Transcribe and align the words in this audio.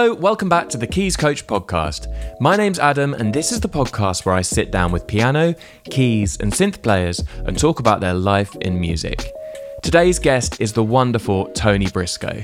Hello, 0.00 0.14
welcome 0.14 0.48
back 0.48 0.70
to 0.70 0.78
the 0.78 0.86
Keys 0.86 1.14
Coach 1.14 1.46
podcast. 1.46 2.06
My 2.40 2.56
name's 2.56 2.78
Adam, 2.78 3.12
and 3.12 3.34
this 3.34 3.52
is 3.52 3.60
the 3.60 3.68
podcast 3.68 4.24
where 4.24 4.34
I 4.34 4.40
sit 4.40 4.70
down 4.70 4.92
with 4.92 5.06
piano, 5.06 5.54
keys, 5.90 6.38
and 6.40 6.50
synth 6.50 6.80
players 6.80 7.22
and 7.44 7.58
talk 7.58 7.80
about 7.80 8.00
their 8.00 8.14
life 8.14 8.56
in 8.62 8.80
music. 8.80 9.30
Today's 9.82 10.18
guest 10.18 10.58
is 10.58 10.72
the 10.72 10.82
wonderful 10.82 11.50
Tony 11.52 11.86
Briscoe. 11.90 12.42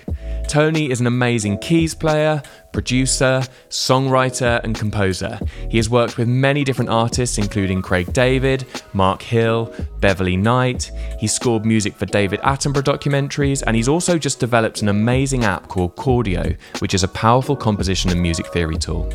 Tony 0.49 0.91
is 0.91 1.01
an 1.01 1.07
amazing 1.07 1.59
keys 1.59 1.95
player, 1.95 2.43
producer, 2.73 3.43
songwriter, 3.69 4.63
and 4.63 4.75
composer. 4.75 5.41
He 5.69 5.77
has 5.77 5.91
worked 5.91 6.17
with 6.17 6.29
many 6.29 6.63
different 6.63 6.91
artists, 6.91 7.39
including 7.39 7.83
Craig 7.83 8.13
David, 8.13 8.65
Mark 8.93 9.23
Hill, 9.23 9.73
Beverley 10.01 10.37
Knight. 10.37 10.91
He 11.19 11.27
scored 11.27 11.67
music 11.67 11.95
for 11.95 12.07
David 12.07 12.41
Attenborough 12.41 12.83
documentaries, 12.83 13.63
and 13.67 13.75
he's 13.75 13.89
also 13.89 14.19
just 14.19 14.39
developed 14.39 14.83
an 14.83 14.89
amazing 14.89 15.45
app 15.45 15.69
called 15.69 15.97
Chordio, 15.97 16.57
which 16.81 16.95
is 16.95 17.03
a 17.03 17.09
powerful 17.09 17.57
composition 17.57 18.11
and 18.11 18.23
music 18.23 18.47
theory 18.49 18.77
tool. 18.77 19.13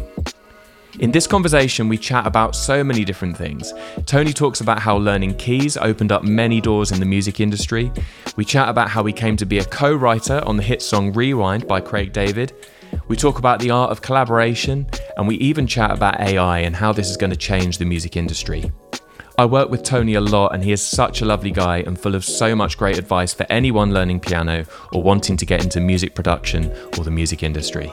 In 0.99 1.11
this 1.11 1.25
conversation, 1.25 1.87
we 1.87 1.97
chat 1.97 2.27
about 2.27 2.55
so 2.55 2.83
many 2.83 3.05
different 3.05 3.37
things. 3.37 3.73
Tony 4.05 4.33
talks 4.33 4.59
about 4.59 4.79
how 4.79 4.97
learning 4.97 5.35
keys 5.35 5.77
opened 5.77 6.11
up 6.11 6.23
many 6.23 6.59
doors 6.59 6.91
in 6.91 6.99
the 6.99 7.05
music 7.05 7.39
industry. 7.39 7.91
We 8.35 8.43
chat 8.43 8.67
about 8.67 8.89
how 8.89 9.05
he 9.05 9.13
came 9.13 9.37
to 9.37 9.45
be 9.45 9.59
a 9.59 9.65
co 9.65 9.93
writer 9.93 10.43
on 10.45 10.57
the 10.57 10.63
hit 10.63 10.81
song 10.81 11.13
Rewind 11.13 11.65
by 11.65 11.79
Craig 11.79 12.11
David. 12.11 12.53
We 13.07 13.15
talk 13.15 13.39
about 13.39 13.59
the 13.59 13.71
art 13.71 13.89
of 13.89 14.01
collaboration, 14.01 14.85
and 15.15 15.27
we 15.27 15.35
even 15.37 15.65
chat 15.65 15.91
about 15.91 16.19
AI 16.19 16.59
and 16.59 16.75
how 16.75 16.91
this 16.91 17.09
is 17.09 17.15
going 17.15 17.31
to 17.31 17.37
change 17.37 17.77
the 17.77 17.85
music 17.85 18.17
industry. 18.17 18.69
I 19.37 19.45
work 19.45 19.69
with 19.69 19.83
Tony 19.83 20.15
a 20.15 20.21
lot, 20.21 20.53
and 20.53 20.61
he 20.61 20.73
is 20.73 20.81
such 20.81 21.21
a 21.21 21.25
lovely 21.25 21.51
guy 21.51 21.77
and 21.77 21.97
full 21.97 22.15
of 22.15 22.25
so 22.25 22.53
much 22.53 22.77
great 22.77 22.97
advice 22.97 23.33
for 23.33 23.45
anyone 23.49 23.93
learning 23.93 24.19
piano 24.19 24.65
or 24.91 25.01
wanting 25.01 25.37
to 25.37 25.45
get 25.45 25.63
into 25.63 25.79
music 25.79 26.15
production 26.15 26.69
or 26.97 27.05
the 27.05 27.11
music 27.11 27.43
industry. 27.43 27.91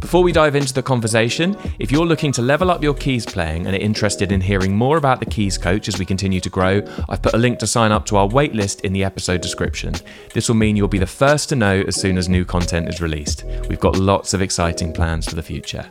Before 0.00 0.22
we 0.22 0.32
dive 0.32 0.56
into 0.56 0.72
the 0.72 0.82
conversation, 0.82 1.56
if 1.78 1.92
you're 1.92 2.06
looking 2.06 2.32
to 2.32 2.42
level 2.42 2.70
up 2.70 2.82
your 2.82 2.94
keys 2.94 3.26
playing 3.26 3.66
and 3.66 3.76
are 3.76 3.80
interested 3.80 4.32
in 4.32 4.40
hearing 4.40 4.74
more 4.74 4.96
about 4.96 5.20
the 5.20 5.26
Keys 5.26 5.58
Coach 5.58 5.88
as 5.88 5.98
we 5.98 6.04
continue 6.04 6.40
to 6.40 6.50
grow, 6.50 6.82
I've 7.08 7.22
put 7.22 7.34
a 7.34 7.38
link 7.38 7.58
to 7.58 7.66
sign 7.66 7.92
up 7.92 8.06
to 8.06 8.16
our 8.16 8.28
waitlist 8.28 8.80
in 8.82 8.92
the 8.92 9.04
episode 9.04 9.40
description. 9.40 9.94
This 10.32 10.48
will 10.48 10.56
mean 10.56 10.76
you'll 10.76 10.88
be 10.88 10.98
the 10.98 11.06
first 11.06 11.48
to 11.50 11.56
know 11.56 11.82
as 11.86 11.96
soon 11.96 12.18
as 12.18 12.28
new 12.28 12.44
content 12.44 12.88
is 12.88 13.00
released. 13.00 13.44
We've 13.68 13.80
got 13.80 13.96
lots 13.96 14.34
of 14.34 14.42
exciting 14.42 14.92
plans 14.92 15.28
for 15.28 15.34
the 15.34 15.42
future. 15.42 15.88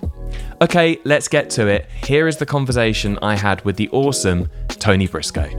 Okay, 0.61 0.99
let's 1.03 1.27
get 1.27 1.49
to 1.52 1.67
it. 1.67 1.88
Here 2.03 2.27
is 2.27 2.38
the 2.38 2.45
conversation 2.45 3.19
I 3.22 3.35
had 3.35 3.63
with 3.66 3.77
the 3.77 3.89
awesome 3.89 4.49
Tony 4.67 5.07
Briscoe. 5.07 5.49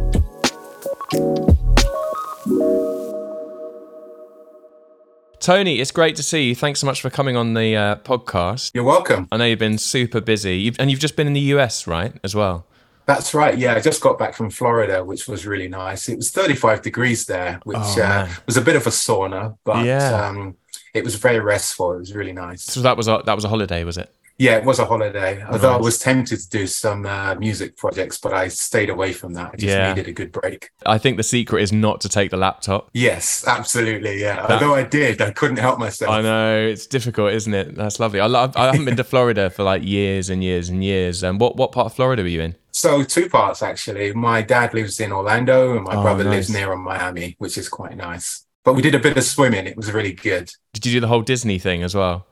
Tony, 5.43 5.81
it's 5.81 5.91
great 5.91 6.15
to 6.15 6.23
see 6.23 6.51
you. 6.51 6.55
Thanks 6.55 6.79
so 6.79 6.87
much 6.87 7.01
for 7.01 7.11
coming 7.11 7.37
on 7.37 7.55
the 7.55 7.75
uh, 7.75 7.97
podcast. 7.97 8.71
You're 8.75 8.85
welcome. 8.85 9.27
I 9.33 9.39
know 9.39 9.45
you've 9.45 9.59
been 9.59 9.77
super 9.77 10.21
busy, 10.21 10.59
you've, 10.59 10.77
and 10.79 10.89
you've 10.89 11.01
just 11.01 11.17
been 11.17 11.27
in 11.27 11.33
the 11.33 11.41
US, 11.57 11.89
right, 11.89 12.15
as 12.23 12.33
well. 12.33 12.65
That's 13.07 13.35
right. 13.35 13.59
Yeah, 13.59 13.75
I 13.75 13.81
just 13.81 14.01
got 14.01 14.21
back 14.21 14.35
from 14.35 14.51
Florida, 14.51 15.03
which 15.03 15.27
was 15.27 15.45
really 15.45 15.67
nice. 15.67 16.09
It 16.09 16.15
was 16.15 16.31
35 16.31 16.83
degrees 16.83 17.27
there, 17.27 17.59
which 17.65 17.77
oh, 17.77 18.03
uh, 18.03 18.29
was 18.47 18.57
a 18.57 18.61
bit 18.61 18.77
of 18.77 18.87
a 18.87 18.91
sauna, 18.91 19.59
but 19.65 19.85
yeah. 19.85 20.29
um, 20.29 20.57
it 20.95 21.03
was 21.03 21.17
very 21.17 21.41
restful. 21.41 21.93
It 21.95 21.99
was 21.99 22.15
really 22.15 22.33
nice. 22.33 22.63
So 22.63 22.81
that 22.83 22.97
was 22.97 23.09
a, 23.09 23.21
that 23.27 23.35
was 23.35 23.45
a 23.45 23.49
holiday, 23.49 23.83
was 23.83 23.99
it? 23.99 24.15
Yeah, 24.43 24.57
it 24.57 24.65
was 24.65 24.81
a 24.81 24.85
holiday. 24.85 25.41
Although. 25.49 25.75
I 25.75 25.77
was 25.77 26.01
tempted 26.01 26.41
to 26.41 26.49
do 26.49 26.67
some 26.67 27.07
uh, 27.07 27.37
music 27.37 27.77
projects, 27.77 28.19
but 28.19 28.35
I 28.35 28.49
stayed 28.49 28.91
away 28.91 29.13
from 29.13 29.35
that. 29.35 29.53
I 29.53 29.57
just 29.57 29.65
yeah. 29.65 29.95
needed 29.95 30.09
a 30.09 30.13
good 30.13 30.33
break. 30.33 30.69
I 30.85 30.99
think 30.99 31.17
the 31.17 31.23
secret 31.23 31.63
is 31.63 31.73
not 31.73 32.01
to 32.01 32.09
take 32.09 32.33
the 32.33 32.37
laptop. 32.37 32.91
Yes, 32.93 33.45
absolutely. 33.47 34.21
Yeah. 34.21 34.45
That, 34.49 34.61
Although 34.61 34.75
I 34.75 34.83
did, 34.83 35.23
I 35.23 35.31
couldn't 35.31 35.59
help 35.59 35.79
myself. 35.79 36.11
I 36.11 36.23
know 36.23 36.59
it's 36.59 36.89
difficult, 36.89 37.33
isn't 37.35 37.55
it? 37.55 37.77
That's 37.77 38.01
lovely. 38.01 38.19
I 38.19 38.27
love. 38.27 38.57
I 38.57 38.67
haven't 38.67 38.85
been 38.85 38.97
to 38.97 39.05
Florida 39.05 39.49
for 39.49 39.63
like 39.63 39.85
years 39.85 40.29
and 40.29 40.43
years 40.43 40.69
and 40.69 40.83
years. 40.83 41.23
And 41.23 41.39
what 41.39 41.57
what 41.57 41.71
part 41.71 41.87
of 41.87 41.95
Florida 41.95 42.23
were 42.23 42.29
you 42.29 42.41
in? 42.41 42.57
So 42.73 43.05
two 43.05 43.29
parts 43.29 43.63
actually. 43.63 44.13
My 44.13 44.43
dad 44.43 44.75
lives 44.75 44.99
in 44.99 45.13
Orlando, 45.13 45.77
and 45.77 45.85
my 45.85 45.95
oh, 45.95 46.03
brother 46.03 46.25
nice. 46.25 46.33
lives 46.33 46.51
near 46.51 46.75
Miami, 46.75 47.37
which 47.39 47.57
is 47.57 47.69
quite 47.69 47.97
nice. 47.97 48.45
But 48.65 48.75
we 48.75 48.83
did 48.83 48.97
a 48.97 48.99
bit 48.99 49.17
of 49.17 49.23
swimming. 49.23 49.69
It 49.69 49.77
was 49.77 49.93
really 49.93 50.13
good. 50.13 50.51
Did 50.73 50.87
you 50.87 50.93
do 50.95 51.01
the 51.01 51.09
whole 51.09 51.23
Disney 51.23 51.61
thing 51.61 51.85
as 51.85 51.95
well? 51.95 52.27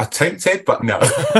Attempted, 0.00 0.64
but 0.64 0.82
no. 0.82 0.98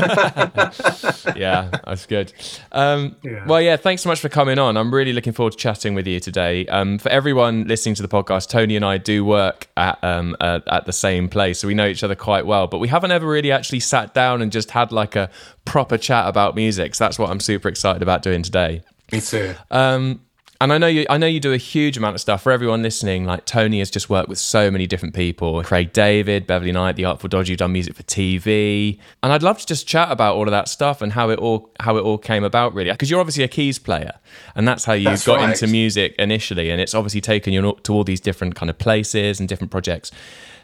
yeah, 1.37 1.71
that's 1.85 2.07
good. 2.07 2.33
Um, 2.73 3.17
yeah. 3.23 3.45
Well, 3.47 3.61
yeah, 3.61 3.77
thanks 3.77 4.03
so 4.03 4.09
much 4.09 4.21
for 4.21 4.29
coming 4.29 4.59
on. 4.59 4.77
I'm 4.77 4.93
really 4.93 5.13
looking 5.13 5.33
forward 5.33 5.53
to 5.53 5.59
chatting 5.59 5.95
with 5.95 6.07
you 6.07 6.21
today. 6.21 6.67
Um, 6.67 6.99
for 6.99 7.09
everyone 7.09 7.65
listening 7.67 7.95
to 7.97 8.03
the 8.03 8.09
podcast, 8.09 8.49
Tony 8.49 8.77
and 8.77 8.85
I 8.85 8.99
do 8.99 9.25
work 9.25 9.69
at 9.77 10.03
um, 10.03 10.37
uh, 10.41 10.61
at 10.67 10.87
the 10.87 10.93
same 10.93 11.29
place, 11.29 11.61
so 11.61 11.69
we 11.69 11.75
know 11.75 11.87
each 11.87 12.05
other 12.05 12.15
quite 12.15 12.47
well. 12.47 12.67
But 12.67 12.79
we 12.79 12.89
haven't 12.89 13.11
ever 13.11 13.27
really 13.27 13.51
actually 13.51 13.81
sat 13.81 14.15
down 14.15 14.43
and 14.43 14.53
just 14.53 14.71
had 14.71 14.93
like 14.93 15.17
a 15.17 15.31
proper 15.65 15.99
chat 15.99 16.29
about 16.29 16.55
music. 16.55 16.95
So 16.95 17.05
that's 17.05 17.19
what 17.19 17.31
I'm 17.31 17.41
super 17.41 17.69
excited 17.69 18.03
about 18.03 18.23
doing 18.23 18.43
today. 18.43 18.83
Me 19.13 19.21
too. 19.21 19.55
Um, 19.71 20.21
and 20.61 20.75
I 20.75 20.79
know 20.79 20.87
you 20.87 21.07
I 21.09 21.17
know 21.17 21.27
you 21.27 21.41
do 21.41 21.55
a 21.55 21.59
huge 21.59 21.97
amount 21.97 22.15
of 22.15 22.21
stuff 22.21 22.43
for 22.43 22.53
everyone 22.53 22.83
listening. 22.83 23.25
Like 23.25 23.47
Tony 23.47 23.79
has 23.79 23.91
just 23.91 24.11
worked 24.11 24.29
with 24.29 24.39
so 24.39 24.71
many 24.71 24.87
different 24.87 25.15
people. 25.15 25.63
Craig 25.65 25.93
David, 25.95 26.47
Beverley 26.47 26.73
Knight, 26.73 26.97
The 26.97 27.07
Artful 27.07 27.29
Dodger, 27.31 27.53
you've 27.53 27.59
done 27.59 27.73
music 27.73 27.95
for 27.95 28.03
TV. 28.03 28.99
And 29.23 29.33
I'd 29.33 29.43
love 29.43 29.59
to 29.59 29.67
just 29.67 29.87
chat 29.87 30.11
about 30.11 30.37
all 30.37 30.43
of 30.45 30.51
that 30.51 30.69
stuff 30.69 31.01
and 31.01 31.13
how 31.13 31.31
it 31.31 31.39
all 31.39 31.71
how 31.81 31.97
it 31.97 32.03
all 32.03 32.19
came 32.19 32.45
about 32.45 32.75
really. 32.75 32.91
Because 32.91 33.11
you're 33.11 33.21
obviously 33.21 33.43
a 33.43 33.49
keys 33.49 33.79
player 33.79 34.13
and 34.55 34.69
that's 34.69 34.85
how 34.85 34.93
you 34.93 35.05
that's 35.05 35.25
got 35.25 35.39
right. 35.39 35.51
into 35.51 35.67
music 35.67 36.15
initially 36.19 36.71
and 36.71 36.81
it's 36.81 36.95
obviously 36.95 37.23
taken 37.23 37.55
you 37.55 37.77
to 37.83 37.93
all 37.93 38.05
these 38.05 38.21
different 38.21 38.55
kind 38.55 38.69
of 38.69 38.79
places 38.79 39.41
and 39.41 39.49
different 39.49 39.71
projects. 39.71 40.13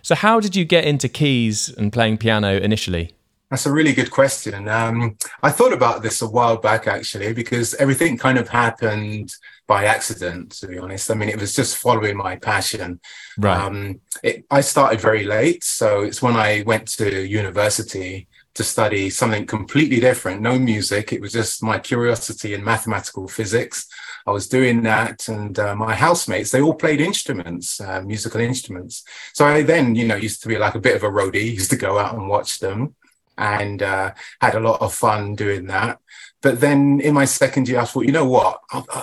So 0.03 0.15
how 0.15 0.41
did 0.41 0.55
you 0.55 0.67
get 0.67 0.85
into 0.85 1.09
keys 1.09 1.71
and 1.71 1.91
playing 1.91 2.19
piano 2.19 2.59
initially? 2.59 3.13
That's 3.51 3.65
a 3.65 3.73
really 3.73 3.93
good 3.93 4.11
question. 4.11 4.69
Um, 4.69 5.17
I 5.43 5.51
thought 5.53 5.73
about 5.73 6.03
this 6.03 6.21
a 6.21 6.29
while 6.29 6.57
back 6.57 6.87
actually, 6.87 7.33
because 7.33 7.75
everything 7.75 8.19
kind 8.19 8.39
of 8.39 8.49
happened 8.49 9.35
by 9.67 9.85
accident, 9.85 10.53
to 10.53 10.67
be 10.69 10.79
honest. 10.79 11.11
I 11.11 11.15
mean, 11.15 11.29
it 11.29 11.41
was 11.41 11.55
just 11.55 11.77
following 11.77 12.17
my 12.17 12.37
passion. 12.37 13.01
Right. 13.39 13.57
Um, 13.59 14.01
it, 14.23 14.45
I 14.51 14.61
started 14.61 15.01
very 15.01 15.25
late. 15.25 15.65
So 15.65 16.03
it's 16.03 16.23
when 16.23 16.37
I 16.37 16.63
went 16.67 16.89
to 16.99 17.27
university 17.27 18.29
to 18.55 18.65
study 18.65 19.11
something 19.11 19.45
completely 19.45 20.01
different, 20.01 20.41
no 20.41 20.59
music. 20.59 21.13
It 21.13 21.21
was 21.21 21.33
just 21.33 21.63
my 21.63 21.79
curiosity 21.79 22.55
in 22.55 22.65
mathematical 22.65 23.29
physics. 23.29 23.87
I 24.27 24.31
was 24.31 24.49
doing 24.49 24.83
that, 24.85 25.29
and 25.29 25.59
uh, 25.59 25.77
my 25.77 25.95
housemates, 25.95 26.51
they 26.51 26.63
all 26.63 26.75
played 26.75 27.01
instruments, 27.01 27.81
uh, 27.81 28.01
musical 28.01 28.41
instruments. 28.41 29.05
So 29.35 29.45
I 29.45 29.63
then, 29.63 29.95
you 29.95 30.07
know, 30.07 30.17
used 30.17 30.43
to 30.43 30.49
be 30.49 30.59
like 30.59 30.75
a 30.75 30.81
bit 30.81 30.97
of 30.97 31.03
a 31.03 31.11
roadie, 31.11 31.53
used 31.55 31.71
to 31.71 31.77
go 31.77 31.99
out 31.99 32.15
and 32.15 32.29
watch 32.29 32.59
them 32.59 32.95
and 33.39 33.83
uh, 33.83 34.13
had 34.41 34.55
a 34.55 34.61
lot 34.61 34.81
of 34.81 34.95
fun 34.95 35.35
doing 35.35 35.67
that. 35.67 35.99
But 36.47 36.61
then 36.61 37.01
in 37.01 37.13
my 37.13 37.25
second 37.25 37.69
year, 37.69 37.81
I 37.81 37.85
thought, 37.87 38.05
you 38.07 38.13
know 38.13 38.25
what, 38.25 38.61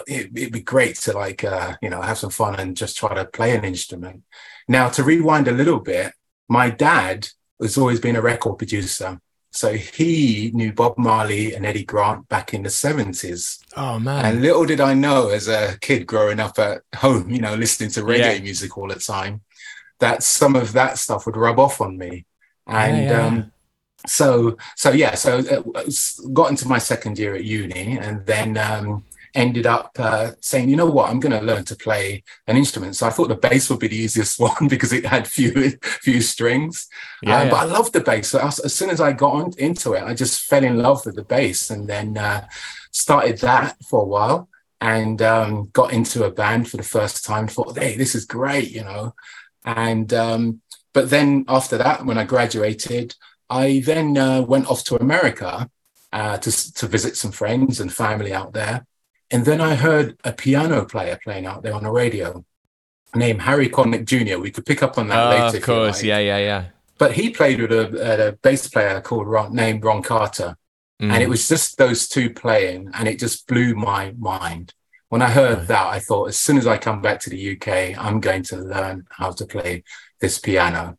it'd, 0.08 0.34
be 0.34 0.62
great 0.62 0.96
to 1.00 1.12
like, 1.12 1.44
uh, 1.44 1.76
you 1.81 1.90
know, 1.90 2.02
have 2.02 2.18
some 2.18 2.30
fun 2.30 2.58
and 2.58 2.74
just 2.74 2.96
try 2.96 3.14
to 3.14 3.26
play 3.26 3.54
an 3.54 3.66
instrument. 3.66 4.24
Now, 4.70 4.88
to 4.88 5.04
rewind 5.04 5.50
a 5.50 5.52
little 5.52 5.82
bit, 5.82 6.14
my 6.48 6.70
dad 6.70 7.28
has 7.62 7.78
always 7.78 8.00
been 8.00 8.16
a 8.16 8.22
record 8.22 8.59
producer. 8.59 9.20
So 9.52 9.74
he 9.74 10.52
knew 10.53 10.72
Bob 10.72 10.98
Marley 10.98 11.53
and 11.53 11.66
Eddie 11.66 11.84
Grant 11.84 12.30
back 12.30 12.53
in 12.53 12.64
the 12.64 12.70
70s. 12.70 13.59
Oh, 13.76 14.00
man. 14.00 14.24
And 14.24 14.42
little 14.42 14.64
did 14.64 14.80
I 14.80 14.94
know 14.94 15.28
as 15.28 15.50
a 15.50 15.78
kid 15.82 16.08
growing 16.08 16.40
up 16.40 16.58
at 16.59 16.84
home, 16.96 17.30
you 17.30 17.42
know, 17.42 17.56
listening 17.56 17.90
to 17.90 18.03
reggae 18.03 18.36
yeah. 18.36 18.40
music 18.40 18.78
all 18.78 18.88
the 18.88 18.96
time, 18.96 19.42
that 20.00 20.24
some 20.24 20.56
of 20.56 20.72
that 20.72 20.98
stuff 20.98 21.26
would 21.26 21.36
rub 21.36 21.59
off 21.59 21.82
on 21.82 21.98
me. 21.98 22.26
And 22.66 22.98
yeah, 23.03 23.12
yeah. 23.12 23.26
Um, 23.26 23.52
so 24.06 24.58
so 24.75 24.91
yeah 24.91 25.16
so 25.16 25.40
uh, 25.40 25.84
got 26.34 26.50
into 26.50 26.68
my 26.68 26.78
second 26.78 27.18
year 27.18 27.36
at 27.36 27.44
uni 27.44 27.97
and 27.97 28.25
then 28.25 28.58
um, 28.58 29.03
ended 29.36 29.66
up 29.66 29.91
uh, 29.97 30.31
saying 30.41 30.69
you 30.69 30.75
know 30.75 30.90
what? 30.90 31.09
I'm 31.09 31.19
going 31.19 31.38
to 31.38 31.46
learn 31.46 31.66
to 31.66 31.75
play 31.75 32.24
an 32.47 32.58
instrument. 32.58 32.96
So 32.96 33.08
i 33.08 33.09
thought 33.09 33.29
the 33.29 33.35
bass 33.35 33.70
would 33.70 33.79
be 33.79 33.88
the 33.88 33.96
easiest 33.96 34.40
one 34.40 34.67
because 34.67 34.94
it 34.94 35.05
had 35.05 35.28
few 35.28 35.72
few 35.82 36.22
strings. 36.22 36.88
Yeah, 37.22 37.38
um, 37.38 37.47
yeah. 37.47 37.52
but 37.52 37.58
i 37.58 37.64
loved 37.66 37.94
the 37.94 38.02
bass. 38.02 38.29
So 38.29 38.40
as 38.40 38.73
soon 38.73 38.90
as 38.90 39.02
i 39.02 39.11
got 39.11 39.34
on, 39.34 39.53
into 39.58 39.94
it 39.94 40.03
i 40.03 40.14
just 40.14 40.46
fell 40.46 40.64
in 40.64 40.78
love 40.78 41.05
with 41.05 41.16
the 41.16 41.23
bass 41.23 41.70
and 41.70 41.88
then 41.88 42.17
uh, 42.17 42.47
started 42.91 43.40
that 43.40 43.78
for 43.84 44.02
a 44.02 44.05
while 44.05 44.50
and 44.82 45.22
um, 45.22 45.70
got 45.72 45.94
into 45.94 46.26
a 46.26 46.32
band 46.32 46.70
for 46.70 46.78
the 46.78 46.84
first 46.84 47.26
time 47.26 47.47
thought 47.47 47.78
hey 47.78 47.96
this 47.97 48.16
is 48.16 48.26
great 48.26 48.72
you 48.72 48.84
know? 48.84 49.16
And 49.66 50.14
um, 50.14 50.61
but 50.94 51.09
then 51.09 51.46
after 51.47 51.78
that 51.78 52.05
when 52.05 52.17
i 52.17 52.26
graduated 52.26 53.16
I 53.49 53.81
then 53.85 54.17
uh, 54.17 54.41
went 54.41 54.67
off 54.67 54.84
to 54.85 54.95
America 54.95 55.69
uh, 56.11 56.37
to, 56.37 56.73
to 56.73 56.87
visit 56.87 57.17
some 57.17 57.31
friends 57.31 57.79
and 57.79 57.93
family 57.93 58.34
out 58.34 58.53
there. 58.53 58.85
And 59.31 59.45
then 59.45 59.61
I 59.61 59.75
heard 59.75 60.17
a 60.23 60.31
piano 60.31 60.85
player 60.85 61.19
playing 61.23 61.45
out 61.45 61.63
there 61.63 61.73
on 61.73 61.84
the 61.84 61.91
radio 61.91 62.45
named 63.16 63.41
Harry 63.41 63.69
Connick 63.69 64.05
Jr. 64.05 64.40
We 64.40 64.51
could 64.51 64.66
pick 64.66 64.84
up 64.84 64.97
on 64.97 65.07
that 65.07 65.28
oh, 65.28 65.29
later. 65.29 65.57
Of 65.57 65.63
course, 65.63 65.97
like. 65.97 66.05
yeah, 66.05 66.19
yeah, 66.19 66.37
yeah. 66.37 66.66
But 66.97 67.13
he 67.13 67.31
played 67.31 67.59
with 67.59 67.72
a, 67.72 68.29
a 68.29 68.31
bass 68.34 68.67
player 68.67 69.01
called 69.01 69.28
Ron, 69.28 69.53
named 69.53 69.84
Ron 69.84 70.03
Carter. 70.03 70.55
Mm. 71.01 71.11
And 71.11 71.23
it 71.23 71.29
was 71.29 71.47
just 71.47 71.78
those 71.78 72.07
two 72.07 72.29
playing, 72.29 72.91
and 72.93 73.07
it 73.07 73.19
just 73.19 73.47
blew 73.47 73.75
my 73.75 74.13
mind. 74.17 74.73
When 75.09 75.22
I 75.22 75.29
heard 75.29 75.59
right. 75.59 75.67
that, 75.67 75.87
I 75.87 75.99
thought, 75.99 76.29
as 76.29 76.37
soon 76.37 76.57
as 76.57 76.67
I 76.67 76.78
come 76.78 77.01
back 77.01 77.19
to 77.22 77.29
the 77.29 77.55
UK, 77.55 77.97
I'm 77.97 78.19
going 78.19 78.43
to 78.43 78.57
learn 78.57 79.05
how 79.09 79.31
to 79.31 79.45
play 79.45 79.84
this 80.19 80.40
piano. 80.40 80.97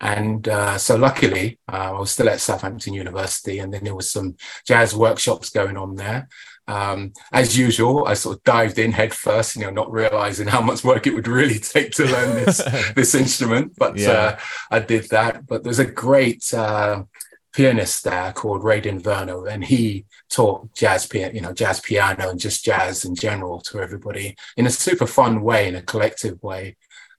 And 0.00 0.46
uh, 0.48 0.76
so, 0.76 0.96
luckily, 0.96 1.58
uh, 1.72 1.92
I 1.94 1.98
was 1.98 2.10
still 2.10 2.28
at 2.28 2.40
Southampton 2.40 2.94
University, 2.94 3.58
and 3.60 3.72
then 3.72 3.84
there 3.84 3.94
was 3.94 4.10
some 4.10 4.36
jazz 4.66 4.94
workshops 4.94 5.50
going 5.50 5.76
on 5.76 5.94
there. 5.94 6.28
Um, 6.66 7.12
as 7.32 7.58
usual, 7.58 8.06
I 8.06 8.14
sort 8.14 8.38
of 8.38 8.44
dived 8.44 8.78
in 8.78 8.92
head 8.92 9.12
first, 9.12 9.56
you 9.56 9.62
know, 9.62 9.70
not 9.70 9.92
realizing 9.92 10.48
how 10.48 10.62
much 10.62 10.82
work 10.82 11.06
it 11.06 11.14
would 11.14 11.28
really 11.28 11.58
take 11.60 11.92
to 11.92 12.06
learn 12.06 12.44
this 12.44 12.58
this 12.94 13.14
instrument. 13.14 13.74
But 13.76 13.96
yeah. 13.96 14.10
uh, 14.10 14.38
I 14.70 14.78
did 14.80 15.08
that. 15.10 15.46
But 15.46 15.62
there's 15.62 15.78
a 15.78 15.84
great 15.84 16.52
uh, 16.52 17.04
pianist 17.52 18.04
there 18.04 18.32
called 18.32 18.62
Raiden 18.62 19.00
Verno, 19.00 19.50
and 19.50 19.64
he 19.64 20.06
taught 20.28 20.74
jazz 20.74 21.06
piano, 21.06 21.32
you 21.32 21.40
know, 21.40 21.52
jazz 21.52 21.80
piano 21.80 22.30
and 22.30 22.40
just 22.40 22.64
jazz 22.64 23.04
in 23.04 23.14
general 23.14 23.60
to 23.60 23.80
everybody 23.80 24.34
in 24.56 24.66
a 24.66 24.70
super 24.70 25.06
fun 25.06 25.42
way, 25.42 25.68
in 25.68 25.76
a 25.76 25.82
collective 25.82 26.42
way. 26.42 26.76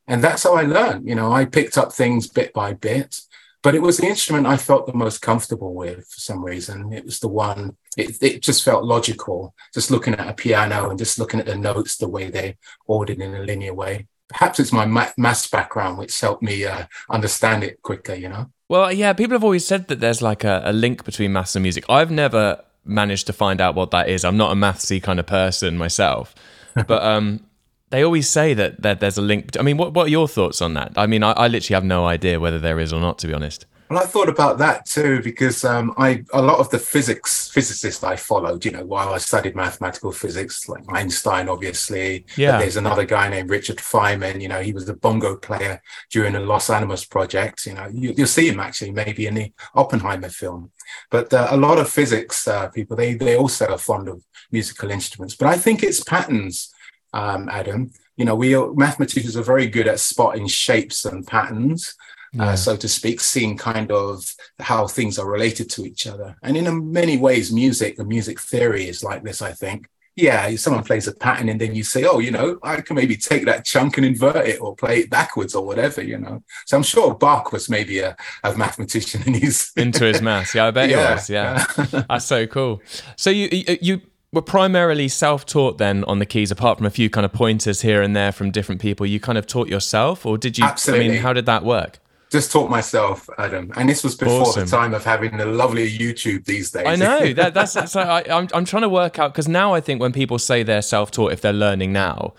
And 0.08 0.24
that's 0.24 0.44
how 0.44 0.56
I 0.56 0.64
learned. 0.64 1.08
You 1.08 1.16
know, 1.16 1.32
I 1.32 1.46
picked 1.46 1.78
up 1.78 1.92
things 1.92 2.28
bit 2.28 2.54
by 2.54 2.74
bit, 2.74 3.22
but 3.64 3.74
it 3.74 3.82
was 3.82 3.98
the 3.98 4.08
instrument 4.08 4.46
I 4.46 4.58
felt 4.58 4.86
the 4.86 4.94
most 4.94 5.22
comfortable 5.22 5.74
with 5.74 6.08
for 6.08 6.20
some 6.20 6.44
reason. 6.44 6.94
It 6.94 7.06
was 7.06 7.20
the 7.20 7.28
one, 7.28 7.78
it, 7.98 8.22
it 8.22 8.42
just 8.44 8.64
felt 8.64 8.84
logical, 8.84 9.56
just 9.74 9.90
looking 9.90 10.14
at 10.14 10.30
a 10.30 10.34
piano 10.34 10.90
and 10.90 11.00
just 11.00 11.18
looking 11.18 11.40
at 11.40 11.48
the 11.48 11.56
notes 11.56 11.98
the 11.98 12.08
way 12.08 12.30
they 12.30 12.58
ordered 12.86 13.20
in 13.20 13.34
a 13.34 13.40
linear 13.40 13.74
way. 13.74 14.08
Perhaps 14.30 14.60
it's 14.60 14.72
my 14.72 14.86
math 14.86 15.52
background 15.52 15.98
which 15.98 16.20
helped 16.20 16.44
me 16.44 16.66
uh, 16.66 16.86
understand 17.10 17.64
it 17.64 17.82
quicker, 17.82 18.14
you 18.14 18.30
know? 18.30 18.52
Well, 18.70 18.92
yeah, 18.92 19.14
people 19.14 19.36
have 19.36 19.44
always 19.44 19.66
said 19.66 19.88
that 19.88 20.00
there's 20.00 20.22
like 20.22 20.44
a, 20.44 20.62
a 20.66 20.74
link 20.74 21.04
between 21.04 21.34
maths 21.34 21.56
and 21.56 21.64
music. 21.64 21.86
I've 21.90 22.10
never 22.12 22.64
managed 22.84 23.28
to 23.28 23.34
find 23.34 23.62
out 23.62 23.76
what 23.76 23.92
that 23.92 24.10
is. 24.10 24.24
I'm 24.24 24.38
not 24.38 24.52
a 24.52 24.56
mathsy 24.56 25.02
kind 25.02 25.20
of 25.20 25.26
person 25.26 25.78
myself, 25.78 26.34
but 26.74 27.04
um, 27.04 27.46
they 27.90 28.04
always 28.04 28.30
say 28.30 28.54
that, 28.54 28.82
that 28.82 29.00
there's 29.00 29.18
a 29.18 29.22
link. 29.22 29.58
I 29.60 29.62
mean, 29.62 29.78
what, 29.78 29.94
what 29.94 30.08
are 30.08 30.10
your 30.10 30.28
thoughts 30.28 30.62
on 30.62 30.74
that? 30.74 30.94
I 30.96 31.08
mean, 31.08 31.24
I, 31.24 31.32
I 31.32 31.48
literally 31.48 31.76
have 31.76 31.86
no 31.86 32.06
idea 32.06 32.40
whether 32.40 32.60
there 32.60 32.80
is 32.80 32.92
or 32.92 33.00
not, 33.00 33.20
to 33.20 33.28
be 33.28 33.34
honest. 33.34 33.66
Well, 33.90 34.00
I 34.00 34.08
thought 34.08 34.30
about 34.30 34.58
that 34.58 34.88
too 34.88 35.22
because 35.22 35.64
um, 35.64 35.94
I 35.98 36.24
a 36.34 36.42
lot 36.42 36.58
of 36.58 36.72
the 36.72 36.80
physics 36.80 37.50
physicists 37.50 38.04
I 38.04 38.16
followed, 38.16 38.66
you 38.66 38.72
know, 38.72 38.84
while 38.84 39.14
I 39.14 39.20
studied 39.20 39.56
mathematical 39.56 40.12
physics, 40.12 40.68
like 40.68 40.84
Einstein, 40.90 41.48
obviously. 41.48 42.26
Yeah. 42.36 42.54
But 42.54 42.60
there's 42.60 42.78
another 42.78 43.06
guy 43.06 43.30
named 43.30 43.52
Richard 43.52 43.78
Feynman. 43.78 44.42
You 44.42 44.48
know, 44.48 44.62
he 44.62 44.74
was 44.74 44.86
the 44.86 44.96
bongo 44.96 45.38
player 45.38 45.84
during 46.10 46.34
the 46.34 46.40
Los 46.40 46.72
Alamos 46.72 47.06
project. 47.06 47.68
You 47.68 47.76
know, 47.76 47.88
you, 47.94 48.16
will 48.18 48.26
see 48.26 48.50
him 48.50 48.60
actually 48.60 48.92
maybe 48.92 49.28
in 49.28 49.36
the 49.36 49.54
Oppenheimer 49.76 50.30
film. 50.30 50.72
But 51.12 51.32
uh, 51.32 51.50
a 51.52 51.58
lot 51.58 51.78
of 51.78 51.88
physics 51.88 52.48
uh, 52.48 52.70
people, 52.70 52.98
they 52.98 53.14
they 53.14 53.38
also 53.38 53.68
are 53.68 53.78
fond 53.78 54.10
of 54.10 54.24
musical 54.52 54.90
instruments. 54.90 55.36
But 55.36 55.50
I 55.50 55.58
think 55.58 55.84
it's 55.84 56.04
patterns 56.04 56.74
um, 57.16 57.50
Adam. 57.50 57.92
You 58.18 58.26
know, 58.26 58.36
we 58.36 58.56
mathematicians 58.74 59.36
are 59.36 59.44
very 59.44 59.68
good 59.68 59.88
at 59.88 60.00
spotting 60.00 60.48
shapes 60.48 61.06
and 61.06 61.26
patterns, 61.26 61.96
uh, 62.40 62.44
yeah. 62.44 62.50
uh, 62.52 62.56
so 62.56 62.78
to 62.78 62.88
speak, 62.88 63.20
seeing 63.20 63.58
kind 63.58 63.92
of 63.92 64.32
how 64.60 64.88
things 64.88 65.18
are 65.18 65.30
related 65.30 65.70
to 65.72 65.86
each 65.86 66.06
other. 66.06 66.36
And 66.44 66.56
in 66.56 66.92
many 66.92 67.18
ways, 67.18 67.52
music 67.52 67.98
and 67.98 68.08
music 68.08 68.40
theory 68.40 68.88
is 68.88 69.04
like 69.04 69.24
this, 69.24 69.42
I 69.42 69.54
think. 69.54 69.88
Yeah, 70.18 70.56
someone 70.56 70.86
plays 70.86 71.10
a 71.10 71.14
pattern 71.14 71.50
and 71.50 71.60
then 71.60 71.76
you 71.76 71.84
say, 71.84 72.06
oh, 72.06 72.20
you 72.20 72.32
know, 72.32 72.58
I 72.64 72.80
can 72.80 72.96
maybe 72.96 73.18
take 73.18 73.44
that 73.46 73.66
chunk 73.66 73.98
and 73.98 74.06
invert 74.06 74.48
it 74.48 74.62
or 74.62 74.74
play 74.74 75.00
it 75.00 75.10
backwards 75.10 75.54
or 75.56 75.66
whatever, 75.66 76.02
you 76.02 76.18
know. 76.18 76.42
So 76.66 76.78
I'm 76.78 76.84
sure 76.84 77.14
Bach 77.14 77.52
was 77.52 77.70
maybe 77.70 78.00
a, 78.00 78.16
a 78.42 78.56
mathematician 78.56 79.24
and 79.26 79.36
he's 79.36 79.74
into 79.76 80.06
his 80.06 80.22
maths. 80.30 80.56
Yeah, 80.56 80.68
I 80.68 80.72
bet 80.72 80.90
yeah. 80.90 81.08
he 81.08 81.14
was. 81.16 81.30
Yeah. 81.30 81.66
That's 82.08 82.24
so 82.24 82.48
cool. 82.48 82.82
So 83.18 83.30
you 83.30 83.50
you 83.82 84.02
were 84.36 84.42
primarily 84.42 85.08
self-taught 85.08 85.78
then 85.78 86.04
on 86.04 86.20
the 86.20 86.26
keys 86.26 86.52
apart 86.52 86.78
from 86.78 86.86
a 86.86 86.92
few 86.92 87.10
kind 87.10 87.26
of 87.26 87.34
pointers 87.34 87.82
here 87.82 88.02
and 88.02 88.16
there 88.16 88.32
from 88.32 88.52
different 88.52 88.82
people. 88.82 89.06
You 89.06 89.20
kind 89.20 89.38
of 89.38 89.48
taught 89.48 89.70
yourself 89.70 90.26
or 90.26 90.38
did 90.38 90.58
you 90.58 90.66
Absolutely. 90.66 91.06
i 91.06 91.10
mean 91.10 91.22
how 91.22 91.34
did 91.34 91.46
that 91.48 91.64
work? 91.64 92.00
Just 92.30 92.52
taught 92.52 92.70
myself 92.70 93.30
adam. 93.38 93.72
And 93.76 93.88
this 93.88 94.04
was 94.04 94.16
before 94.16 94.42
awesome. 94.42 94.66
the 94.66 94.70
time 94.70 94.94
of 94.94 95.06
having 95.06 95.38
the 95.38 95.46
lovely 95.46 95.90
youtube 95.90 96.46
these 96.46 96.70
days. 96.70 96.86
I 96.86 96.96
know. 96.96 97.34
That, 97.34 97.54
that's 97.54 97.92
so 97.92 98.02
I, 98.02 98.24
I'm, 98.30 98.48
I'm 98.54 98.66
trying 98.66 98.84
to 98.84 98.90
work 98.90 99.18
out 99.18 99.32
because 99.32 99.48
now 99.48 99.74
i 99.74 99.80
think 99.80 100.02
when 100.02 100.12
people 100.12 100.38
say 100.38 100.62
they're 100.62 100.82
self-taught 100.82 101.32
if 101.32 101.42
they're 101.42 101.54
learning 101.54 101.94
now 101.94 102.34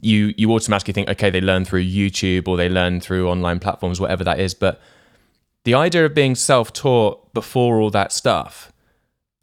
you 0.00 0.34
you 0.36 0.52
automatically 0.52 0.92
think 0.92 1.08
okay 1.08 1.30
they 1.30 1.40
learn 1.40 1.64
through 1.64 1.84
youtube 1.84 2.46
or 2.46 2.56
they 2.56 2.68
learn 2.68 3.00
through 3.00 3.28
online 3.28 3.60
platforms 3.60 4.00
whatever 4.00 4.24
that 4.24 4.40
is. 4.40 4.54
But 4.54 4.80
the 5.64 5.74
idea 5.74 6.04
of 6.04 6.14
being 6.14 6.34
self-taught 6.34 7.32
before 7.32 7.80
all 7.80 7.90
that 7.90 8.10
stuff 8.12 8.72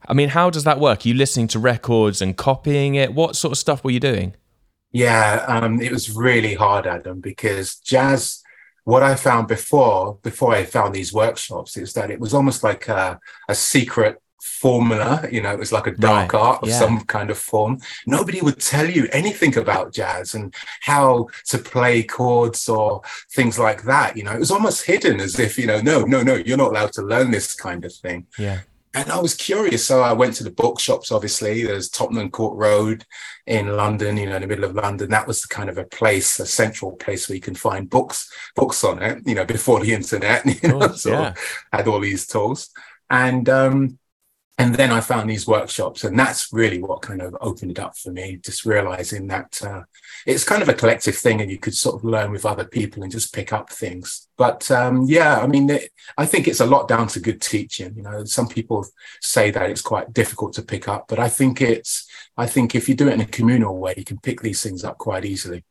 I 0.07 0.13
mean, 0.13 0.30
how 0.30 0.50
does 0.50 0.63
that 0.63 0.80
work? 0.80 1.06
Are 1.06 1.10
you 1.10 1.16
listening 1.16 1.48
to 1.50 1.60
records 1.60 2.22
and 2.22 2.36
copying 2.36 2.96
it? 2.96 3.13
What 3.13 3.36
sort 3.36 3.52
of 3.52 3.57
stuff 3.57 3.84
were 3.84 3.92
you 3.92 4.00
doing? 4.00 4.36
Yeah, 4.92 5.44
um, 5.48 5.81
it 5.81 5.92
was 5.92 6.16
really 6.16 6.54
hard, 6.56 6.88
Adam, 6.88 7.19
because 7.19 7.75
jazz. 7.75 8.42
What 8.86 9.02
I 9.02 9.16
found 9.16 9.48
before, 9.48 10.19
before 10.22 10.54
I 10.54 10.63
found 10.63 10.94
these 10.94 11.12
workshops, 11.12 11.75
is 11.75 11.94
that 11.94 12.12
it 12.12 12.19
was 12.19 12.36
almost 12.36 12.63
like 12.63 12.88
a, 12.88 13.19
a 13.50 13.56
secret 13.56 14.22
formula. 14.40 15.28
You 15.31 15.42
know, 15.42 15.52
it 15.52 15.57
was 15.57 15.72
like 15.72 15.88
a 15.88 15.92
dark 15.92 16.34
right. 16.34 16.40
art 16.40 16.62
of 16.62 16.69
yeah. 16.69 16.78
some 16.78 17.01
kind 17.01 17.31
of 17.31 17.38
form. 17.40 17.80
Nobody 18.06 18.42
would 18.42 18.60
tell 18.62 18.88
you 18.88 19.08
anything 19.12 19.58
about 19.58 19.92
jazz 19.92 20.36
and 20.36 20.54
how 20.81 21.30
to 21.48 21.58
play 21.58 22.04
chords 22.04 22.69
or 22.69 23.01
things 23.34 23.58
like 23.58 23.84
that. 23.86 24.16
You 24.16 24.24
know, 24.24 24.34
it 24.34 24.40
was 24.40 24.51
almost 24.51 24.86
hidden 24.86 25.19
as 25.19 25.40
if, 25.40 25.58
you 25.58 25.66
know, 25.66 25.81
no, 25.81 26.01
no, 26.01 26.22
no, 26.22 26.36
you're 26.36 26.56
not 26.56 26.69
allowed 26.69 26.94
to 26.94 27.01
learn 27.01 27.31
this 27.31 27.56
kind 27.56 27.86
of 27.86 27.94
thing. 27.94 28.28
Yeah 28.38 28.60
and 28.96 29.12
I 29.12 29.20
was 29.20 29.36
curious. 29.36 29.86
So 29.86 30.02
I 30.02 30.14
went 30.14 30.36
to 30.36 30.44
the 30.44 30.52
bookshops, 30.52 31.12
obviously. 31.12 31.64
There's 31.64 31.90
Tottenham 31.90 32.32
Court 32.32 32.58
Road 32.58 33.06
in 33.46 33.76
London, 33.76 34.18
you 34.18 34.28
know, 34.28 34.38
in 34.38 34.42
the 34.42 34.48
middle 34.48 34.64
of 34.64 34.76
London. 34.76 35.10
That 35.10 35.28
was 35.28 35.42
the 35.42 35.50
kind 35.50 35.70
of 35.70 35.78
a 35.78 35.84
place, 35.84 36.40
a 36.40 36.46
central 36.46 36.94
place 36.94 37.28
where 37.28 37.36
you 37.36 37.42
can 37.42 37.56
find 37.56 37.90
books, 37.90 38.32
books 38.56 38.84
on 38.84 39.04
it, 39.04 39.22
you 39.26 39.36
know, 39.36 39.46
before 39.46 39.82
the 39.82 39.94
internet, 39.94 40.46
you 40.64 40.70
know, 40.70 40.88
so 40.94 41.12
yeah. 41.12 41.34
had 41.74 41.88
all 41.88 42.00
these 42.00 42.26
tools. 42.26 42.70
And 43.10 43.48
um, 43.50 44.00
and 44.57 44.74
then 44.74 44.90
I 44.90 45.02
found 45.02 45.30
these 45.30 45.46
workshops, 45.46 46.06
and 46.06 46.18
that's 46.18 46.54
really 46.54 46.81
what 46.81 47.02
kind 47.02 47.22
of 47.22 47.36
opened 47.42 47.72
it 47.72 47.80
up 47.80 47.98
for 47.98 48.12
me. 48.12 48.38
Just 48.38 48.66
realizing 48.66 49.28
that 49.28 49.62
uh, 49.62 49.84
it's 50.25 50.46
kind 50.46 50.62
of 50.62 50.69
a 50.69 50.74
collective 50.74 51.16
thing, 51.16 51.42
and 51.42 51.52
you 51.52 51.57
could 51.57 51.75
sort 51.75 51.96
of 51.96 52.06
learn 52.06 52.31
with 52.31 52.46
other 52.46 52.63
people 52.63 53.04
and 53.04 53.12
just 53.12 53.34
pick 53.34 53.52
up 53.52 53.69
things. 53.69 54.30
But 54.38 54.72
um, 54.72 55.04
yeah, 55.07 55.40
I 55.40 55.48
mean, 55.48 55.69
it, 55.69 55.92
I 56.18 56.25
think 56.25 56.48
it's 56.48 56.62
a 56.62 56.66
lot 56.66 56.88
down 56.88 57.07
to 57.10 57.19
good 57.19 57.42
teaching. 57.42 57.96
You 57.98 58.04
know, 58.04 58.24
some 58.24 58.48
people 58.48 58.88
say 59.22 59.52
that 59.52 59.69
it's 59.69 59.81
quite 59.81 60.13
difficult 60.13 60.54
to 60.54 60.62
pick 60.62 60.88
up, 60.88 61.08
but 61.10 61.19
I 61.19 61.28
think 61.28 61.62
it's, 61.62 62.08
I 62.38 62.48
think 62.48 62.75
if 62.75 62.88
you 62.88 62.96
do 62.96 63.10
it 63.10 63.13
in 63.13 63.22
a 63.22 63.25
communal 63.25 63.78
way, 63.78 63.96
you 63.98 64.06
can 64.06 64.19
pick 64.19 64.40
these 64.42 64.63
things 64.63 64.86
up 64.86 64.98
quite 64.98 65.25
easily. 65.25 65.66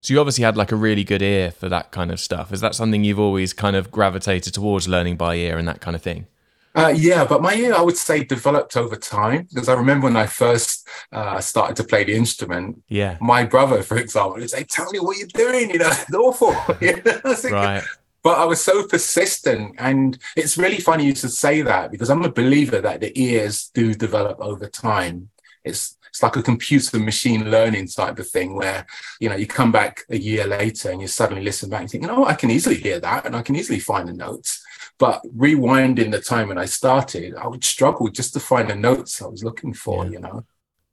So 0.00 0.14
you 0.14 0.20
obviously 0.20 0.42
had 0.42 0.56
like 0.56 0.72
a 0.72 0.76
really 0.76 1.04
good 1.04 1.22
ear 1.22 1.50
for 1.50 1.68
that 1.68 1.92
kind 1.92 2.10
of 2.10 2.18
stuff. 2.18 2.50
Is 2.52 2.60
that 2.60 2.74
something 2.74 3.04
you've 3.04 3.20
always 3.20 3.52
kind 3.52 3.76
of 3.76 3.90
gravitated 3.90 4.54
towards 4.54 4.88
learning 4.88 5.16
by 5.16 5.36
ear 5.36 5.58
and 5.58 5.68
that 5.68 5.80
kind 5.80 5.94
of 5.94 6.02
thing? 6.02 6.26
Uh, 6.74 6.92
yeah, 6.96 7.24
but 7.24 7.42
my 7.42 7.54
ear, 7.54 7.74
I 7.74 7.82
would 7.82 7.96
say, 7.96 8.24
developed 8.24 8.76
over 8.76 8.96
time 8.96 9.46
because 9.52 9.68
I 9.68 9.74
remember 9.74 10.04
when 10.04 10.16
I 10.16 10.26
first 10.26 10.88
uh, 11.12 11.40
started 11.40 11.76
to 11.76 11.84
play 11.84 12.04
the 12.04 12.14
instrument. 12.14 12.82
Yeah, 12.88 13.18
my 13.20 13.44
brother, 13.44 13.82
for 13.82 13.98
example, 13.98 14.34
would 14.34 14.50
say, 14.50 14.64
"Tell 14.64 14.90
me 14.90 14.98
what 14.98 15.18
you're 15.18 15.28
doing," 15.28 15.70
you 15.70 15.78
know, 15.78 15.88
it's 15.90 16.14
awful. 16.14 16.52
right. 17.50 17.82
But 18.22 18.38
I 18.38 18.44
was 18.44 18.62
so 18.62 18.86
persistent, 18.86 19.74
and 19.78 20.16
it's 20.36 20.56
really 20.56 20.78
funny 20.78 21.06
you 21.06 21.14
should 21.14 21.32
say 21.32 21.60
that 21.62 21.90
because 21.90 22.08
I'm 22.08 22.24
a 22.24 22.32
believer 22.32 22.80
that 22.80 23.00
the 23.00 23.12
ears 23.20 23.70
do 23.74 23.94
develop 23.94 24.38
over 24.40 24.68
time. 24.68 25.28
It's 25.64 25.96
it's 26.12 26.22
like 26.22 26.36
a 26.36 26.42
computer 26.42 26.98
machine 26.98 27.50
learning 27.50 27.88
type 27.88 28.18
of 28.18 28.28
thing 28.28 28.54
where 28.54 28.86
you 29.18 29.30
know 29.30 29.34
you 29.34 29.46
come 29.46 29.72
back 29.72 30.02
a 30.10 30.18
year 30.18 30.46
later 30.46 30.90
and 30.90 31.00
you 31.00 31.08
suddenly 31.08 31.42
listen 31.42 31.70
back 31.70 31.80
and 31.80 31.90
think, 31.90 32.02
you 32.02 32.08
know, 32.08 32.26
I 32.26 32.34
can 32.34 32.50
easily 32.50 32.76
hear 32.76 33.00
that 33.00 33.24
and 33.24 33.34
I 33.34 33.40
can 33.40 33.56
easily 33.56 33.78
find 33.78 34.06
the 34.06 34.12
notes. 34.12 34.62
But 34.98 35.22
rewinding 35.34 36.10
the 36.10 36.20
time 36.20 36.48
when 36.48 36.58
I 36.58 36.66
started, 36.66 37.34
I 37.34 37.46
would 37.46 37.64
struggle 37.64 38.08
just 38.08 38.34
to 38.34 38.40
find 38.40 38.68
the 38.68 38.74
notes 38.74 39.22
I 39.22 39.26
was 39.26 39.42
looking 39.42 39.72
for, 39.72 40.04
yeah. 40.04 40.10
you 40.10 40.20
know. 40.20 40.44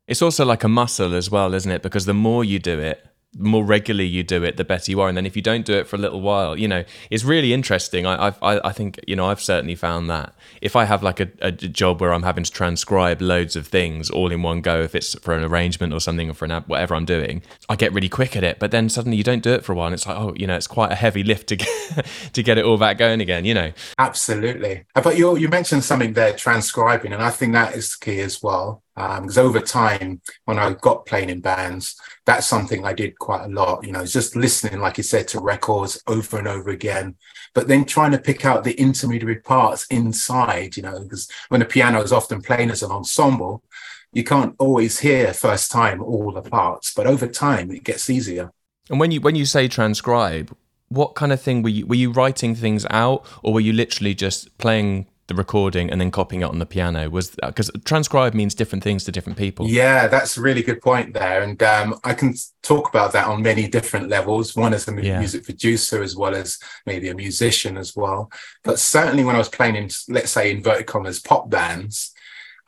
It's 0.08 0.22
also 0.22 0.46
like 0.46 0.64
a 0.64 0.70
muscle 0.70 1.14
as 1.14 1.30
well, 1.30 1.54
isn't 1.54 1.72
it? 1.72 1.84
Because 1.84 2.06
the 2.06 2.14
more 2.14 2.46
you 2.46 2.60
do 2.60 2.80
it, 2.80 3.06
more 3.38 3.64
regularly 3.64 4.08
you 4.08 4.24
do 4.24 4.44
it, 4.44 4.58
the 4.58 4.64
better 4.64 4.92
you 4.92 5.00
are. 5.02 5.08
And 5.08 5.16
then 5.16 5.26
if 5.26 5.36
you 5.36 5.42
don't 5.42 5.66
do 5.66 5.74
it 5.74 5.88
for 5.88 5.96
a 5.96 6.00
little 6.00 6.22
while, 6.22 6.58
you 6.58 6.68
know, 6.68 6.84
it's 7.10 7.24
really 7.24 7.54
interesting. 7.54 8.06
I 8.06 8.34
I, 8.42 8.70
I 8.70 8.72
think 8.72 9.00
you 9.08 9.16
know 9.16 9.28
I've 9.28 9.42
certainly 9.42 9.76
found 9.76 10.10
that 10.10 10.34
if 10.62 10.76
I 10.76 10.86
have 10.86 11.04
like 11.04 11.20
a, 11.20 11.30
a 11.42 11.52
job 11.52 12.02
where 12.02 12.14
I'm 12.14 12.24
having 12.24 12.44
to 12.44 12.52
transcribe 12.52 13.22
loads 13.22 13.56
of 13.56 13.68
things 13.68 14.10
all 14.10 14.32
in 14.32 14.42
one 14.42 14.62
go, 14.62 14.82
if 14.82 14.96
it's 14.96 15.18
for 15.20 15.36
an 15.36 15.44
arrangement 15.44 15.94
or 15.94 16.00
something 16.00 16.30
or 16.30 16.34
for 16.34 16.46
an 16.46 16.52
app, 16.52 16.68
whatever 16.68 16.96
I'm 16.96 17.06
doing, 17.06 17.44
I 17.68 17.76
get 17.76 17.94
really 17.94 18.10
quick 18.10 18.36
at 18.36 18.44
it. 18.44 18.60
But 18.60 18.72
then 18.72 18.90
suddenly 18.90 19.18
you 19.18 19.24
don't 19.24 19.44
do 19.44 19.54
it 19.54 19.64
for 19.64 19.74
a 19.74 19.76
while, 19.76 19.88
and 19.88 19.94
it's 19.94 20.08
like 20.08 20.18
oh, 20.18 20.34
you 20.36 20.48
know, 20.48 20.56
it's 20.56 20.68
quite 20.68 20.92
a 20.92 20.96
heavy 20.96 21.24
lift 21.24 21.48
to 21.50 21.56
get 21.56 22.06
to 22.34 22.44
get 22.44 22.58
it 22.58 22.66
all 22.66 22.78
back 22.78 22.98
going 22.98 23.22
again. 23.22 23.46
You 23.46 23.54
know, 23.54 23.72
absolutely. 24.00 24.86
But 24.96 25.18
you 25.18 25.38
you 25.38 25.50
mentioned 25.50 25.84
something 25.84 26.14
there, 26.14 26.34
transcribing, 26.34 27.14
and 27.14 27.22
I 27.22 27.30
think 27.30 27.54
that 27.54 27.76
is 27.76 27.96
key 27.96 28.22
as 28.22 28.42
well 28.42 28.84
because 29.00 29.38
um, 29.38 29.46
over 29.46 29.60
time 29.60 30.22
when 30.46 30.60
i 30.60 30.74
got 30.74 31.06
playing 31.06 31.30
in 31.30 31.40
bands 31.40 31.96
that's 32.26 32.46
something 32.46 32.86
i 32.86 32.94
did 32.94 33.18
quite 33.18 33.46
a 33.46 33.50
lot 33.50 33.84
you 33.86 33.92
know 33.92 34.06
just 34.06 34.36
listening 34.36 34.82
like 34.82 34.98
you 34.98 35.04
said 35.04 35.28
to 35.28 35.40
records 35.40 36.02
over 36.08 36.38
and 36.38 36.48
over 36.48 36.70
again 36.70 37.16
but 37.54 37.68
then 37.68 37.86
trying 37.86 38.12
to 38.12 38.20
pick 38.20 38.46
out 38.46 38.64
the 38.64 38.80
intermediary 38.80 39.40
parts 39.40 39.88
inside 39.88 40.76
you 40.76 40.84
know 40.84 41.00
because 41.00 41.30
when 41.48 41.62
the 41.62 41.66
piano 41.66 42.02
is 42.02 42.12
often 42.12 42.42
playing 42.42 42.70
as 42.70 42.84
an 42.84 42.92
ensemble 42.92 43.64
you 44.12 44.24
can't 44.24 44.56
always 44.58 45.00
hear 45.00 45.34
first 45.34 45.72
time 45.72 46.02
all 46.02 46.32
the 46.32 46.42
parts 46.42 46.94
but 46.94 47.08
over 47.08 47.28
time 47.28 47.72
it 47.72 47.84
gets 47.84 48.10
easier. 48.10 48.52
And 48.90 49.00
when 49.00 49.12
you 49.12 49.22
when 49.22 49.36
you 49.36 49.46
say 49.46 49.68
transcribe 49.68 50.56
what 50.90 51.14
kind 51.14 51.32
of 51.32 51.40
thing 51.40 51.62
were 51.62 51.70
you 51.70 51.86
were 51.86 51.96
you 51.96 52.12
writing 52.12 52.56
things 52.56 52.86
out 52.90 53.26
or 53.44 53.54
were 53.54 53.60
you 53.60 53.74
literally 53.74 54.16
just 54.16 54.58
playing 54.58 55.06
the 55.30 55.36
recording 55.36 55.90
and 55.90 56.02
then 56.02 56.12
copying 56.12 56.42
it 56.42 56.46
on 56.46 56.60
the 56.60 56.66
piano 56.66 57.10
was 57.10 57.30
because 57.42 57.72
transcribe 57.86 58.34
means 58.34 58.54
different 58.54 58.84
things 58.84 59.06
to 59.06 59.12
different 59.12 59.38
people. 59.38 59.68
Yeah 59.68 60.08
that's 60.08 60.38
a 60.38 60.42
really 60.42 60.62
good 60.62 60.82
point 60.82 61.14
there. 61.14 61.42
And 61.42 61.62
um, 61.64 61.98
i 62.04 62.14
can 62.14 62.34
talk 62.62 62.90
about 62.90 63.14
that 63.14 63.28
on 63.28 63.42
many 63.42 63.68
different 63.68 64.10
levels. 64.10 64.56
One 64.56 64.74
as 64.74 64.88
a 64.88 65.02
yeah. 65.02 65.20
music 65.20 65.46
producer 65.46 66.04
as 66.04 66.16
well 66.16 66.36
as 66.36 66.60
maybe 66.86 67.08
a 67.10 67.16
musician 67.16 67.78
as 67.78 67.96
well. 67.96 68.30
But 68.64 68.80
certainly 68.80 69.24
when 69.24 69.36
i 69.36 69.40
was 69.40 69.50
playing 69.50 69.78
in 69.78 69.90
let's 70.10 70.32
say 70.32 70.52
inverted 70.52 70.88
commas 70.88 71.20
pop 71.20 71.50
bands 71.50 72.14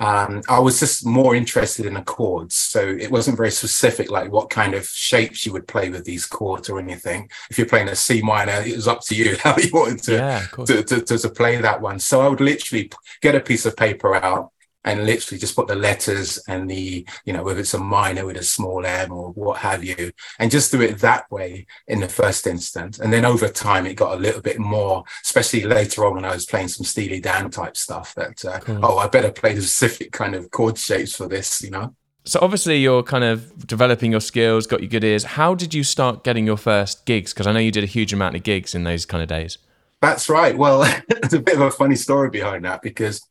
um, 0.01 0.41
I 0.49 0.57
was 0.57 0.79
just 0.79 1.05
more 1.05 1.35
interested 1.35 1.85
in 1.85 1.93
the 1.93 2.01
chords. 2.01 2.55
So 2.55 2.81
it 2.81 3.11
wasn't 3.11 3.37
very 3.37 3.51
specific, 3.51 4.09
like 4.09 4.31
what 4.31 4.49
kind 4.49 4.73
of 4.73 4.87
shapes 4.87 5.45
you 5.45 5.53
would 5.53 5.67
play 5.67 5.91
with 5.91 6.05
these 6.05 6.25
chords 6.25 6.69
or 6.69 6.79
anything. 6.79 7.29
If 7.51 7.59
you're 7.59 7.67
playing 7.67 7.87
a 7.87 7.95
C 7.95 8.19
minor, 8.23 8.63
it 8.65 8.75
was 8.75 8.87
up 8.87 9.01
to 9.05 9.15
you 9.15 9.37
how 9.43 9.55
you 9.57 9.69
wanted 9.71 10.01
to, 10.03 10.13
yeah, 10.13 10.45
to, 10.65 10.83
to, 10.83 11.01
to, 11.01 11.17
to 11.19 11.29
play 11.29 11.57
that 11.57 11.81
one. 11.81 11.99
So 11.99 12.21
I 12.21 12.27
would 12.27 12.41
literally 12.41 12.91
get 13.21 13.35
a 13.35 13.39
piece 13.39 13.67
of 13.67 13.77
paper 13.77 14.15
out 14.15 14.51
and 14.83 15.05
literally 15.05 15.39
just 15.39 15.55
put 15.55 15.67
the 15.67 15.75
letters 15.75 16.39
and 16.47 16.69
the, 16.69 17.05
you 17.25 17.33
know, 17.33 17.43
whether 17.43 17.59
it's 17.59 17.73
a 17.73 17.79
minor 17.79 18.25
with 18.25 18.37
a 18.37 18.43
small 18.43 18.85
m 18.85 19.11
or 19.11 19.31
what 19.31 19.59
have 19.59 19.83
you, 19.83 20.11
and 20.39 20.51
just 20.51 20.71
do 20.71 20.81
it 20.81 20.99
that 20.99 21.29
way 21.31 21.65
in 21.87 21.99
the 21.99 22.07
first 22.07 22.47
instance. 22.47 22.99
And 22.99 23.11
then 23.11 23.25
over 23.25 23.47
time, 23.47 23.85
it 23.85 23.95
got 23.95 24.17
a 24.17 24.21
little 24.21 24.41
bit 24.41 24.59
more, 24.59 25.03
especially 25.23 25.63
later 25.63 26.05
on 26.05 26.15
when 26.15 26.25
I 26.25 26.33
was 26.33 26.45
playing 26.45 26.69
some 26.69 26.85
Steely 26.85 27.19
Dan 27.19 27.49
type 27.49 27.77
stuff 27.77 28.15
that, 28.15 28.43
uh, 28.45 28.59
cool. 28.59 28.79
oh, 28.83 28.97
I 28.97 29.07
better 29.07 29.31
play 29.31 29.53
the 29.53 29.61
specific 29.61 30.11
kind 30.11 30.35
of 30.35 30.51
chord 30.51 30.77
shapes 30.77 31.15
for 31.15 31.27
this, 31.27 31.61
you 31.61 31.71
know? 31.71 31.95
So 32.23 32.39
obviously 32.41 32.77
you're 32.77 33.01
kind 33.01 33.23
of 33.23 33.67
developing 33.67 34.11
your 34.11 34.21
skills, 34.21 34.67
got 34.67 34.81
your 34.81 34.89
good 34.89 35.03
ears. 35.03 35.23
How 35.23 35.55
did 35.55 35.73
you 35.73 35.83
start 35.83 36.23
getting 36.23 36.45
your 36.45 36.57
first 36.57 37.05
gigs? 37.05 37.33
Because 37.33 37.47
I 37.47 37.51
know 37.51 37.59
you 37.59 37.71
did 37.71 37.83
a 37.83 37.87
huge 37.87 38.13
amount 38.13 38.35
of 38.35 38.43
gigs 38.43 38.75
in 38.75 38.83
those 38.83 39.05
kind 39.05 39.23
of 39.23 39.29
days. 39.29 39.57
That's 40.01 40.29
right. 40.29 40.55
Well, 40.55 40.81
there's 41.07 41.33
a 41.33 41.39
bit 41.39 41.55
of 41.55 41.61
a 41.61 41.71
funny 41.71 41.95
story 41.95 42.29
behind 42.29 42.65
that 42.65 42.83
because 42.83 43.27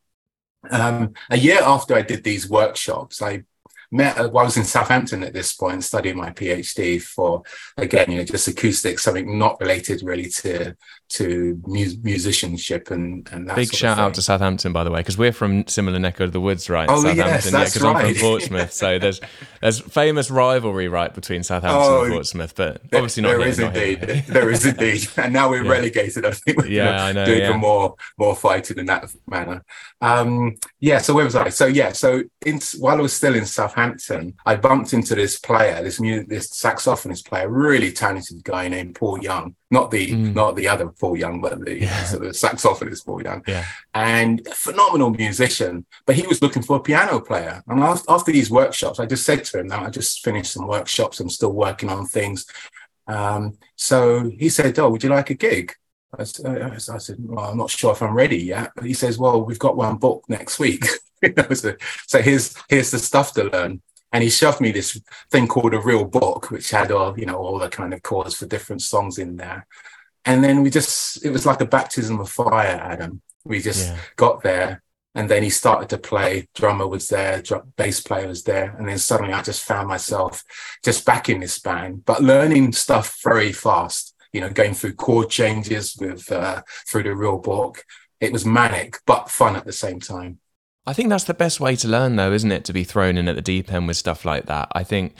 um, 0.69 1.13
a 1.29 1.37
year 1.37 1.59
after 1.61 1.95
I 1.95 2.01
did 2.01 2.23
these 2.23 2.49
workshops, 2.49 3.21
I 3.21 3.43
met, 3.91 4.17
I 4.17 4.25
was 4.27 4.57
in 4.57 4.63
Southampton 4.63 5.23
at 5.23 5.33
this 5.33 5.53
point 5.53 5.83
studying 5.83 6.17
my 6.17 6.31
PhD 6.31 7.01
for, 7.01 7.43
again, 7.77 8.11
you 8.11 8.17
know, 8.17 8.23
just 8.23 8.47
acoustics, 8.47 9.03
something 9.03 9.37
not 9.37 9.59
related 9.59 10.01
really 10.03 10.29
to 10.29 10.75
to 11.11 11.59
mu- 11.67 11.97
musicianship 12.03 12.89
and, 12.89 13.27
and 13.33 13.49
that 13.49 13.57
big 13.57 13.73
shout 13.73 13.99
out 13.99 14.13
to 14.13 14.21
Southampton 14.21 14.71
by 14.71 14.85
the 14.85 14.91
way 14.91 15.01
because 15.01 15.17
we're 15.17 15.33
from 15.33 15.67
similar 15.67 15.99
neck 15.99 16.21
of 16.21 16.31
the 16.31 16.39
woods 16.39 16.69
right 16.69 16.87
oh 16.89 17.01
Southampton 17.01 17.25
yes, 17.25 17.51
that's 17.51 17.53
yeah 17.53 17.63
because 17.65 17.81
right. 17.81 18.05
I'm 18.05 18.13
from 18.13 18.21
Portsmouth 18.21 18.71
so 18.71 18.97
there's 18.97 19.19
there's 19.61 19.79
famous 19.79 20.31
rivalry 20.31 20.87
right 20.87 21.13
between 21.13 21.43
Southampton 21.43 21.81
oh, 21.83 22.03
and 22.03 22.13
Portsmouth 22.13 22.55
but 22.55 22.81
obviously 22.93 23.23
not 23.23 23.29
there 23.29 23.41
is 23.41 23.59
indeed 23.59 23.99
there 24.27 24.49
is 24.49 24.65
indeed 24.65 25.05
and 25.17 25.33
now 25.33 25.49
we're 25.49 25.65
yeah. 25.65 25.71
relegated 25.71 26.25
I 26.25 26.31
think 26.31 26.57
we're 26.57 26.67
yeah 26.67 27.03
I 27.03 27.11
know 27.11 27.25
doing 27.25 27.41
yeah. 27.41 27.57
more 27.57 27.95
more 28.17 28.35
fighting 28.35 28.77
in 28.77 28.85
that 28.85 29.13
manner 29.27 29.65
um, 29.99 30.55
yeah 30.79 30.99
so 30.99 31.13
where 31.13 31.25
was 31.25 31.35
I 31.35 31.49
so 31.49 31.65
yeah 31.65 31.91
so 31.91 32.23
in, 32.45 32.61
while 32.79 32.97
I 32.97 33.01
was 33.01 33.13
still 33.13 33.35
in 33.35 33.45
Southampton 33.45 33.80
I 34.45 34.55
bumped 34.55 34.93
into 34.93 35.15
this 35.15 35.39
player 35.39 35.81
this 35.83 35.99
new 35.99 36.23
this 36.25 36.49
saxophonist 36.49 37.25
player 37.25 37.49
really 37.49 37.91
talented 37.91 38.43
guy 38.43 38.67
named 38.67 38.95
Paul 38.95 39.21
Young 39.21 39.55
not 39.71 39.89
the 39.89 40.11
mm. 40.11 40.35
not 40.35 40.55
the 40.57 40.67
other 40.67 40.89
Paul 40.89 41.17
Young, 41.17 41.41
but 41.41 41.63
the 41.63 41.79
yeah. 41.79 42.03
sort 42.11 42.25
of 42.25 42.33
saxophonist 42.33 43.05
Paul 43.05 43.23
Young, 43.23 43.41
yeah. 43.47 43.65
and 43.93 44.45
phenomenal 44.53 45.09
musician. 45.09 45.85
But 46.05 46.17
he 46.17 46.27
was 46.27 46.41
looking 46.41 46.61
for 46.61 46.75
a 46.75 46.81
piano 46.81 47.21
player. 47.21 47.63
And 47.67 47.81
after 47.81 48.31
these 48.31 48.51
workshops, 48.51 48.99
I 48.99 49.05
just 49.05 49.25
said 49.25 49.45
to 49.45 49.59
him, 49.59 49.67
"Now 49.67 49.85
I 49.85 49.89
just 49.89 50.23
finished 50.23 50.51
some 50.51 50.67
workshops. 50.67 51.19
I'm 51.19 51.29
still 51.29 51.53
working 51.53 51.89
on 51.89 52.05
things." 52.05 52.45
Um, 53.07 53.57
so 53.77 54.29
he 54.37 54.49
said, 54.49 54.77
"Oh, 54.77 54.89
would 54.89 55.03
you 55.03 55.09
like 55.09 55.29
a 55.29 55.35
gig?" 55.35 55.73
I, 56.19 56.23
I 56.23 56.77
said, 56.77 57.15
"Well, 57.19 57.45
I'm 57.45 57.57
not 57.57 57.69
sure 57.69 57.93
if 57.93 58.01
I'm 58.01 58.13
ready 58.13 58.43
yet." 58.43 58.73
But 58.75 58.85
he 58.85 58.93
says, 58.93 59.17
"Well, 59.17 59.41
we've 59.41 59.57
got 59.57 59.77
one 59.77 59.97
booked 59.97 60.29
next 60.29 60.59
week." 60.59 60.85
so, 61.53 61.75
so 62.07 62.21
here's 62.21 62.55
here's 62.69 62.91
the 62.91 62.99
stuff 62.99 63.33
to 63.33 63.43
learn 63.45 63.81
and 64.11 64.23
he 64.23 64.29
shoved 64.29 64.61
me 64.61 64.71
this 64.71 64.99
thing 65.29 65.47
called 65.47 65.73
a 65.73 65.79
real 65.79 66.05
book, 66.05 66.51
which 66.51 66.71
had 66.71 66.91
all 66.91 67.17
you 67.17 67.25
know 67.25 67.37
all 67.37 67.59
the 67.59 67.69
kind 67.69 67.93
of 67.93 68.03
chords 68.03 68.35
for 68.35 68.45
different 68.45 68.81
songs 68.81 69.17
in 69.17 69.37
there. 69.37 69.67
And 70.25 70.43
then 70.43 70.61
we 70.61 70.69
just 70.69 71.23
it 71.25 71.31
was 71.31 71.45
like 71.45 71.61
a 71.61 71.65
baptism 71.65 72.19
of 72.19 72.29
fire, 72.29 72.79
Adam. 72.81 73.21
We 73.43 73.61
just 73.61 73.89
yeah. 73.89 73.97
got 74.17 74.43
there, 74.43 74.83
and 75.15 75.29
then 75.29 75.43
he 75.43 75.49
started 75.49 75.89
to 75.89 75.97
play. 75.97 76.49
Drummer 76.53 76.87
was 76.87 77.07
there, 77.07 77.41
bass 77.77 78.01
player 78.01 78.27
was 78.27 78.43
there, 78.43 78.75
and 78.77 78.87
then 78.87 78.97
suddenly 78.97 79.33
I 79.33 79.41
just 79.41 79.63
found 79.63 79.87
myself 79.87 80.43
just 80.83 81.05
back 81.05 81.29
in 81.29 81.39
this 81.39 81.59
band, 81.59 82.05
but 82.05 82.21
learning 82.21 82.73
stuff 82.73 83.17
very 83.23 83.53
fast. 83.53 84.15
You 84.33 84.41
know, 84.41 84.49
going 84.49 84.73
through 84.73 84.93
chord 84.93 85.29
changes 85.29 85.97
with 85.99 86.31
uh, 86.31 86.61
through 86.87 87.03
the 87.03 87.15
real 87.15 87.37
book. 87.37 87.85
It 88.19 88.31
was 88.31 88.45
manic 88.45 88.99
but 89.07 89.31
fun 89.31 89.55
at 89.55 89.65
the 89.65 89.73
same 89.73 89.99
time. 89.99 90.39
I 90.85 90.93
think 90.93 91.09
that's 91.09 91.25
the 91.25 91.33
best 91.33 91.59
way 91.59 91.75
to 91.75 91.87
learn, 91.87 92.15
though, 92.15 92.33
isn't 92.33 92.51
it? 92.51 92.65
To 92.65 92.73
be 92.73 92.83
thrown 92.83 93.17
in 93.17 93.27
at 93.27 93.35
the 93.35 93.41
deep 93.41 93.71
end 93.71 93.87
with 93.87 93.97
stuff 93.97 94.25
like 94.25 94.47
that. 94.47 94.69
I 94.73 94.83
think, 94.83 95.13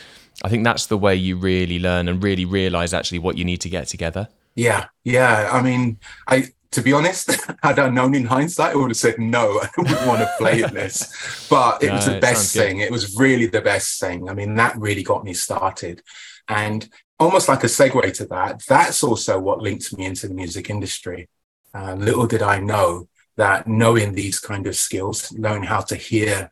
I 0.43 0.49
think 0.49 0.63
that's 0.63 0.87
the 0.87 0.97
way 0.97 1.15
you 1.15 1.37
really 1.37 1.77
learn 1.77 2.07
and 2.07 2.23
really 2.23 2.45
realize 2.45 2.93
actually 2.93 3.19
what 3.19 3.37
you 3.37 3.45
need 3.45 3.61
to 3.61 3.69
get 3.69 3.87
together. 3.87 4.27
Yeah, 4.55 4.87
yeah. 5.03 5.49
I 5.51 5.61
mean, 5.61 5.99
I 6.27 6.47
to 6.71 6.81
be 6.81 6.93
honest, 6.93 7.37
had 7.63 7.79
I 7.79 7.89
known 7.89 8.15
in 8.15 8.25
hindsight, 8.25 8.73
I 8.73 8.75
would 8.75 8.89
have 8.89 8.97
said 8.97 9.19
no. 9.19 9.59
I 9.63 9.69
wouldn't 9.77 10.07
want 10.07 10.21
to 10.21 10.33
play 10.37 10.61
in 10.63 10.73
this, 10.73 11.47
but 11.49 11.83
it 11.83 11.87
no, 11.89 11.95
was 11.95 12.05
the 12.05 12.19
best 12.19 12.55
thing. 12.55 12.79
It 12.79 12.91
was 12.91 13.15
really 13.17 13.45
the 13.45 13.61
best 13.61 13.99
thing. 13.99 14.29
I 14.29 14.33
mean, 14.33 14.55
that 14.55 14.77
really 14.77 15.03
got 15.03 15.23
me 15.23 15.33
started, 15.33 16.01
and 16.47 16.87
almost 17.19 17.47
like 17.47 17.63
a 17.63 17.67
segue 17.67 18.13
to 18.15 18.25
that, 18.25 18.63
that's 18.67 19.03
also 19.03 19.39
what 19.39 19.61
linked 19.61 19.95
me 19.95 20.05
into 20.05 20.27
the 20.27 20.33
music 20.33 20.69
industry. 20.69 21.29
Uh, 21.73 21.93
little 21.93 22.25
did 22.25 22.41
I 22.41 22.59
know 22.59 23.07
that 23.41 23.65
knowing 23.65 24.13
these 24.13 24.39
kind 24.39 24.67
of 24.67 24.75
skills, 24.75 25.31
knowing 25.31 25.63
how 25.63 25.81
to 25.81 25.95
hear 25.95 26.51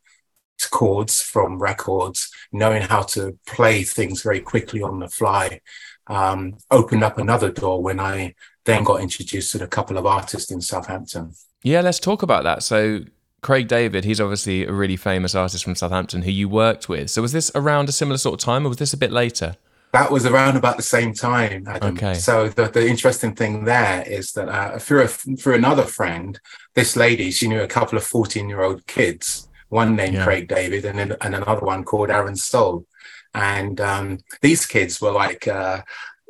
chords 0.72 1.22
from 1.22 1.60
records, 1.60 2.32
knowing 2.52 2.82
how 2.82 3.04
to 3.04 3.38
play 3.46 3.84
things 3.84 4.24
very 4.24 4.40
quickly 4.40 4.82
on 4.82 4.98
the 4.98 5.08
fly, 5.08 5.62
um, 6.08 6.58
opened 6.72 7.04
up 7.04 7.20
another 7.20 7.52
door 7.52 7.84
when 7.84 8.00
I 8.00 8.34
then 8.66 8.84
got 8.84 9.02
introduced 9.02 9.52
to 9.52 9.64
a 9.64 9.68
couple 9.68 10.00
of 10.00 10.08
artists 10.08 10.50
in 10.50 10.62
Southampton. 10.62 11.34
Yeah, 11.62 11.82
let's 11.82 12.00
talk 12.00 12.24
about 12.24 12.44
that. 12.46 12.64
So, 12.64 13.02
Craig 13.44 13.68
David, 13.68 14.04
he's 14.04 14.20
obviously 14.20 14.66
a 14.66 14.74
really 14.74 14.98
famous 14.98 15.36
artist 15.36 15.64
from 15.64 15.76
Southampton 15.76 16.24
who 16.24 16.32
you 16.32 16.50
worked 16.50 16.90
with. 16.90 17.12
So, 17.12 17.22
was 17.22 17.34
this 17.34 17.52
around 17.54 17.88
a 17.88 17.92
similar 17.92 18.18
sort 18.18 18.42
of 18.42 18.44
time 18.44 18.66
or 18.66 18.70
was 18.70 18.80
this 18.80 18.94
a 18.94 18.98
bit 18.98 19.12
later? 19.12 19.58
That 19.92 20.12
was 20.12 20.26
around 20.26 20.56
about 20.56 20.78
the 20.78 20.84
same 20.84 21.14
time. 21.14 21.68
Adam. 21.68 21.98
Okay. 21.98 22.14
So 22.14 22.50
the, 22.50 22.68
the 22.68 22.88
interesting 22.88 23.34
thing 23.34 23.66
there 23.66 24.04
is 24.08 24.34
that 24.34 24.48
uh, 24.48 24.78
through 24.78 25.04
a, 25.04 25.08
through 25.08 25.56
another 25.56 25.84
friend, 25.84 26.40
this 26.76 26.96
lady 26.96 27.32
she 27.32 27.48
knew 27.48 27.62
a 27.62 27.68
couple 27.68 27.98
of 27.98 28.04
fourteen 28.04 28.50
year 28.50 28.62
old 28.62 28.86
kids, 28.86 29.50
one 29.70 29.96
named 29.96 30.16
yeah. 30.16 30.24
Craig 30.24 30.48
David 30.48 30.86
and 30.86 31.00
then, 31.00 31.16
and 31.22 31.36
another 31.36 31.66
one 31.66 31.84
called 31.84 32.12
Aaron 32.12 32.36
Soul, 32.36 32.86
and 33.34 33.82
um, 33.82 34.20
these 34.42 34.66
kids 34.66 35.02
were 35.02 35.12
like. 35.12 35.48
Uh, 35.48 35.82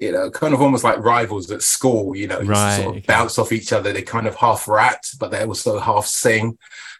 you 0.01 0.13
know, 0.13 0.31
kind 0.31 0.53
of 0.53 0.61
almost 0.61 0.85
like 0.85 0.97
rivals 0.99 1.51
at 1.51 1.61
school, 1.61 2.15
you 2.15 2.25
know, 2.25 2.39
right, 2.39 2.77
sort 2.77 2.87
of 2.87 2.95
okay. 2.95 3.05
bounce 3.05 3.37
off 3.37 3.51
each 3.51 3.73
other. 3.73 3.91
They 3.91 4.01
kind 4.01 4.27
of 4.27 4.35
half 4.35 4.65
rat, 4.65 5.03
but 5.19 5.29
they 5.29 5.43
also 5.43 5.77
half 5.77 6.05
sing. 6.05 6.57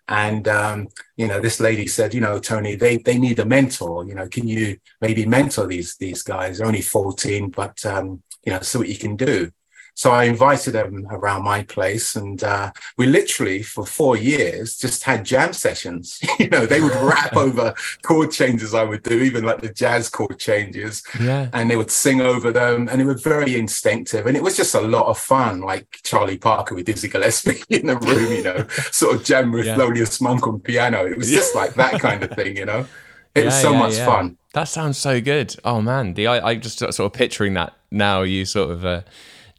And 0.09 0.47
um, 0.47 0.87
you 1.17 1.27
know, 1.27 1.39
this 1.39 1.59
lady 1.59 1.85
said, 1.85 2.15
you 2.15 2.19
know, 2.19 2.39
Tony, 2.39 2.75
they 2.75 2.97
they 2.97 3.17
need 3.19 3.37
a 3.39 3.45
mentor. 3.45 4.05
You 4.05 4.15
know, 4.15 4.27
can 4.27 4.47
you 4.47 4.77
maybe 5.01 5.25
mentor 5.25 5.67
these 5.67 5.95
these 5.97 6.23
guys? 6.23 6.57
They're 6.57 6.67
only 6.67 6.81
14, 6.81 7.49
but 7.51 7.85
um, 7.85 8.23
you 8.43 8.51
know, 8.51 8.59
see 8.61 8.79
what 8.79 8.89
you 8.89 8.97
can 8.97 9.15
do. 9.15 9.51
So 9.99 10.11
I 10.11 10.23
invited 10.23 10.71
them 10.71 11.05
around 11.11 11.43
my 11.43 11.63
place, 11.63 12.15
and 12.15 12.41
uh, 12.41 12.71
we 12.95 13.05
literally 13.05 13.61
for 13.61 13.85
four 13.85 14.15
years 14.15 14.77
just 14.77 15.03
had 15.03 15.25
jam 15.25 15.51
sessions. 15.51 16.21
you 16.39 16.47
know, 16.47 16.65
they 16.65 16.79
would 16.79 16.95
rap 16.95 17.35
over 17.35 17.73
chord 18.01 18.31
changes 18.31 18.73
I 18.73 18.85
would 18.85 19.03
do, 19.03 19.21
even 19.21 19.43
like 19.43 19.59
the 19.59 19.73
jazz 19.73 20.07
chord 20.07 20.39
changes, 20.39 21.03
yeah. 21.19 21.49
and 21.51 21.69
they 21.69 21.75
would 21.75 21.91
sing 21.91 22.21
over 22.21 22.49
them, 22.49 22.87
and 22.87 23.01
it 23.01 23.03
was 23.03 23.21
very 23.21 23.59
instinctive, 23.59 24.25
and 24.25 24.37
it 24.37 24.41
was 24.41 24.55
just 24.55 24.73
a 24.73 24.79
lot 24.79 25.07
of 25.07 25.17
fun, 25.17 25.59
like 25.59 25.99
Charlie 26.03 26.37
Parker 26.37 26.75
with 26.75 26.85
Dizzy 26.85 27.09
Gillespie 27.09 27.61
in 27.69 27.87
the 27.87 27.97
room, 27.97 28.31
you 28.31 28.43
know, 28.43 28.65
sort 28.91 29.17
of 29.17 29.25
jam 29.25 29.51
with 29.51 29.65
yeah. 29.65 29.75
Thelonious 29.75 30.21
Monk 30.21 30.47
on 30.47 30.61
piano. 30.61 31.05
It 31.07 31.17
was 31.17 31.29
just 31.29 31.55
like 31.55 31.73
that 31.73 31.99
kind 31.99 32.23
of 32.23 32.31
thing, 32.31 32.55
you 32.55 32.65
know. 32.65 32.87
It 33.35 33.41
yeah, 33.41 33.45
was 33.47 33.61
so 33.61 33.73
yeah, 33.73 33.79
much 33.79 33.97
fun. 33.97 34.37
That 34.53 34.69
sounds 34.69 34.97
so 34.97 35.19
good. 35.19 35.57
Oh 35.65 35.81
man, 35.81 36.13
the 36.13 36.27
I, 36.27 36.51
I 36.51 36.55
just 36.55 36.79
sort 36.79 36.99
of 36.99 37.11
picturing 37.11 37.53
that 37.55 37.73
now. 37.91 38.21
You 38.21 38.45
sort 38.45 38.71
of. 38.71 38.85
Uh, 38.85 39.01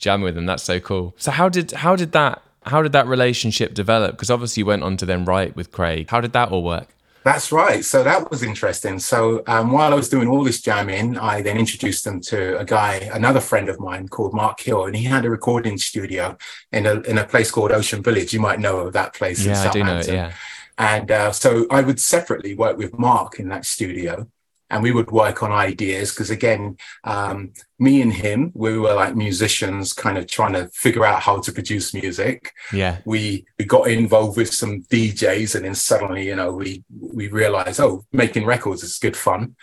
jam 0.01 0.21
with 0.23 0.35
them. 0.35 0.47
That's 0.47 0.63
so 0.63 0.81
cool. 0.81 1.15
So 1.19 1.31
how 1.31 1.49
did 1.49 1.71
how 1.73 1.95
did 1.95 2.13
that 2.13 2.43
how 2.65 2.83
did 2.83 2.93
that 2.93 3.07
relationship 3.07 3.75
develop? 3.75 4.13
Because 4.13 4.31
obviously 4.31 4.63
you 4.63 4.67
went 4.67 4.83
on 4.83 4.97
to 4.99 5.07
then 5.07 5.25
write 5.25 5.57
with 5.57 5.71
Craig. 5.71 6.11
How 6.11 6.21
did 6.21 6.33
that 6.33 6.51
all 6.51 6.65
work? 6.65 6.89
That's 7.23 7.53
right. 7.53 7.85
So 7.85 8.03
that 8.03 8.31
was 8.31 8.43
interesting. 8.43 8.99
So 8.99 9.43
um, 9.47 9.73
while 9.73 9.93
I 9.93 9.95
was 9.95 10.09
doing 10.09 10.27
all 10.27 10.43
this 10.43 10.63
jamming, 10.63 11.19
I 11.19 11.43
then 11.43 11.59
introduced 11.59 12.05
them 12.05 12.21
to 12.23 12.59
a 12.59 12.65
guy, 12.65 13.11
another 13.13 13.41
friend 13.41 13.69
of 13.69 13.79
mine 13.79 14.09
called 14.09 14.33
Mark 14.33 14.59
Hill, 14.61 14.87
and 14.87 14.97
he 14.97 15.05
had 15.05 15.27
a 15.27 15.31
recording 15.31 15.77
studio 15.77 16.39
in 16.73 16.87
a 16.87 17.01
in 17.01 17.19
a 17.19 17.25
place 17.25 17.51
called 17.51 17.73
Ocean 17.73 18.03
Village. 18.03 18.33
You 18.33 18.41
might 18.41 18.59
know 18.59 18.79
of 18.79 18.95
that 18.95 19.13
place. 19.15 19.45
Yeah, 19.45 19.63
I 19.63 19.71
do 19.71 19.85
know 19.85 19.99
it. 19.99 20.09
Yeah. 20.09 20.33
And 20.79 21.11
uh, 21.11 21.33
so 21.33 21.67
I 21.71 21.83
would 21.83 22.01
separately 22.01 22.55
work 22.55 22.79
with 22.79 22.99
Mark 22.99 23.39
in 23.39 23.49
that 23.51 23.67
studio, 23.67 24.27
and 24.71 24.83
we 24.83 24.93
would 24.93 25.11
work 25.11 25.43
on 25.43 25.53
ideas 25.53 26.11
because 26.11 26.31
again 26.31 26.77
um, 27.05 27.53
me 27.79 28.01
and 28.03 28.13
him 28.13 28.53
we 28.55 28.79
were 28.79 28.95
like 28.95 29.15
musicians 29.17 29.93
kind 29.93 30.19
of 30.19 30.27
trying 30.27 30.53
to 30.53 30.69
figure 30.69 31.05
out 31.05 31.23
how 31.23 31.41
to 31.41 31.53
produce 31.53 31.95
music. 31.95 32.53
Yeah. 32.73 32.99
We 33.05 33.45
we 33.59 33.65
got 33.65 33.89
involved 33.89 34.37
with 34.37 34.53
some 34.53 34.83
djs 34.83 35.55
and 35.55 35.65
then 35.65 35.75
suddenly 35.75 36.27
you 36.27 36.37
know 36.37 36.53
we 36.53 36.85
we 36.99 37.29
realized 37.29 37.81
oh 37.81 38.05
making 38.13 38.47
records 38.47 38.83
is 38.83 38.99
good 38.99 39.17
fun. 39.17 39.57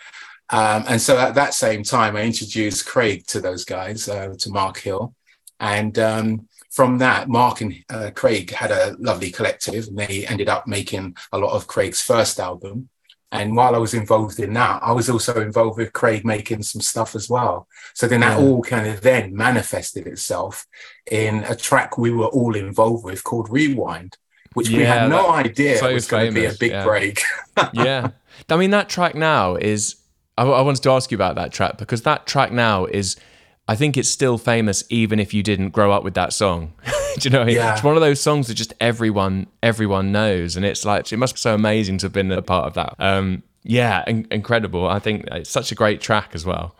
Um, 0.50 0.84
and 0.88 1.00
so 1.00 1.18
at 1.18 1.34
that 1.34 1.52
same 1.52 1.82
time 1.82 2.16
i 2.16 2.22
introduced 2.22 2.86
craig 2.86 3.26
to 3.26 3.38
those 3.38 3.66
guys 3.66 4.08
uh, 4.08 4.34
to 4.38 4.50
mark 4.50 4.78
hill. 4.78 5.14
And 5.60 5.98
um, 5.98 6.48
from 6.70 6.98
that, 6.98 7.28
Mark 7.28 7.60
and 7.60 7.74
uh, 7.90 8.10
Craig 8.14 8.50
had 8.52 8.70
a 8.70 8.94
lovely 8.98 9.30
collective, 9.30 9.88
and 9.88 9.98
they 9.98 10.26
ended 10.26 10.48
up 10.48 10.66
making 10.66 11.16
a 11.32 11.38
lot 11.38 11.52
of 11.54 11.66
Craig's 11.66 12.00
first 12.00 12.38
album. 12.38 12.88
And 13.30 13.54
while 13.54 13.74
I 13.74 13.78
was 13.78 13.92
involved 13.92 14.40
in 14.40 14.54
that, 14.54 14.82
I 14.82 14.92
was 14.92 15.10
also 15.10 15.40
involved 15.40 15.78
with 15.78 15.92
Craig 15.92 16.24
making 16.24 16.62
some 16.62 16.80
stuff 16.80 17.14
as 17.14 17.28
well. 17.28 17.68
So 17.94 18.08
then 18.08 18.20
that 18.20 18.38
yeah. 18.38 18.44
all 18.44 18.62
kind 18.62 18.86
of 18.86 19.02
then 19.02 19.36
manifested 19.36 20.06
itself 20.06 20.66
in 21.10 21.44
a 21.44 21.54
track 21.54 21.98
we 21.98 22.10
were 22.10 22.26
all 22.26 22.56
involved 22.56 23.04
with 23.04 23.24
called 23.24 23.50
Rewind, 23.50 24.16
which 24.54 24.70
yeah, 24.70 24.78
we 24.78 24.84
had 24.84 25.10
no 25.10 25.30
idea 25.30 25.76
so 25.76 25.92
was 25.92 26.08
going 26.08 26.32
to 26.32 26.32
be 26.32 26.46
a 26.46 26.54
big 26.54 26.70
yeah. 26.70 26.84
break. 26.84 27.20
yeah. 27.74 28.10
I 28.48 28.56
mean, 28.56 28.70
that 28.70 28.88
track 28.88 29.14
now 29.14 29.56
is, 29.56 29.96
I, 30.38 30.44
I 30.44 30.62
wanted 30.62 30.82
to 30.84 30.90
ask 30.90 31.10
you 31.10 31.16
about 31.16 31.34
that 31.34 31.52
track 31.52 31.76
because 31.76 32.02
that 32.02 32.26
track 32.26 32.50
now 32.50 32.86
is, 32.86 33.16
I 33.68 33.76
think 33.76 33.98
it's 33.98 34.08
still 34.08 34.38
famous 34.38 34.82
even 34.88 35.20
if 35.20 35.34
you 35.34 35.42
didn't 35.42 35.70
grow 35.70 35.92
up 35.92 36.02
with 36.02 36.14
that 36.14 36.32
song. 36.32 36.72
Do 37.18 37.28
you 37.28 37.30
know? 37.30 37.44
Yeah. 37.44 37.74
It's 37.74 37.82
one 37.82 37.96
of 37.96 38.00
those 38.00 38.20
songs 38.20 38.48
that 38.48 38.54
just 38.54 38.72
everyone 38.80 39.46
everyone 39.62 40.10
knows, 40.10 40.56
and 40.56 40.64
it's 40.64 40.84
like 40.84 41.12
it 41.12 41.18
must 41.18 41.34
be 41.34 41.38
so 41.38 41.54
amazing 41.54 41.98
to 41.98 42.06
have 42.06 42.12
been 42.12 42.32
a 42.32 42.42
part 42.42 42.66
of 42.66 42.74
that. 42.74 42.94
Um, 42.98 43.42
yeah, 43.62 44.04
in- 44.06 44.26
incredible. 44.30 44.88
I 44.88 44.98
think 44.98 45.26
it's 45.30 45.50
such 45.50 45.70
a 45.70 45.74
great 45.74 46.00
track 46.00 46.30
as 46.32 46.46
well. 46.46 46.74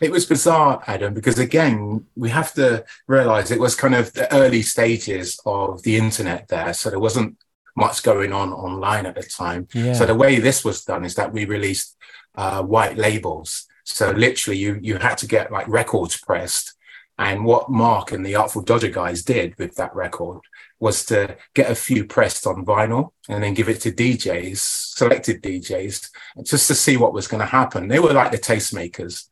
It 0.00 0.10
was 0.10 0.26
bizarre, 0.26 0.82
Adam, 0.88 1.14
because 1.14 1.38
again, 1.38 2.04
we 2.16 2.28
have 2.30 2.52
to 2.54 2.84
realize 3.06 3.52
it 3.52 3.60
was 3.60 3.76
kind 3.76 3.94
of 3.94 4.12
the 4.14 4.32
early 4.34 4.62
stages 4.62 5.38
of 5.46 5.84
the 5.84 5.96
internet 5.96 6.48
there. 6.48 6.74
So 6.74 6.90
there 6.90 6.98
wasn't 6.98 7.36
much 7.76 8.02
going 8.02 8.32
on 8.32 8.52
online 8.52 9.06
at 9.06 9.14
the 9.14 9.22
time. 9.22 9.68
Yeah. 9.72 9.92
So 9.92 10.04
the 10.04 10.16
way 10.16 10.40
this 10.40 10.64
was 10.64 10.84
done 10.84 11.04
is 11.04 11.14
that 11.14 11.32
we 11.32 11.44
released 11.44 11.96
uh, 12.34 12.62
white 12.62 12.96
labels. 12.96 13.66
So 13.84 14.10
literally, 14.10 14.58
you 14.58 14.78
you 14.82 14.98
had 14.98 15.18
to 15.18 15.26
get 15.26 15.52
like 15.52 15.68
records 15.68 16.16
pressed. 16.16 16.74
And 17.18 17.44
what 17.44 17.70
Mark 17.70 18.10
and 18.10 18.24
the 18.24 18.36
Artful 18.36 18.62
Dodger 18.62 18.88
guys 18.88 19.22
did 19.22 19.56
with 19.58 19.76
that 19.76 19.94
record 19.94 20.40
was 20.80 21.04
to 21.06 21.36
get 21.54 21.70
a 21.70 21.74
few 21.74 22.04
pressed 22.04 22.46
on 22.46 22.64
vinyl 22.64 23.10
and 23.28 23.42
then 23.42 23.54
give 23.54 23.68
it 23.68 23.80
to 23.82 23.92
DJs, 23.92 24.56
selected 24.56 25.42
DJs, 25.42 26.10
just 26.42 26.66
to 26.66 26.74
see 26.74 26.96
what 26.96 27.12
was 27.12 27.28
going 27.28 27.40
to 27.40 27.46
happen. 27.46 27.86
They 27.86 28.00
were 28.00 28.12
like 28.12 28.32
the 28.32 28.38
tastemakers. 28.38 29.28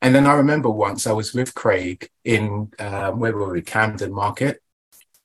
And 0.00 0.14
then 0.14 0.26
I 0.26 0.34
remember 0.34 0.70
once 0.70 1.06
I 1.06 1.12
was 1.12 1.34
with 1.34 1.54
Craig 1.54 2.08
in 2.24 2.72
um, 2.78 3.18
where 3.18 3.36
were 3.36 3.52
we, 3.52 3.62
Camden 3.62 4.12
Market, 4.12 4.62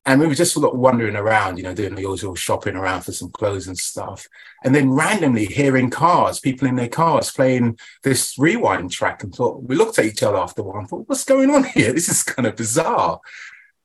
and 0.05 0.19
we 0.19 0.27
were 0.27 0.35
just 0.35 0.53
sort 0.53 0.71
of 0.73 0.77
wandering 0.77 1.15
around, 1.15 1.57
you 1.57 1.63
know, 1.63 1.73
doing 1.73 1.95
the 1.95 2.01
usual 2.01 2.35
shopping 2.35 2.75
around 2.75 3.03
for 3.03 3.13
some 3.13 3.29
clothes 3.29 3.67
and 3.67 3.77
stuff. 3.77 4.27
And 4.63 4.73
then 4.73 4.91
randomly 4.91 5.45
hearing 5.45 5.89
cars, 5.89 6.39
people 6.39 6.67
in 6.67 6.75
their 6.75 6.87
cars 6.87 7.31
playing 7.31 7.77
this 8.03 8.37
rewind 8.37 8.91
track 8.91 9.23
and 9.23 9.33
thought, 9.33 9.63
we 9.63 9.75
looked 9.75 9.99
at 9.99 10.05
each 10.05 10.23
other 10.23 10.37
after 10.37 10.61
a 10.61 10.63
while 10.63 10.79
and 10.79 10.89
thought, 10.89 11.07
what's 11.07 11.25
going 11.25 11.49
on 11.49 11.63
here? 11.75 11.93
This 11.93 12.09
is 12.09 12.23
kind 12.23 12.47
of 12.47 12.55
bizarre. 12.55 13.19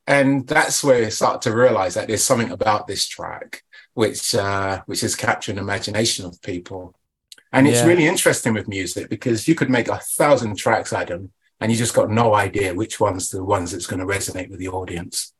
And 0.06 0.46
that's 0.46 0.82
where 0.82 1.04
I 1.04 1.08
start 1.10 1.42
to 1.42 1.54
realize 1.54 1.94
that 1.94 2.08
there's 2.08 2.24
something 2.24 2.50
about 2.50 2.86
this 2.86 3.06
track 3.06 3.62
which 3.98 4.32
uh, 4.32 4.80
which 4.86 5.02
is 5.02 5.16
capturing 5.16 5.58
imagination 5.58 6.24
of 6.24 6.40
people. 6.40 6.94
And 7.52 7.66
it's 7.66 7.80
yeah. 7.80 7.86
really 7.86 8.06
interesting 8.06 8.54
with 8.54 8.68
music 8.68 9.08
because 9.08 9.48
you 9.48 9.56
could 9.56 9.70
make 9.70 9.88
a 9.88 9.96
thousand 9.98 10.56
tracks, 10.56 10.92
Adam, 10.92 11.32
and 11.60 11.72
you 11.72 11.76
just 11.76 11.94
got 11.94 12.08
no 12.08 12.34
idea 12.34 12.74
which 12.74 13.00
one's 13.00 13.30
the 13.30 13.42
ones 13.42 13.72
that's 13.72 13.88
going 13.88 13.98
to 13.98 14.06
resonate 14.06 14.50
with 14.50 14.60
the 14.60 14.68
audience. 14.68 15.32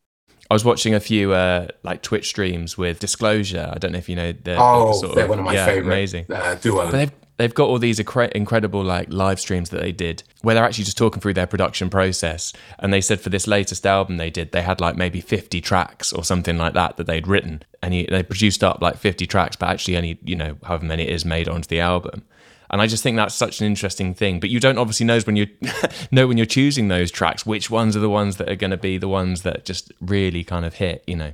I 0.51 0.55
was 0.55 0.65
watching 0.65 0.95
a 0.95 1.01
few 1.01 1.33
uh, 1.33 1.69
like 1.83 2.03
Twitch 2.03 2.29
streams 2.29 2.79
with 2.79 3.01
Disclosure. 3.01 3.71
I 3.73 3.79
don't 3.79 3.93
know 3.93 3.99
if 3.99 4.09
you 4.09 4.17
know. 4.17 4.33
The, 4.33 4.57
oh, 4.59 4.93
sort 4.93 5.15
they're 5.15 5.25
of, 5.25 5.31
one 5.31 5.39
of 5.39 5.45
my 5.45 5.55
yeah, 5.55 5.67
favorite 5.67 5.93
amazing. 5.93 6.27
Uh, 6.31 6.55
duo. 6.55 6.87
But 6.87 6.93
they've 6.93 7.13
they've 7.39 7.55
got 7.55 7.69
all 7.69 7.79
these 7.79 7.99
incredible 7.99 8.83
like 8.83 9.13
live 9.13 9.41
streams 9.41 9.71
that 9.71 9.81
they 9.81 9.93
did 9.93 10.23
where 10.43 10.55
they're 10.55 10.65
actually 10.65 10.85
just 10.85 10.99
talking 10.99 11.21
through 11.21 11.35
their 11.35 11.47
production 11.47 11.89
process. 11.89 12.53
And 12.79 12.93
they 12.93 13.01
said 13.01 13.21
for 13.21 13.31
this 13.31 13.47
latest 13.47 13.87
album 13.87 14.17
they 14.17 14.31
did, 14.31 14.53
they 14.53 14.63
had 14.63 14.81
like 14.81 14.97
maybe 14.97 15.21
50 15.21 15.61
tracks 15.61 16.13
or 16.13 16.25
something 16.25 16.59
like 16.59 16.75
that 16.75 16.97
that 16.97 17.07
they'd 17.07 17.27
written, 17.27 17.63
and 17.83 17.95
he, 17.95 18.07
they 18.07 18.23
produced 18.23 18.63
up 18.63 18.83
like 18.83 18.97
50 18.97 19.27
tracks, 19.27 19.57
but 19.57 19.69
actually 19.69 19.97
only 19.97 20.19
you 20.25 20.37
know 20.37 20.57
however 20.65 20.85
many 20.85 21.05
it 21.05 21.11
is 21.11 21.25
made 21.25 21.49
onto 21.49 21.69
the 21.69 21.81
album. 21.81 22.25
And 22.71 22.81
I 22.81 22.87
just 22.87 23.03
think 23.03 23.17
that's 23.17 23.35
such 23.35 23.61
an 23.61 23.67
interesting 23.67 24.15
thing. 24.15 24.41
But 24.41 24.51
you 24.51 24.61
don't 24.61 24.79
obviously 24.79 25.07
know 25.07 25.21
when 25.21 25.37
you 25.37 25.47
know 26.11 26.27
when 26.27 26.37
you're 26.37 26.47
choosing 26.47 26.89
those 26.89 27.11
tracks 27.11 27.47
which 27.47 27.71
ones 27.71 27.97
are 27.97 28.01
the 28.01 28.11
ones 28.11 28.37
that 28.37 28.49
are 28.49 28.57
going 28.57 28.71
to 28.71 28.77
be 28.77 28.99
the 28.99 29.09
ones 29.09 29.43
that 29.43 29.65
just 29.65 29.93
really 30.01 30.45
kind 30.45 30.65
of 30.65 30.75
hit. 30.75 31.05
You 31.07 31.17
know. 31.17 31.33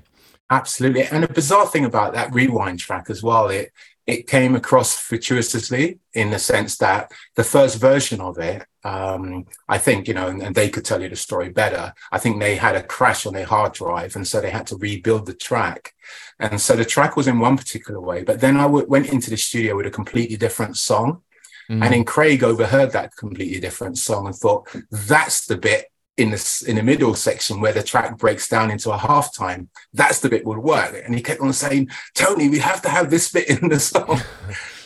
Absolutely, 0.51 1.05
and 1.05 1.25
a 1.25 1.33
bizarre 1.33 1.67
thing 1.67 1.85
about 1.85 2.13
that 2.13 2.33
rewind 2.35 2.79
track 2.79 3.07
as 3.09 3.23
well. 3.23 3.49
It 3.49 3.73
it 4.07 4.27
came 4.27 4.55
across 4.55 4.97
fortuitously 4.99 5.99
in 6.13 6.31
the 6.31 6.39
sense 6.39 6.77
that 6.77 7.11
the 7.37 7.45
first 7.45 7.81
version 7.81 8.21
of 8.21 8.39
it, 8.39 8.67
um, 8.85 9.47
I 9.67 9.79
think, 9.79 10.07
you 10.09 10.13
know, 10.13 10.29
and, 10.29 10.43
and, 10.43 10.55
they 10.55 10.69
could 10.69 10.85
tell 10.85 11.01
you 11.01 11.09
the 11.09 11.17
story 11.17 11.49
better. 11.49 11.95
I 12.13 12.19
think 12.19 12.39
they 12.39 12.57
had 12.57 12.77
a 12.77 12.83
crash 12.83 13.25
on 13.25 13.33
their 13.33 13.47
hard 13.47 13.73
drive, 13.73 14.15
and 14.15 14.29
so 14.29 14.41
they 14.41 14.51
had 14.51 14.67
to 14.69 14.77
rebuild 14.77 15.25
the 15.25 15.33
track. 15.33 15.95
And 16.39 16.61
so 16.61 16.77
the 16.77 16.85
track 16.85 17.17
was 17.17 17.27
in 17.27 17.39
one 17.39 17.57
particular 17.57 17.99
way, 17.99 18.25
but 18.25 18.41
then 18.41 18.59
I 18.59 18.65
w- 18.65 18.87
went 18.87 19.09
into 19.09 19.31
the 19.31 19.39
studio 19.39 19.75
with 19.75 19.87
a 19.87 19.91
completely 19.91 20.37
different 20.37 20.77
song. 20.77 21.23
Mm. 21.71 21.83
And 21.83 21.95
then 21.95 22.05
Craig 22.05 22.43
overheard 22.43 22.93
that 22.93 23.17
completely 23.17 23.61
different 23.61 23.99
song 23.99 24.27
and 24.27 24.35
thought, 24.35 24.69
that's 24.91 25.47
the 25.47 25.57
bit 25.57 25.87
in 26.17 26.31
the 26.31 26.65
in 26.69 26.77
the 26.77 26.83
middle 26.83 27.15
section 27.15 27.61
where 27.61 27.73
the 27.73 27.83
track 27.83 28.17
breaks 28.19 28.49
down 28.49 28.71
into 28.71 28.93
a 28.93 28.99
halftime. 28.99 29.69
That's 29.93 30.21
the 30.21 30.29
bit 30.29 30.45
would 30.45 30.59
work. 30.59 30.95
And 31.05 31.15
he 31.15 31.23
kept 31.23 31.41
on 31.41 31.53
saying, 31.53 31.91
Tony, 32.15 32.49
we 32.49 32.59
have 32.59 32.83
to 32.83 32.89
have 32.89 33.11
this 33.11 33.33
bit 33.33 33.49
in 33.49 33.69
the 33.69 33.81
song. 33.81 34.21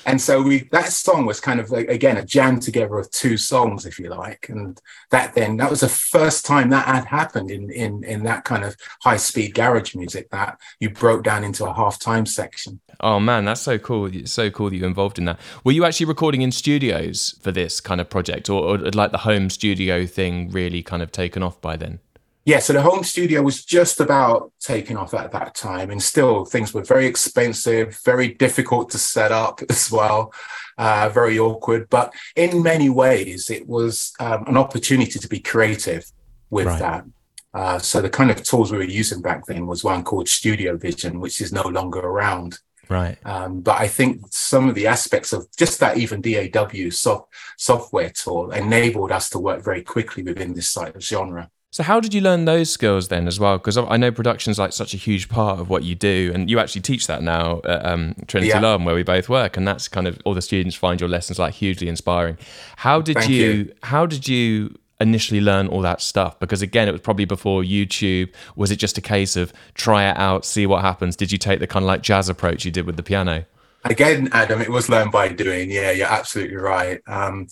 and 0.09 0.18
so 0.18 0.40
we 0.40 0.61
that 0.73 0.90
song 0.90 1.27
was 1.27 1.38
kind 1.38 1.61
of 1.61 1.71
like 1.71 1.88
again 1.88 2.16
a 2.16 2.25
jam 2.25 2.59
together 2.59 2.99
of 2.99 3.11
two 3.11 3.37
songs 3.37 3.85
if 3.85 3.99
you 3.99 4.09
like. 4.09 4.49
And 4.49 4.81
that 5.11 5.35
then 5.35 5.59
that 5.59 5.68
was 5.68 5.81
the 5.81 5.88
first 5.88 6.47
time 6.47 6.71
that 6.71 6.87
had 6.87 7.05
happened 7.05 7.51
in 7.51 7.71
in 7.71 8.03
in 8.05 8.23
that 8.23 8.44
kind 8.44 8.64
of 8.64 8.75
high 9.03 9.18
speed 9.18 9.55
garage 9.55 9.94
music 9.94 10.31
that 10.31 10.59
you 10.81 10.88
broke 10.88 11.25
down 11.25 11.44
into 11.44 11.66
a 11.66 11.75
half 11.75 11.99
time 11.99 12.25
section. 12.25 12.81
Oh 13.01 13.21
man 13.21 13.44
that's 13.44 13.61
so 13.61 13.77
cool. 13.79 14.07
It's 14.07 14.33
so 14.33 14.51
cool 14.51 14.71
that 14.71 14.77
you're 14.77 14.88
involved 14.88 15.18
in 15.18 15.27
that. 15.27 15.38
Were 15.62 15.73
you 15.73 15.85
actually 15.85 16.07
recording 16.07 16.40
in 16.40 16.53
studios 16.53 17.38
for 17.42 17.53
this 17.53 17.79
kind 17.79 18.01
of 18.01 18.09
project? 18.09 18.49
Or, 18.49 18.64
or 18.64 18.79
like 18.79 19.12
the 19.12 19.18
home 19.18 19.51
studio 19.51 20.07
thing 20.07 20.51
really 20.51 20.83
kind 20.83 21.03
of 21.03 21.12
taken 21.12 21.42
off 21.42 21.61
by 21.61 21.77
then 21.77 22.01
yeah, 22.49 22.61
so 22.61 22.73
the 22.73 22.81
home 22.81 23.05
studio 23.05 23.43
was 23.43 23.63
just 23.63 24.01
about 24.01 24.53
taking 24.59 24.97
off 24.97 25.13
at 25.13 25.33
that 25.33 25.55
time, 25.55 25.91
and 25.91 26.03
still 26.03 26.47
things 26.47 26.73
were 26.73 26.83
very 26.83 27.05
expensive, 27.05 28.01
very 28.07 28.29
difficult 28.29 28.89
to 28.93 28.99
set 28.99 29.33
up 29.33 29.61
as 29.69 29.93
well, 29.93 30.33
uh, 30.79 31.11
very 31.13 31.39
awkward. 31.39 31.91
But 31.91 32.15
in 32.37 32.63
many 32.63 32.89
ways, 32.89 33.51
it 33.51 33.69
was 33.69 34.15
um, 34.19 34.45
an 34.47 34.57
opportunity 34.57 35.19
to 35.19 35.29
be 35.29 35.41
creative 35.41 36.11
with 36.49 36.69
right. 36.69 36.79
that. 36.79 37.05
Uh, 37.53 37.79
so 37.81 38.01
the 38.01 38.09
kind 38.09 38.31
of 38.31 38.43
tools 38.43 38.73
we 38.73 38.79
were 38.79 38.85
using 38.85 39.21
back 39.21 39.45
then 39.45 39.67
was 39.67 39.85
one 39.85 40.03
called 40.03 40.27
Studio 40.27 40.79
Vision, 40.79 41.21
which 41.21 41.43
is 41.43 41.53
no 41.53 41.65
longer 41.65 42.01
around. 42.01 42.61
Right. 42.89 43.19
Um, 43.27 43.61
but 43.61 43.79
I 43.79 43.89
think 43.89 44.23
some 44.31 44.71
of 44.71 44.75
the 44.75 44.87
aspects 44.87 45.35
of 45.35 45.47
just 45.59 45.81
that 45.81 45.99
even 45.99 46.23
DAW 46.23 46.89
soft, 46.89 47.31
software 47.59 48.09
tool 48.09 48.53
enabled 48.53 49.13
us 49.13 49.29
to 49.31 49.39
work 49.39 49.63
very 49.63 49.83
quickly 49.83 50.23
within 50.23 50.55
this 50.55 50.71
side 50.71 50.97
of 50.97 51.03
genre. 51.03 51.51
So 51.79 51.85
how 51.85 52.01
did 52.01 52.12
you 52.12 52.21
learn 52.21 52.45
those 52.45 52.73
skills 52.73 53.07
then 53.07 53.29
as 53.29 53.38
well? 53.38 53.57
Because 53.57 53.79
I 53.79 53.97
know 53.97 54.11
production's 54.11 54.59
like 54.59 54.73
such 54.73 54.95
a 54.95 54.97
huge 54.97 55.29
part 55.29 55.61
of 55.61 55.71
what 55.71 55.85
you 55.85 55.95
do, 55.95 56.33
and 56.35 56.51
you 56.51 56.59
actually 56.59 56.81
teach 56.81 57.07
that 57.07 57.23
now 57.23 57.61
at 57.62 57.87
um, 57.87 58.17
Trinity 58.27 58.49
yeah. 58.49 58.77
where 58.79 58.97
we 58.97 59.05
both 59.05 59.29
work, 59.29 59.57
and 59.57 59.69
that's 59.69 59.87
kind 59.87 60.09
of 60.09 60.19
all 60.25 60.35
the 60.35 60.43
students 60.43 60.75
find 60.75 61.01
your 61.01 61.09
lessons 61.09 61.38
like 61.38 61.55
hugely 61.55 61.88
inspiring. 61.88 62.37
How 62.79 63.01
did 63.01 63.29
you, 63.29 63.45
you, 63.45 63.73
How 63.85 64.07
did 64.07 64.27
you 64.27 64.77
initially 64.99 65.41
learn 65.41 65.69
all 65.69 65.81
that 65.83 66.01
stuff? 66.01 66.37
Because 66.41 66.62
again, 66.62 66.88
it 66.88 66.91
was 66.91 67.01
probably 67.01 67.27
before 67.27 67.62
YouTube. 67.62 68.33
Was 68.57 68.73
it 68.73 68.81
just 68.81 68.99
a 68.99 69.01
case 69.01 69.37
of 69.37 69.53
try 69.75 70.11
it 70.11 70.19
out, 70.19 70.45
see 70.45 70.67
what 70.67 70.83
happens? 70.83 71.14
Did 71.14 71.31
you 71.31 71.38
take 71.38 71.61
the 71.61 71.69
kind 71.69 71.85
of 71.85 71.87
like 71.87 72.03
jazz 72.03 72.29
approach 72.29 72.64
you 72.64 72.73
did 72.73 72.87
with 72.87 72.97
the 72.97 73.05
piano? 73.05 73.45
Again, 73.85 74.31
Adam, 74.33 74.61
it 74.61 74.71
was 74.71 74.88
learned 74.88 75.12
by 75.12 75.29
doing. 75.29 75.71
Yeah, 75.71 75.93
you're 75.93 76.09
absolutely 76.09 76.57
right. 76.57 77.01
Um, 77.07 77.47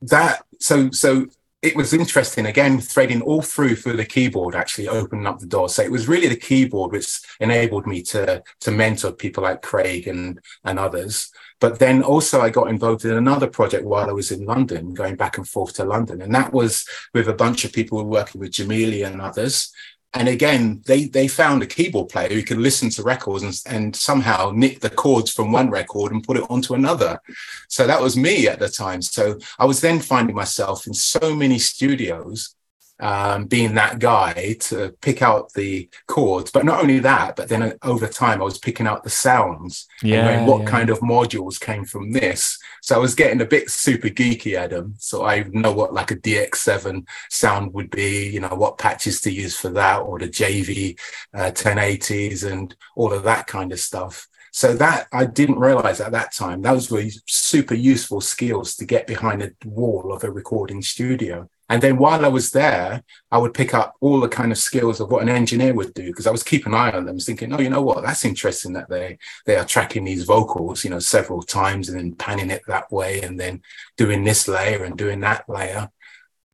that 0.00 0.46
so 0.60 0.90
so 0.92 1.26
it 1.62 1.76
was 1.76 1.92
interesting 1.92 2.46
again 2.46 2.80
threading 2.80 3.20
all 3.20 3.42
through 3.42 3.76
through 3.76 3.96
the 3.96 4.04
keyboard 4.04 4.54
actually 4.54 4.88
opening 4.88 5.26
up 5.26 5.38
the 5.38 5.46
door. 5.46 5.68
So 5.68 5.82
it 5.82 5.90
was 5.90 6.08
really 6.08 6.28
the 6.28 6.36
keyboard 6.36 6.92
which 6.92 7.20
enabled 7.38 7.86
me 7.86 8.02
to 8.04 8.42
to 8.60 8.70
mentor 8.70 9.12
people 9.12 9.42
like 9.42 9.62
craig 9.62 10.08
and 10.08 10.40
and 10.64 10.78
others. 10.78 11.30
But 11.60 11.78
then 11.78 12.02
also 12.02 12.40
i 12.40 12.48
got 12.48 12.70
involved 12.70 13.04
in 13.04 13.12
another 13.12 13.46
project 13.46 13.84
while 13.84 14.08
i 14.08 14.12
was 14.12 14.32
in 14.32 14.46
london 14.46 14.94
going 14.94 15.16
back 15.16 15.36
and 15.36 15.46
forth 15.46 15.74
to 15.74 15.84
london. 15.84 16.22
And 16.22 16.34
that 16.34 16.52
was 16.52 16.88
with 17.12 17.28
a 17.28 17.34
bunch 17.34 17.64
of 17.64 17.72
people 17.72 18.02
working 18.04 18.40
with 18.40 18.52
Jamelia 18.52 19.06
and 19.06 19.20
others 19.20 19.72
and 20.12 20.28
again, 20.28 20.82
they 20.86 21.04
they 21.04 21.28
found 21.28 21.62
a 21.62 21.66
keyboard 21.66 22.08
player 22.08 22.28
who 22.28 22.42
could 22.42 22.58
listen 22.58 22.90
to 22.90 23.02
records 23.02 23.44
and, 23.44 23.60
and 23.66 23.94
somehow 23.94 24.50
nick 24.52 24.80
the 24.80 24.90
chords 24.90 25.30
from 25.30 25.52
one 25.52 25.70
record 25.70 26.10
and 26.10 26.24
put 26.24 26.36
it 26.36 26.44
onto 26.50 26.74
another. 26.74 27.20
So 27.68 27.86
that 27.86 28.02
was 28.02 28.16
me 28.16 28.48
at 28.48 28.58
the 28.58 28.68
time. 28.68 29.02
So 29.02 29.38
I 29.58 29.66
was 29.66 29.80
then 29.80 30.00
finding 30.00 30.34
myself 30.34 30.88
in 30.88 30.94
so 30.94 31.34
many 31.34 31.60
studios 31.60 32.56
um, 33.00 33.46
being 33.46 33.74
that 33.74 33.98
guy 33.98 34.56
to 34.60 34.94
pick 35.00 35.22
out 35.22 35.52
the 35.54 35.88
chords. 36.06 36.50
But 36.50 36.64
not 36.64 36.80
only 36.80 36.98
that, 37.00 37.36
but 37.36 37.48
then 37.48 37.74
over 37.82 38.06
time, 38.06 38.40
I 38.40 38.44
was 38.44 38.58
picking 38.58 38.86
out 38.86 39.02
the 39.02 39.10
sounds 39.10 39.88
yeah, 40.02 40.28
and 40.28 40.46
what 40.46 40.62
yeah. 40.62 40.70
kind 40.70 40.90
of 40.90 41.00
modules 41.00 41.60
came 41.60 41.84
from 41.84 42.12
this. 42.12 42.58
So 42.82 42.94
I 42.94 42.98
was 42.98 43.14
getting 43.14 43.40
a 43.40 43.46
bit 43.46 43.70
super 43.70 44.08
geeky, 44.08 44.54
Adam. 44.54 44.94
So 44.98 45.24
I 45.24 45.44
know 45.50 45.72
what 45.72 45.94
like 45.94 46.10
a 46.10 46.16
DX7 46.16 47.06
sound 47.28 47.74
would 47.74 47.90
be, 47.90 48.28
you 48.28 48.40
know, 48.40 48.48
what 48.48 48.78
patches 48.78 49.20
to 49.22 49.32
use 49.32 49.56
for 49.56 49.70
that, 49.70 49.98
or 49.98 50.18
the 50.18 50.28
JV 50.28 50.98
uh, 51.34 51.50
1080s 51.50 52.50
and 52.50 52.74
all 52.96 53.12
of 53.12 53.24
that 53.24 53.46
kind 53.46 53.72
of 53.72 53.80
stuff. 53.80 54.28
So 54.52 54.74
that 54.74 55.06
I 55.12 55.26
didn't 55.26 55.58
realize 55.58 56.00
at 56.00 56.12
that 56.12 56.32
time. 56.32 56.62
Those 56.62 56.90
were 56.90 57.04
super 57.26 57.74
useful 57.74 58.20
skills 58.20 58.74
to 58.76 58.84
get 58.84 59.06
behind 59.06 59.42
the 59.42 59.54
wall 59.64 60.12
of 60.12 60.24
a 60.24 60.30
recording 60.30 60.82
studio. 60.82 61.48
And 61.70 61.80
then 61.80 61.98
while 61.98 62.24
I 62.24 62.28
was 62.28 62.50
there, 62.50 63.04
I 63.30 63.38
would 63.38 63.54
pick 63.54 63.74
up 63.74 63.94
all 64.00 64.18
the 64.18 64.28
kind 64.28 64.50
of 64.50 64.58
skills 64.58 64.98
of 64.98 65.12
what 65.12 65.22
an 65.22 65.28
engineer 65.28 65.72
would 65.72 65.94
do 65.94 66.06
because 66.06 66.26
I 66.26 66.32
was 66.32 66.42
keeping 66.42 66.74
an 66.74 66.78
eye 66.80 66.90
on 66.90 67.04
them, 67.04 67.20
thinking, 67.20 67.52
oh, 67.54 67.60
you 67.60 67.70
know 67.70 67.80
what, 67.80 68.02
that's 68.02 68.24
interesting 68.24 68.72
that 68.72 68.90
they 68.90 69.18
they 69.46 69.54
are 69.56 69.64
tracking 69.64 70.02
these 70.02 70.24
vocals, 70.24 70.82
you 70.82 70.90
know, 70.90 70.98
several 70.98 71.42
times 71.42 71.88
and 71.88 71.96
then 71.96 72.16
panning 72.16 72.50
it 72.50 72.62
that 72.66 72.90
way 72.90 73.22
and 73.22 73.38
then 73.38 73.62
doing 73.96 74.24
this 74.24 74.48
layer 74.48 74.82
and 74.82 74.98
doing 74.98 75.20
that 75.20 75.48
layer. 75.48 75.88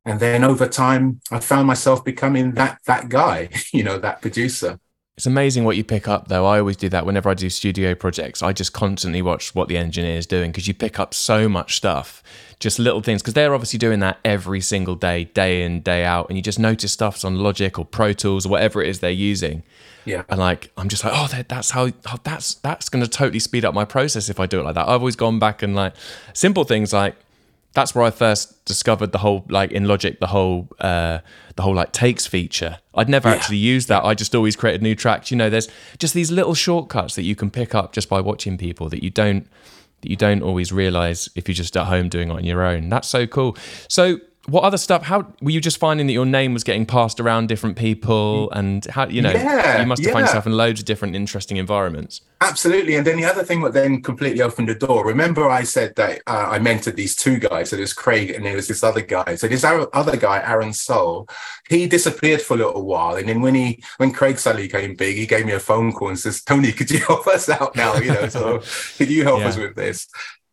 And 0.05 0.19
then 0.19 0.43
over 0.43 0.67
time, 0.67 1.19
I 1.31 1.39
found 1.39 1.65
myself 1.65 2.05
becoming 2.05 2.53
that 2.53 2.77
that 2.85 3.09
guy, 3.09 3.49
you 3.73 3.83
know, 3.83 3.97
that 3.97 4.21
producer. 4.21 4.79
It's 5.17 5.25
amazing 5.25 5.63
what 5.63 5.75
you 5.75 5.83
pick 5.83 6.07
up, 6.07 6.27
though. 6.27 6.45
I 6.45 6.59
always 6.59 6.77
do 6.77 6.89
that 6.89 7.03
whenever 7.03 7.27
I 7.27 7.33
do 7.33 7.49
studio 7.49 7.95
projects. 7.95 8.43
I 8.43 8.53
just 8.53 8.71
constantly 8.71 9.23
watch 9.23 9.55
what 9.55 9.67
the 9.67 9.75
engineer 9.75 10.15
is 10.15 10.27
doing 10.27 10.51
because 10.51 10.67
you 10.67 10.75
pick 10.75 10.99
up 10.99 11.15
so 11.15 11.49
much 11.49 11.75
stuff, 11.75 12.21
just 12.59 12.77
little 12.77 13.01
things. 13.01 13.23
Because 13.23 13.33
they're 13.33 13.55
obviously 13.55 13.79
doing 13.79 13.99
that 14.01 14.19
every 14.23 14.61
single 14.61 14.93
day, 14.93 15.23
day 15.23 15.63
in, 15.63 15.81
day 15.81 16.05
out, 16.05 16.29
and 16.29 16.37
you 16.37 16.43
just 16.43 16.59
notice 16.59 16.91
stuff's 16.91 17.25
on 17.25 17.39
Logic 17.39 17.79
or 17.79 17.83
Pro 17.83 18.13
Tools 18.13 18.45
or 18.45 18.49
whatever 18.49 18.79
it 18.83 18.89
is 18.89 18.99
they're 18.99 19.09
using. 19.09 19.63
Yeah, 20.05 20.21
and 20.29 20.39
like 20.39 20.71
I'm 20.77 20.87
just 20.87 21.03
like, 21.03 21.13
oh, 21.15 21.27
that's 21.47 21.71
how 21.71 21.87
oh, 21.87 22.17
that's 22.23 22.53
that's 22.53 22.87
going 22.87 23.03
to 23.03 23.09
totally 23.09 23.39
speed 23.39 23.65
up 23.65 23.73
my 23.73 23.85
process 23.85 24.29
if 24.29 24.39
I 24.39 24.45
do 24.45 24.59
it 24.59 24.65
like 24.65 24.75
that. 24.75 24.87
I've 24.87 25.01
always 25.01 25.15
gone 25.15 25.39
back 25.39 25.63
and 25.63 25.75
like 25.75 25.95
simple 26.33 26.63
things 26.63 26.93
like 26.93 27.15
that's 27.73 27.93
where 27.93 28.03
I 28.03 28.09
first 28.09 28.65
discovered 28.65 29.11
the 29.11 29.19
whole 29.19 29.45
like 29.49 29.71
in 29.71 29.85
Logic 29.85 30.19
the 30.19 30.27
whole 30.27 30.67
uh, 30.79 31.19
the 31.55 31.63
whole 31.63 31.75
like 31.75 31.91
takes 31.91 32.25
feature. 32.25 32.79
I'd 32.95 33.09
never 33.09 33.29
yeah. 33.29 33.35
actually 33.35 33.57
used 33.57 33.87
that. 33.89 34.03
I 34.03 34.13
just 34.13 34.33
always 34.33 34.55
created 34.55 34.81
new 34.81 34.95
tracks. 34.95 35.31
You 35.31 35.37
know, 35.37 35.49
there's 35.49 35.67
just 35.99 36.13
these 36.13 36.31
little 36.31 36.53
shortcuts 36.53 37.15
that 37.15 37.23
you 37.23 37.35
can 37.35 37.51
pick 37.51 37.75
up 37.75 37.93
just 37.93 38.09
by 38.09 38.19
watching 38.19 38.57
people 38.57 38.89
that 38.89 39.03
you 39.03 39.09
don't 39.09 39.47
that 40.01 40.09
you 40.09 40.15
don't 40.15 40.43
always 40.43 40.71
realize 40.71 41.29
if 41.35 41.47
you're 41.47 41.55
just 41.55 41.75
at 41.75 41.85
home 41.85 42.09
doing 42.09 42.29
it 42.29 42.33
on 42.33 42.43
your 42.43 42.63
own. 42.63 42.89
That's 42.89 43.07
so 43.07 43.25
cool. 43.27 43.57
So 43.87 44.19
what 44.49 44.63
other 44.63 44.77
stuff 44.77 45.03
how 45.03 45.27
were 45.41 45.51
you 45.51 45.59
just 45.59 45.77
finding 45.77 46.07
that 46.07 46.13
your 46.13 46.25
name 46.25 46.53
was 46.53 46.63
getting 46.63 46.85
passed 46.85 47.19
around 47.19 47.47
different 47.47 47.75
people 47.75 48.49
and 48.51 48.85
how 48.85 49.05
you 49.07 49.21
know 49.21 49.31
yeah, 49.31 49.81
you 49.81 49.85
must 49.85 50.01
have 50.01 50.07
yeah. 50.07 50.13
found 50.13 50.25
yourself 50.25 50.45
in 50.45 50.53
loads 50.53 50.79
of 50.79 50.85
different 50.85 51.15
interesting 51.15 51.57
environments 51.57 52.21
absolutely 52.39 52.95
and 52.95 53.05
then 53.05 53.17
the 53.17 53.25
other 53.25 53.43
thing 53.43 53.61
that 53.61 53.73
then 53.73 54.01
completely 54.01 54.41
opened 54.41 54.69
the 54.69 54.75
door 54.75 55.05
remember 55.05 55.49
i 55.49 55.63
said 55.63 55.93
that 55.95 56.21
uh, 56.27 56.47
i 56.49 56.57
mentored 56.57 56.95
these 56.95 57.15
two 57.15 57.37
guys 57.37 57.69
so 57.69 57.75
there's 57.75 57.93
craig 57.93 58.29
and 58.29 58.45
there 58.45 58.55
was 58.55 58.69
this 58.69 58.83
other 58.83 59.01
guy 59.01 59.35
so 59.35 59.47
this 59.47 59.65
other 59.65 60.15
guy 60.15 60.41
aaron 60.45 60.71
soul 60.71 61.27
he 61.67 61.85
disappeared 61.85 62.41
for 62.41 62.53
a 62.53 62.57
little 62.57 62.85
while 62.85 63.15
and 63.15 63.27
then 63.27 63.41
when 63.41 63.53
he 63.53 63.83
when 63.97 64.11
craig 64.11 64.39
suddenly 64.39 64.69
came 64.69 64.95
big 64.95 65.17
he 65.17 65.25
gave 65.25 65.45
me 65.45 65.51
a 65.51 65.59
phone 65.59 65.91
call 65.91 66.07
and 66.07 66.19
says 66.19 66.41
tony 66.41 66.71
could 66.71 66.89
you 66.89 66.99
help 67.07 67.27
us 67.27 67.49
out 67.49 67.75
now 67.75 67.95
you 67.97 68.13
know 68.13 68.29
so 68.29 68.61
could 68.97 69.09
you 69.09 69.23
help 69.23 69.41
yeah. 69.41 69.47
us 69.47 69.57
with 69.57 69.75
this 69.75 70.07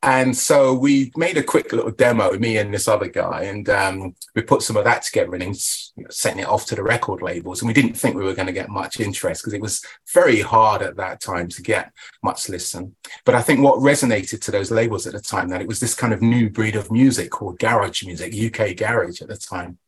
and 0.05 0.37
so 0.37 0.75
we 0.75 1.11
made 1.17 1.39
a 1.39 1.43
quick 1.43 1.73
little 1.73 1.91
demo, 1.91 2.37
me 2.39 2.59
and 2.59 2.75
this 2.75 2.89
other 2.89 3.09
guy, 3.09 3.45
and 3.45 3.67
um, 3.71 4.15
we 4.35 4.43
put 4.43 4.61
some 4.61 4.77
of 4.77 4.85
that 4.85 5.03
together 5.03 5.35
and 5.35 5.57
sent 5.57 6.39
it 6.39 6.47
off 6.47 6.67
to 6.67 6.75
the 6.75 6.83
record 6.83 7.23
labels. 7.23 7.63
And 7.63 7.69
we 7.69 7.73
didn't 7.73 7.95
think 7.95 8.15
we 8.15 8.23
were 8.23 8.35
going 8.35 8.47
to 8.47 8.53
get 8.53 8.69
much 8.69 9.01
interest 9.01 9.41
because 9.41 9.55
it 9.55 9.63
was 9.63 9.83
very 10.13 10.43
hard 10.43 10.83
at 10.83 10.97
that 10.97 11.23
time 11.23 11.49
to 11.49 11.63
get 11.63 11.91
much 12.23 12.51
listen. 12.51 12.95
But 13.25 13.35
I 13.35 13.41
think 13.41 13.61
what 13.61 13.79
resonated 13.79 14.43
to 14.43 14.51
those 14.51 14.71
labels 14.71 15.07
at 15.07 15.15
the 15.15 15.23
time 15.23 15.49
that 15.49 15.63
it 15.63 15.69
was 15.69 15.81
this 15.81 15.95
kind 15.95 16.13
of 16.13 16.21
new 16.21 16.51
breed 16.51 16.77
of 16.77 16.93
music 16.93 17.31
called 17.31 17.59
garage 17.59 18.05
music, 18.05 18.35
UK 18.35 18.77
garage 18.77 19.23
at 19.23 19.29
the 19.29 19.39
time. 19.39 19.79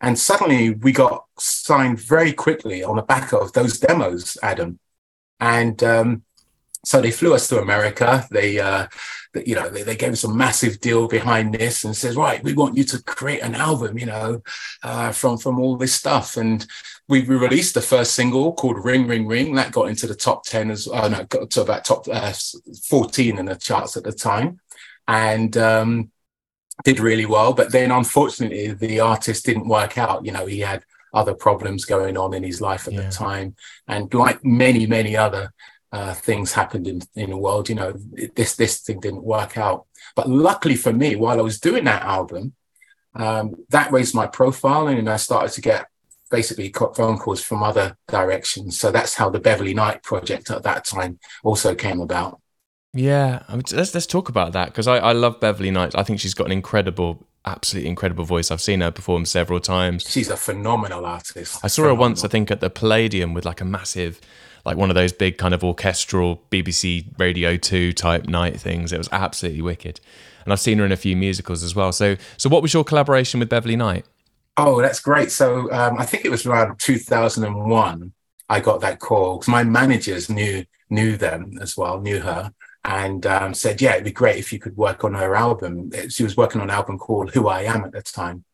And 0.00 0.16
suddenly 0.16 0.70
we 0.70 0.92
got 0.92 1.24
signed 1.36 1.98
very 1.98 2.32
quickly 2.32 2.84
on 2.84 2.94
the 2.94 3.02
back 3.02 3.32
of 3.32 3.52
those 3.54 3.80
demos, 3.80 4.38
Adam. 4.40 4.78
And 5.40 5.82
um, 5.82 6.22
so 6.88 7.02
they 7.02 7.10
flew 7.10 7.34
us 7.34 7.46
to 7.48 7.60
America. 7.60 8.26
They, 8.30 8.58
uh, 8.58 8.86
you 9.44 9.54
know, 9.54 9.68
they, 9.68 9.82
they, 9.82 9.94
gave 9.94 10.12
us 10.12 10.24
a 10.24 10.34
massive 10.34 10.80
deal 10.80 11.06
behind 11.06 11.52
this 11.52 11.84
and 11.84 11.94
says, 11.94 12.16
right, 12.16 12.42
we 12.42 12.54
want 12.54 12.78
you 12.78 12.84
to 12.84 13.02
create 13.02 13.42
an 13.42 13.54
album, 13.54 13.98
you 13.98 14.06
know, 14.06 14.40
uh, 14.82 15.12
from 15.12 15.36
from 15.36 15.60
all 15.60 15.76
this 15.76 15.92
stuff. 15.92 16.38
And 16.38 16.66
we, 17.06 17.20
we 17.24 17.36
released 17.36 17.74
the 17.74 17.82
first 17.82 18.14
single 18.14 18.54
called 18.54 18.82
Ring 18.82 19.06
Ring 19.06 19.26
Ring. 19.26 19.54
That 19.54 19.70
got 19.70 19.90
into 19.90 20.06
the 20.06 20.14
top 20.14 20.44
ten 20.44 20.70
as, 20.70 20.88
oh 20.88 21.08
no, 21.08 21.24
got 21.24 21.50
to 21.50 21.60
about 21.60 21.84
top 21.84 22.08
uh, 22.10 22.32
fourteen 22.88 23.36
in 23.36 23.44
the 23.44 23.56
charts 23.56 23.98
at 23.98 24.04
the 24.04 24.12
time, 24.12 24.58
and 25.06 25.54
um, 25.58 26.10
did 26.84 27.00
really 27.00 27.26
well. 27.26 27.52
But 27.52 27.70
then, 27.70 27.90
unfortunately, 27.90 28.72
the 28.72 29.00
artist 29.00 29.44
didn't 29.44 29.68
work 29.68 29.98
out. 29.98 30.24
You 30.24 30.32
know, 30.32 30.46
he 30.46 30.60
had 30.60 30.84
other 31.12 31.34
problems 31.34 31.84
going 31.84 32.16
on 32.16 32.32
in 32.32 32.42
his 32.42 32.62
life 32.62 32.86
at 32.86 32.94
yeah. 32.94 33.02
the 33.02 33.10
time, 33.10 33.56
and 33.86 34.12
like 34.14 34.42
many 34.42 34.86
many 34.86 35.18
other 35.18 35.52
uh, 35.92 36.14
things 36.14 36.52
happened 36.52 36.86
in, 36.86 37.02
in 37.14 37.30
the 37.30 37.36
world. 37.36 37.68
You 37.68 37.74
know, 37.76 37.92
this 38.34 38.56
this 38.56 38.80
thing 38.80 39.00
didn't 39.00 39.24
work 39.24 39.56
out. 39.56 39.86
But 40.14 40.28
luckily 40.28 40.76
for 40.76 40.92
me, 40.92 41.16
while 41.16 41.38
I 41.38 41.42
was 41.42 41.60
doing 41.60 41.84
that 41.84 42.02
album, 42.02 42.54
um, 43.14 43.54
that 43.70 43.92
raised 43.92 44.14
my 44.14 44.26
profile, 44.26 44.88
and 44.88 45.08
I 45.08 45.16
started 45.16 45.52
to 45.54 45.60
get 45.60 45.86
basically 46.30 46.72
phone 46.94 47.18
calls 47.18 47.42
from 47.42 47.62
other 47.62 47.96
directions. 48.06 48.78
So 48.78 48.90
that's 48.90 49.14
how 49.14 49.30
the 49.30 49.40
Beverley 49.40 49.74
Knight 49.74 50.02
project 50.02 50.50
at 50.50 50.62
that 50.64 50.84
time 50.84 51.18
also 51.42 51.74
came 51.74 52.00
about. 52.00 52.40
Yeah, 52.94 53.42
let's 53.48 53.94
let's 53.94 54.06
talk 54.06 54.28
about 54.28 54.52
that 54.52 54.66
because 54.66 54.86
I, 54.86 54.98
I 54.98 55.12
love 55.12 55.40
Beverley 55.40 55.70
Knight. 55.70 55.94
I 55.94 56.02
think 56.02 56.20
she's 56.20 56.34
got 56.34 56.46
an 56.46 56.52
incredible, 56.52 57.26
absolutely 57.44 57.88
incredible 57.88 58.24
voice. 58.24 58.50
I've 58.50 58.62
seen 58.62 58.80
her 58.80 58.90
perform 58.90 59.24
several 59.24 59.60
times. 59.60 60.04
She's 60.08 60.30
a 60.30 60.36
phenomenal 60.36 61.04
artist. 61.04 61.60
I 61.62 61.68
saw 61.68 61.82
phenomenal. 61.82 61.96
her 61.96 62.00
once, 62.00 62.24
I 62.24 62.28
think, 62.28 62.50
at 62.50 62.60
the 62.60 62.70
Palladium 62.70 63.34
with 63.34 63.44
like 63.44 63.60
a 63.60 63.66
massive 63.66 64.20
like 64.64 64.76
one 64.76 64.90
of 64.90 64.94
those 64.94 65.12
big 65.12 65.38
kind 65.38 65.54
of 65.54 65.64
orchestral 65.64 66.42
BBC 66.50 67.06
Radio 67.18 67.56
2 67.56 67.92
type 67.92 68.26
night 68.26 68.60
things. 68.60 68.92
It 68.92 68.98
was 68.98 69.08
absolutely 69.12 69.62
wicked. 69.62 70.00
And 70.44 70.52
I've 70.52 70.60
seen 70.60 70.78
her 70.78 70.84
in 70.84 70.92
a 70.92 70.96
few 70.96 71.16
musicals 71.16 71.62
as 71.62 71.74
well. 71.74 71.92
So, 71.92 72.16
so 72.36 72.48
what 72.48 72.62
was 72.62 72.72
your 72.72 72.84
collaboration 72.84 73.40
with 73.40 73.48
Beverley 73.48 73.76
Knight? 73.76 74.04
Oh, 74.56 74.80
that's 74.80 75.00
great. 75.00 75.30
So 75.30 75.70
um, 75.72 75.98
I 75.98 76.04
think 76.04 76.24
it 76.24 76.30
was 76.30 76.46
around 76.46 76.78
2001 76.78 78.12
I 78.48 78.60
got 78.60 78.80
that 78.80 78.98
call 78.98 79.38
because 79.38 79.48
my 79.48 79.64
managers 79.64 80.30
knew 80.30 80.64
knew 80.90 81.16
them 81.16 81.58
as 81.60 81.76
well, 81.76 82.00
knew 82.00 82.20
her, 82.20 82.52
and 82.84 83.26
um, 83.26 83.54
said, 83.54 83.80
"Yeah, 83.80 83.92
it'd 83.92 84.04
be 84.04 84.10
great 84.10 84.38
if 84.38 84.52
you 84.52 84.58
could 84.58 84.76
work 84.76 85.04
on 85.04 85.14
her 85.14 85.36
album." 85.36 85.90
She 86.08 86.22
was 86.22 86.36
working 86.36 86.60
on 86.60 86.70
an 86.70 86.74
album 86.74 86.98
called 86.98 87.30
"Who 87.32 87.48
I 87.48 87.62
Am" 87.62 87.84
at 87.84 87.92
the 87.92 88.02
time, 88.02 88.44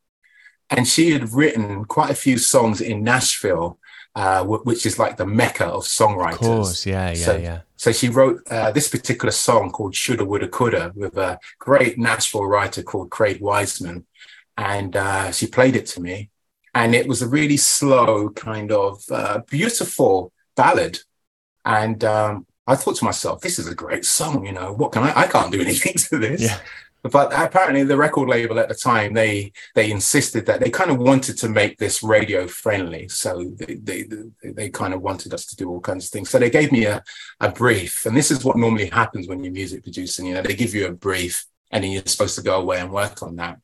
and 0.70 0.86
she 0.86 1.12
had 1.12 1.32
written 1.32 1.84
quite 1.84 2.10
a 2.10 2.14
few 2.14 2.38
songs 2.38 2.80
in 2.80 3.04
Nashville 3.04 3.78
uh, 4.14 4.44
which 4.44 4.86
is 4.86 4.98
like 4.98 5.16
the 5.16 5.26
mecca 5.26 5.66
of 5.66 5.82
songwriters. 5.84 6.32
Of 6.32 6.38
course, 6.38 6.86
yeah, 6.86 7.08
yeah, 7.08 7.14
so, 7.14 7.36
yeah. 7.36 7.60
So 7.76 7.92
she 7.92 8.08
wrote 8.08 8.40
uh, 8.50 8.70
this 8.70 8.88
particular 8.88 9.32
song 9.32 9.70
called 9.70 9.94
"Shoulda, 9.94 10.24
Woulda, 10.24 10.48
Coulda" 10.48 10.92
with 10.94 11.16
a 11.16 11.38
great 11.58 11.98
Nashville 11.98 12.46
writer 12.46 12.82
called 12.82 13.10
Craig 13.10 13.40
Wiseman, 13.40 14.06
and 14.56 14.96
uh, 14.96 15.32
she 15.32 15.46
played 15.46 15.76
it 15.76 15.86
to 15.86 16.00
me, 16.00 16.30
and 16.74 16.94
it 16.94 17.08
was 17.08 17.22
a 17.22 17.28
really 17.28 17.56
slow, 17.56 18.30
kind 18.30 18.70
of 18.70 19.02
uh, 19.10 19.40
beautiful 19.50 20.32
ballad, 20.56 21.00
and 21.64 22.04
um, 22.04 22.46
I 22.66 22.76
thought 22.76 22.96
to 22.96 23.04
myself, 23.04 23.40
"This 23.40 23.58
is 23.58 23.66
a 23.66 23.74
great 23.74 24.04
song. 24.04 24.46
You 24.46 24.52
know, 24.52 24.72
what 24.72 24.92
can 24.92 25.02
I? 25.02 25.22
I 25.22 25.26
can't 25.26 25.50
do 25.50 25.60
anything 25.60 25.94
to 25.94 26.18
this." 26.18 26.42
Yeah 26.42 26.58
but 27.10 27.32
apparently 27.34 27.84
the 27.84 27.98
record 27.98 28.28
label 28.28 28.58
at 28.58 28.68
the 28.68 28.74
time 28.74 29.12
they 29.12 29.52
they 29.74 29.90
insisted 29.90 30.46
that 30.46 30.60
they 30.60 30.70
kind 30.70 30.90
of 30.90 30.98
wanted 30.98 31.36
to 31.38 31.48
make 31.50 31.76
this 31.76 32.02
radio 32.02 32.46
friendly. 32.46 33.08
So 33.08 33.52
they, 33.56 33.74
they 33.74 34.06
they, 34.42 34.70
kind 34.70 34.94
of 34.94 35.02
wanted 35.02 35.34
us 35.34 35.44
to 35.46 35.56
do 35.56 35.68
all 35.68 35.80
kinds 35.80 36.06
of 36.06 36.10
things. 36.10 36.30
So 36.30 36.38
they 36.38 36.48
gave 36.48 36.72
me 36.72 36.86
a, 36.86 37.02
a 37.40 37.52
brief. 37.52 38.06
And 38.06 38.16
this 38.16 38.30
is 38.30 38.42
what 38.42 38.56
normally 38.56 38.86
happens 38.86 39.28
when 39.28 39.44
you're 39.44 39.52
music 39.52 39.82
producing 39.82 40.26
you 40.26 40.34
know 40.34 40.42
they 40.42 40.54
give 40.54 40.74
you 40.74 40.86
a 40.86 40.92
brief 40.92 41.44
and 41.70 41.84
then 41.84 41.92
you're 41.92 42.02
supposed 42.06 42.36
to 42.36 42.42
go 42.42 42.58
away 42.58 42.80
and 42.80 42.90
work 42.90 43.22
on 43.22 43.36
that. 43.36 43.58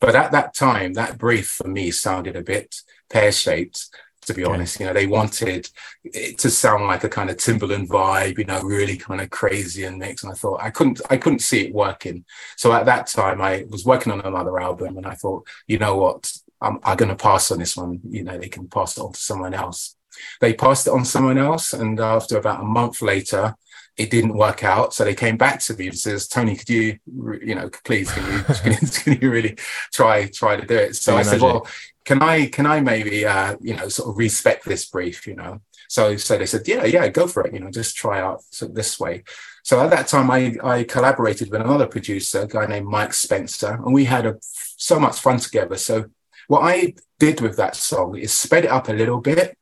But 0.00 0.16
at 0.16 0.32
that 0.32 0.54
time 0.54 0.94
that 0.94 1.18
brief 1.18 1.48
for 1.48 1.68
me 1.68 1.90
sounded 1.90 2.34
a 2.34 2.42
bit 2.42 2.76
pear-shaped 3.10 3.88
to 4.26 4.34
be 4.34 4.44
honest. 4.44 4.78
You 4.78 4.86
know, 4.86 4.92
they 4.92 5.06
wanted 5.06 5.68
it 6.04 6.38
to 6.38 6.50
sound 6.50 6.86
like 6.86 7.04
a 7.04 7.08
kind 7.08 7.30
of 7.30 7.36
Timbaland 7.36 7.88
vibe, 7.88 8.38
you 8.38 8.44
know, 8.44 8.60
really 8.62 8.96
kind 8.96 9.20
of 9.20 9.30
crazy 9.30 9.84
and 9.84 9.98
mixed. 9.98 10.24
And 10.24 10.32
I 10.32 10.36
thought 10.36 10.60
I 10.62 10.70
couldn't 10.70 11.00
I 11.10 11.16
couldn't 11.16 11.40
see 11.40 11.66
it 11.66 11.74
working. 11.74 12.24
So 12.56 12.72
at 12.72 12.86
that 12.86 13.06
time 13.06 13.40
I 13.40 13.64
was 13.68 13.84
working 13.84 14.12
on 14.12 14.20
another 14.20 14.60
album 14.60 14.96
and 14.96 15.06
I 15.06 15.14
thought, 15.14 15.46
you 15.66 15.78
know 15.78 15.96
what, 15.96 16.32
I'm, 16.60 16.78
I'm 16.84 16.96
going 16.96 17.08
to 17.08 17.16
pass 17.16 17.50
on 17.50 17.58
this 17.58 17.76
one. 17.76 18.00
You 18.08 18.24
know, 18.24 18.38
they 18.38 18.48
can 18.48 18.68
pass 18.68 18.96
it 18.96 19.02
on 19.02 19.12
to 19.12 19.20
someone 19.20 19.54
else. 19.54 19.96
They 20.40 20.54
passed 20.54 20.86
it 20.86 20.92
on 20.92 21.00
to 21.00 21.04
someone 21.04 21.36
else, 21.36 21.74
and 21.74 22.00
after 22.00 22.38
about 22.38 22.62
a 22.62 22.64
month 22.64 23.02
later, 23.02 23.54
it 23.96 24.10
didn't 24.10 24.34
work 24.34 24.62
out. 24.62 24.92
So 24.92 25.04
they 25.04 25.14
came 25.14 25.36
back 25.36 25.60
to 25.60 25.74
me 25.74 25.88
and 25.88 25.98
says, 25.98 26.28
"Tony, 26.28 26.56
could 26.56 26.68
you, 26.68 26.98
you 27.42 27.54
know, 27.54 27.70
please, 27.84 28.10
can 28.12 28.72
you, 28.72 28.88
can 28.88 29.18
you 29.20 29.30
really 29.30 29.56
try 29.92 30.26
try 30.28 30.56
to 30.56 30.66
do 30.66 30.76
it?" 30.76 30.96
So 30.96 31.16
I 31.16 31.22
said, 31.22 31.40
"Well, 31.40 31.66
can 32.04 32.22
I 32.22 32.46
can 32.46 32.66
I 32.66 32.80
maybe 32.80 33.24
uh, 33.24 33.56
you 33.60 33.74
know 33.74 33.88
sort 33.88 34.10
of 34.10 34.18
respect 34.18 34.64
this 34.64 34.86
brief, 34.86 35.26
you 35.26 35.36
know?" 35.36 35.60
So 35.88 36.16
so 36.16 36.36
they 36.36 36.46
said, 36.46 36.68
"Yeah, 36.68 36.84
yeah, 36.84 37.08
go 37.08 37.26
for 37.26 37.46
it. 37.46 37.54
You 37.54 37.60
know, 37.60 37.70
just 37.70 37.96
try 37.96 38.20
out 38.20 38.42
so 38.50 38.66
this 38.66 39.00
way." 39.00 39.24
So 39.62 39.80
at 39.80 39.90
that 39.90 40.06
time, 40.06 40.30
I, 40.30 40.54
I 40.62 40.84
collaborated 40.84 41.50
with 41.50 41.60
another 41.60 41.88
producer, 41.88 42.42
a 42.42 42.46
guy 42.46 42.66
named 42.66 42.86
Mike 42.86 43.12
Spencer, 43.12 43.72
and 43.84 43.92
we 43.92 44.04
had 44.04 44.24
a, 44.24 44.36
so 44.40 45.00
much 45.00 45.18
fun 45.18 45.38
together. 45.38 45.76
So 45.76 46.04
what 46.46 46.60
I 46.60 46.94
did 47.18 47.40
with 47.40 47.56
that 47.56 47.74
song 47.74 48.16
is 48.16 48.32
sped 48.32 48.66
it 48.66 48.70
up 48.70 48.88
a 48.88 48.92
little 48.92 49.20
bit 49.20 49.58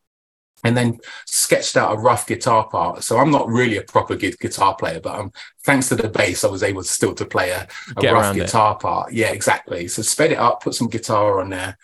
and 0.65 0.77
then 0.77 0.99
sketched 1.27 1.77
out 1.77 1.95
a 1.95 1.99
rough 1.99 2.27
guitar 2.27 2.67
part. 2.67 3.05
So 3.05 3.19
I'm 3.19 3.31
not 3.31 3.49
really 3.49 3.77
a 3.77 3.83
proper 3.83 4.17
good 4.17 4.39
guitar 4.39 4.75
player, 4.75 4.99
but 4.99 5.15
um, 5.15 5.33
thanks 5.63 5.89
to 5.91 5.95
the 5.95 6.09
bass, 6.09 6.43
I 6.43 6.49
was 6.49 6.63
able 6.63 6.83
to 6.83 6.89
still 6.89 7.15
to 7.15 7.27
play 7.27 7.51
a, 7.51 7.69
a 7.97 8.13
rough 8.13 8.35
guitar 8.35 8.75
it. 8.75 8.81
part. 8.81 9.13
Yeah, 9.13 9.31
exactly. 9.31 9.87
So 9.89 10.03
sped 10.03 10.33
it 10.33 10.39
up, 10.39 10.63
put 10.63 10.75
some 10.75 10.89
guitar 10.89 11.41
on 11.41 11.51
there, 11.51 11.77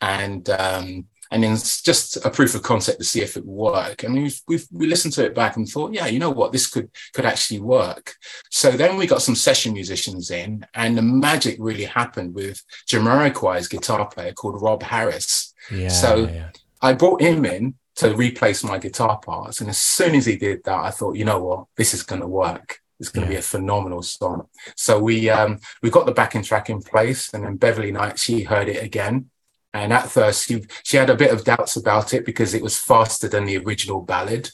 and 0.00 0.48
um, 0.48 1.06
and 1.30 1.42
then 1.42 1.56
just 1.56 2.24
a 2.24 2.30
proof 2.30 2.54
of 2.54 2.62
concept 2.62 2.98
to 2.98 3.04
see 3.04 3.20
if 3.20 3.36
it 3.36 3.44
would 3.44 3.72
work. 3.72 4.02
And 4.02 4.14
we've, 4.14 4.40
we've 4.46 4.66
we 4.72 4.86
listened 4.86 5.14
to 5.14 5.26
it 5.26 5.34
back 5.34 5.56
and 5.56 5.68
thought, 5.68 5.92
yeah, 5.92 6.06
you 6.06 6.18
know 6.18 6.30
what, 6.30 6.52
this 6.52 6.68
could 6.68 6.90
could 7.12 7.26
actually 7.26 7.60
work. 7.60 8.14
So 8.50 8.70
then 8.70 8.96
we 8.96 9.06
got 9.06 9.22
some 9.22 9.34
session 9.34 9.72
musicians 9.72 10.30
in, 10.30 10.64
and 10.74 10.96
the 10.96 11.02
magic 11.02 11.56
really 11.58 11.84
happened 11.84 12.34
with 12.34 12.62
Jamiroquai's 12.86 13.68
guitar 13.68 14.06
player 14.06 14.32
called 14.32 14.62
Rob 14.62 14.82
Harris. 14.82 15.52
Yeah, 15.70 15.88
so 15.88 16.28
yeah. 16.28 16.50
I 16.80 16.92
brought 16.92 17.20
him 17.20 17.44
in 17.44 17.74
to 17.98 18.14
replace 18.14 18.64
my 18.64 18.78
guitar 18.78 19.18
parts, 19.18 19.60
and 19.60 19.70
as 19.70 19.78
soon 19.78 20.14
as 20.14 20.26
he 20.26 20.36
did 20.36 20.64
that, 20.64 20.78
I 20.78 20.90
thought, 20.90 21.16
you 21.16 21.24
know 21.24 21.42
what, 21.42 21.66
this 21.76 21.94
is 21.94 22.02
going 22.02 22.20
to 22.20 22.26
work. 22.26 22.80
It's 22.98 23.10
going 23.10 23.26
to 23.26 23.32
yeah. 23.32 23.38
be 23.38 23.40
a 23.40 23.42
phenomenal 23.42 24.02
song. 24.02 24.48
So 24.74 24.98
we 24.98 25.30
um, 25.30 25.60
we 25.82 25.90
got 25.90 26.06
the 26.06 26.12
backing 26.12 26.42
track 26.42 26.68
in 26.68 26.82
place, 26.82 27.32
and 27.32 27.44
then 27.44 27.56
Beverley 27.56 27.92
Knight 27.92 28.18
she 28.18 28.42
heard 28.42 28.68
it 28.68 28.82
again, 28.82 29.30
and 29.72 29.92
at 29.92 30.10
first, 30.10 30.48
she, 30.48 30.64
she 30.82 30.96
had 30.96 31.10
a 31.10 31.16
bit 31.16 31.30
of 31.30 31.44
doubts 31.44 31.76
about 31.76 32.14
it 32.14 32.24
because 32.24 32.54
it 32.54 32.62
was 32.62 32.78
faster 32.78 33.28
than 33.28 33.44
the 33.44 33.58
original 33.58 34.00
ballad. 34.00 34.50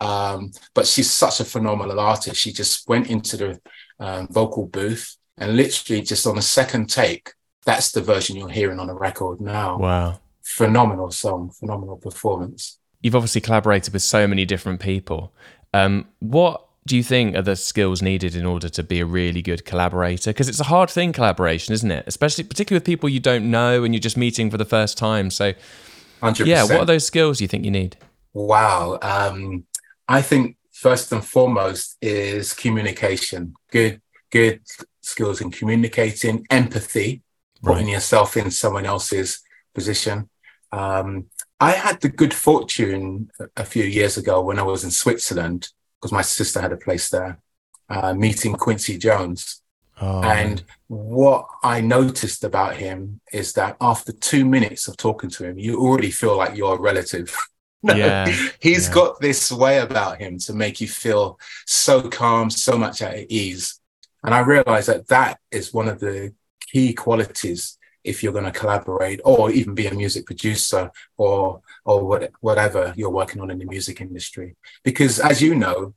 Um, 0.00 0.52
but 0.74 0.86
she's 0.86 1.10
such 1.10 1.40
a 1.40 1.44
phenomenal 1.44 1.98
artist. 1.98 2.40
She 2.40 2.52
just 2.52 2.88
went 2.88 3.08
into 3.08 3.36
the 3.36 3.60
um, 3.98 4.28
vocal 4.28 4.66
booth 4.66 5.16
and 5.38 5.56
literally 5.56 6.02
just 6.02 6.26
on 6.26 6.38
a 6.38 6.42
second 6.42 6.88
take, 6.90 7.32
that's 7.64 7.92
the 7.92 8.00
version 8.00 8.36
you're 8.36 8.48
hearing 8.48 8.78
on 8.78 8.86
the 8.86 8.94
record 8.94 9.40
now. 9.40 9.78
Wow. 9.78 10.20
Phenomenal 10.56 11.10
song, 11.10 11.50
phenomenal 11.50 11.98
performance. 11.98 12.78
You've 13.02 13.14
obviously 13.14 13.42
collaborated 13.42 13.92
with 13.92 14.02
so 14.02 14.26
many 14.26 14.46
different 14.46 14.80
people. 14.80 15.32
Um, 15.74 16.06
what 16.20 16.66
do 16.86 16.96
you 16.96 17.02
think 17.02 17.36
are 17.36 17.42
the 17.42 17.54
skills 17.54 18.00
needed 18.00 18.34
in 18.34 18.46
order 18.46 18.70
to 18.70 18.82
be 18.82 18.98
a 18.98 19.04
really 19.04 19.42
good 19.42 19.66
collaborator? 19.66 20.30
Because 20.30 20.48
it's 20.48 20.58
a 20.58 20.64
hard 20.64 20.88
thing, 20.88 21.12
collaboration, 21.12 21.74
isn't 21.74 21.90
it? 21.90 22.04
Especially, 22.06 22.44
particularly 22.44 22.78
with 22.78 22.86
people 22.86 23.10
you 23.10 23.20
don't 23.20 23.50
know 23.50 23.84
and 23.84 23.94
you're 23.94 24.00
just 24.00 24.16
meeting 24.16 24.50
for 24.50 24.56
the 24.56 24.64
first 24.64 24.96
time. 24.96 25.30
So, 25.30 25.52
100%. 26.22 26.46
yeah, 26.46 26.62
what 26.62 26.80
are 26.80 26.86
those 26.86 27.04
skills 27.04 27.42
you 27.42 27.46
think 27.46 27.66
you 27.66 27.70
need? 27.70 27.98
Wow. 28.32 28.98
Um, 29.02 29.66
I 30.08 30.22
think 30.22 30.56
first 30.72 31.12
and 31.12 31.22
foremost 31.22 31.98
is 32.00 32.54
communication. 32.54 33.54
Good, 33.70 34.00
good 34.30 34.62
skills 35.02 35.42
in 35.42 35.50
communicating, 35.50 36.46
empathy, 36.50 37.22
right. 37.60 37.74
putting 37.74 37.90
yourself 37.90 38.36
in 38.36 38.50
someone 38.50 38.86
else's 38.86 39.42
position. 39.74 40.30
Um, 40.72 41.26
I 41.60 41.72
had 41.72 42.00
the 42.00 42.08
good 42.08 42.34
fortune 42.34 43.30
a 43.56 43.64
few 43.64 43.84
years 43.84 44.16
ago 44.16 44.40
when 44.42 44.58
I 44.58 44.62
was 44.62 44.84
in 44.84 44.90
Switzerland 44.90 45.68
because 46.00 46.12
my 46.12 46.22
sister 46.22 46.60
had 46.60 46.72
a 46.72 46.76
place 46.76 47.08
there, 47.08 47.40
uh, 47.88 48.14
meeting 48.14 48.54
Quincy 48.54 48.98
Jones. 48.98 49.62
Oh, 50.00 50.22
and 50.22 50.62
what 50.86 51.48
I 51.64 51.80
noticed 51.80 52.44
about 52.44 52.76
him 52.76 53.20
is 53.32 53.52
that 53.54 53.76
after 53.80 54.12
two 54.12 54.44
minutes 54.44 54.86
of 54.86 54.96
talking 54.96 55.30
to 55.30 55.44
him, 55.44 55.58
you 55.58 55.80
already 55.80 56.12
feel 56.12 56.36
like 56.36 56.56
you're 56.56 56.76
a 56.76 56.80
relative. 56.80 57.36
yeah, 57.82 58.26
he's 58.60 58.88
yeah. 58.88 58.94
got 58.94 59.20
this 59.20 59.50
way 59.50 59.78
about 59.78 60.20
him 60.20 60.38
to 60.38 60.52
make 60.52 60.80
you 60.80 60.86
feel 60.86 61.40
so 61.66 62.08
calm, 62.08 62.50
so 62.50 62.78
much 62.78 63.02
at 63.02 63.30
ease. 63.30 63.80
And 64.22 64.34
I 64.34 64.40
realized 64.40 64.88
that 64.88 65.08
that 65.08 65.40
is 65.50 65.72
one 65.72 65.88
of 65.88 65.98
the 65.98 66.32
key 66.60 66.92
qualities 66.92 67.77
if 68.04 68.22
you're 68.22 68.32
going 68.32 68.44
to 68.44 68.58
collaborate 68.60 69.20
or 69.24 69.50
even 69.50 69.74
be 69.74 69.86
a 69.86 69.94
music 69.94 70.26
producer 70.26 70.90
or 71.16 71.60
or 71.84 72.06
what, 72.06 72.30
whatever 72.40 72.92
you're 72.96 73.10
working 73.10 73.40
on 73.40 73.50
in 73.50 73.58
the 73.58 73.64
music 73.64 74.00
industry. 74.00 74.56
Because 74.82 75.18
as 75.18 75.42
you 75.42 75.54
know 75.54 75.94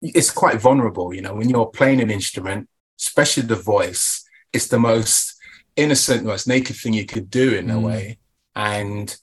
it's 0.00 0.30
quite 0.30 0.60
vulnerable 0.60 1.12
you 1.12 1.20
know 1.20 1.34
when 1.34 1.48
you're 1.48 1.66
playing 1.66 2.00
an 2.00 2.08
instrument 2.08 2.68
especially 3.00 3.42
the 3.42 3.56
voice 3.56 4.24
it's 4.52 4.68
the 4.68 4.78
most 4.78 5.34
innocent 5.78 6.24
most 6.24 6.46
naked 6.46 6.76
thing 6.76 6.92
you 6.92 7.06
could 7.06 7.30
do 7.30 7.54
in 7.54 7.66
mm. 7.68 7.76
a 7.76 7.80
way. 7.80 8.18
And 8.54 9.16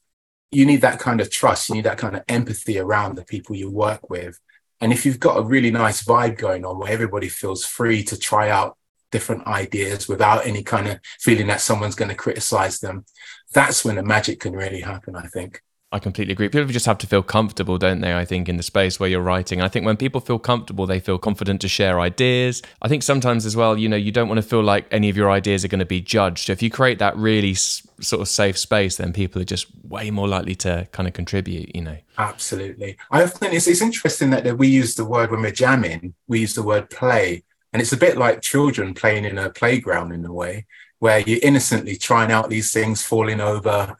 you 0.52 0.66
need 0.66 0.82
that 0.82 1.00
kind 1.00 1.20
of 1.20 1.30
trust 1.30 1.68
you 1.68 1.76
need 1.76 1.86
that 1.86 1.98
kind 1.98 2.16
of 2.16 2.24
empathy 2.30 2.80
around 2.80 3.16
the 3.16 3.26
people 3.26 3.56
you 3.56 3.70
work 3.70 4.10
with. 4.10 4.40
And 4.82 4.92
if 4.92 5.06
you've 5.06 5.20
got 5.20 5.38
a 5.38 5.44
really 5.44 5.72
nice 5.72 6.04
vibe 6.04 6.38
going 6.38 6.66
on 6.66 6.80
where 6.80 6.92
everybody 6.92 7.30
feels 7.30 7.66
free 7.66 8.04
to 8.06 8.18
try 8.18 8.50
out 8.50 8.78
different 9.16 9.48
ideas 9.48 10.10
without 10.10 10.46
any 10.46 10.62
kind 10.62 10.90
of 10.90 11.00
feeling 11.22 11.48
that 11.48 11.62
someone's 11.62 11.96
going 11.96 12.10
to 12.10 12.16
criticize 12.16 12.82
them, 12.82 13.06
that's 13.54 13.86
when 13.86 13.96
the 13.96 14.04
magic 14.04 14.42
can 14.42 14.52
really 14.52 14.82
happen, 14.82 15.16
I 15.16 15.28
think. 15.28 15.62
I 15.94 16.00
completely 16.00 16.34
agree. 16.34 16.50
People 16.50 16.68
just 16.74 16.86
have 16.88 16.98
to 16.98 17.08
feel 17.08 17.24
comfortable, 17.24 17.78
don't 17.78 18.02
they? 18.02 18.14
I 18.14 18.26
think 18.26 18.50
in 18.50 18.58
the 18.58 18.64
space 18.64 19.00
where 19.00 19.08
you're 19.08 19.22
writing. 19.22 19.62
I 19.62 19.70
think 19.70 19.86
when 19.86 19.96
people 19.96 20.20
feel 20.20 20.38
comfortable, 20.38 20.86
they 20.86 21.00
feel 21.00 21.18
confident 21.18 21.62
to 21.62 21.70
share 21.70 22.02
ideas. 22.02 22.62
I 22.82 22.90
think 22.90 23.04
sometimes 23.04 23.46
as 23.46 23.56
well, 23.56 23.78
you 23.78 23.88
know, 23.88 23.96
you 23.96 24.12
don't 24.12 24.28
want 24.28 24.40
to 24.40 24.50
feel 24.50 24.62
like 24.62 24.86
any 24.92 25.10
of 25.10 25.16
your 25.16 25.32
ideas 25.32 25.64
are 25.64 25.70
going 25.70 25.80
to 25.80 25.86
be 25.86 26.02
judged. 26.02 26.50
If 26.50 26.62
you 26.62 26.70
create 26.70 27.00
that 27.00 27.16
really 27.16 27.52
s- 27.52 27.88
sort 28.02 28.22
of 28.22 28.28
safe 28.28 28.58
space, 28.58 28.98
then 28.98 29.14
people 29.14 29.42
are 29.42 29.46
just 29.46 29.68
way 29.86 30.12
more 30.12 30.28
likely 30.28 30.56
to 30.56 30.86
kind 30.92 31.08
of 31.08 31.14
contribute, 31.14 31.74
you 31.74 31.84
know. 31.84 31.98
Absolutely. 32.18 32.98
I 33.10 33.24
often 33.24 33.54
it's, 33.54 33.68
it's 33.68 33.82
interesting 33.82 34.32
that 34.32 34.58
we 34.58 34.68
use 34.68 34.96
the 34.96 35.06
word 35.06 35.32
when 35.32 35.42
we're 35.42 35.52
jamming, 35.52 36.14
we 36.28 36.42
use 36.42 36.56
the 36.56 36.64
word 36.64 36.90
play. 36.90 37.45
And 37.76 37.82
it's 37.82 37.92
a 37.92 37.98
bit 37.98 38.16
like 38.16 38.40
children 38.40 38.94
playing 38.94 39.26
in 39.26 39.38
a 39.38 39.50
playground 39.50 40.14
in 40.14 40.24
a 40.24 40.32
way, 40.32 40.66
where 41.00 41.20
you're 41.20 41.42
innocently 41.44 41.98
trying 41.98 42.32
out 42.32 42.50
these 42.50 42.72
things, 42.72 43.04
falling 43.04 43.42
over, 43.42 43.98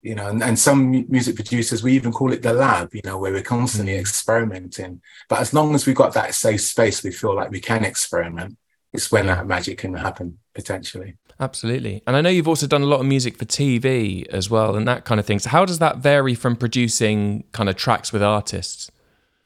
you 0.00 0.14
know, 0.14 0.28
and, 0.28 0.42
and 0.42 0.58
some 0.58 1.04
music 1.10 1.34
producers, 1.34 1.82
we 1.82 1.92
even 1.92 2.10
call 2.10 2.32
it 2.32 2.40
the 2.40 2.54
lab, 2.54 2.94
you 2.94 3.02
know, 3.04 3.18
where 3.18 3.30
we're 3.30 3.42
constantly 3.42 3.92
mm. 3.92 4.00
experimenting. 4.00 5.02
But 5.28 5.40
as 5.40 5.52
long 5.52 5.74
as 5.74 5.86
we've 5.86 5.94
got 5.94 6.14
that 6.14 6.34
safe 6.34 6.62
space, 6.62 7.04
we 7.04 7.10
feel 7.10 7.36
like 7.36 7.50
we 7.50 7.60
can 7.60 7.84
experiment. 7.84 8.56
It's 8.94 9.12
when 9.12 9.26
that 9.26 9.46
magic 9.46 9.76
can 9.76 9.92
happen 9.92 10.38
potentially. 10.54 11.18
Absolutely. 11.38 12.02
And 12.06 12.16
I 12.16 12.22
know 12.22 12.30
you've 12.30 12.48
also 12.48 12.66
done 12.66 12.80
a 12.80 12.86
lot 12.86 13.00
of 13.00 13.04
music 13.04 13.36
for 13.36 13.44
TV 13.44 14.26
as 14.28 14.48
well 14.48 14.74
and 14.74 14.88
that 14.88 15.04
kind 15.04 15.20
of 15.20 15.26
thing. 15.26 15.38
So 15.38 15.50
how 15.50 15.66
does 15.66 15.80
that 15.80 15.98
vary 15.98 16.34
from 16.34 16.56
producing 16.56 17.44
kind 17.52 17.68
of 17.68 17.76
tracks 17.76 18.10
with 18.10 18.22
artists? 18.22 18.90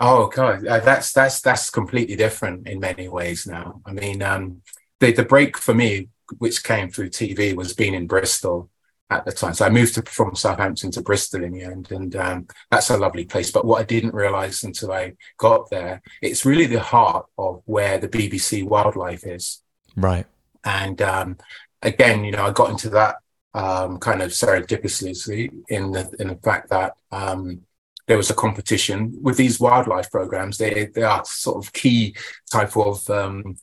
Oh 0.04 0.26
god, 0.26 0.66
uh, 0.66 0.80
that's 0.80 1.12
that's 1.12 1.40
that's 1.40 1.70
completely 1.70 2.16
different 2.16 2.66
in 2.66 2.80
many 2.80 3.06
ways 3.06 3.46
now. 3.46 3.80
I 3.86 3.92
mean, 3.92 4.20
um, 4.20 4.62
the 4.98 5.12
the 5.12 5.24
break 5.24 5.56
for 5.56 5.74
me, 5.74 6.08
which 6.38 6.64
came 6.64 6.90
through 6.90 7.10
TV, 7.10 7.54
was 7.54 7.72
being 7.72 7.94
in 7.94 8.08
Bristol 8.08 8.68
at 9.10 9.24
the 9.24 9.30
time. 9.30 9.54
So 9.54 9.64
I 9.64 9.68
moved 9.68 9.94
to, 9.94 10.02
from 10.02 10.34
Southampton 10.34 10.90
to 10.92 11.02
Bristol 11.02 11.44
in 11.44 11.52
the 11.52 11.62
end, 11.62 11.92
and 11.92 12.16
um, 12.16 12.48
that's 12.68 12.90
a 12.90 12.96
lovely 12.96 13.26
place. 13.26 13.52
But 13.52 13.64
what 13.64 13.80
I 13.80 13.84
didn't 13.84 14.12
realise 14.12 14.64
until 14.64 14.90
I 14.90 15.12
got 15.36 15.70
there, 15.70 16.02
it's 16.20 16.44
really 16.44 16.66
the 16.66 16.80
heart 16.80 17.26
of 17.38 17.62
where 17.66 17.98
the 17.98 18.08
BBC 18.08 18.64
wildlife 18.64 19.24
is. 19.24 19.62
Right. 19.94 20.26
And 20.64 21.00
um, 21.00 21.38
again, 21.80 22.24
you 22.24 22.32
know, 22.32 22.44
I 22.44 22.50
got 22.50 22.70
into 22.70 22.90
that 22.90 23.18
um, 23.54 23.98
kind 23.98 24.20
of 24.20 24.32
serendipitously 24.32 25.62
in 25.68 25.92
the 25.92 26.10
in 26.18 26.26
the 26.26 26.36
fact 26.42 26.70
that 26.70 26.96
um, 27.12 27.62
there 28.06 28.16
was 28.16 28.30
a 28.30 28.34
competition 28.34 29.16
with 29.20 29.36
these 29.36 29.60
wildlife 29.60 30.10
programs. 30.10 30.58
They 30.58 30.86
they 30.94 31.02
are 31.02 31.24
sort 31.24 31.64
of 31.64 31.72
key 31.72 32.16
type 32.50 32.76
of 32.76 33.08
um, 33.10 33.56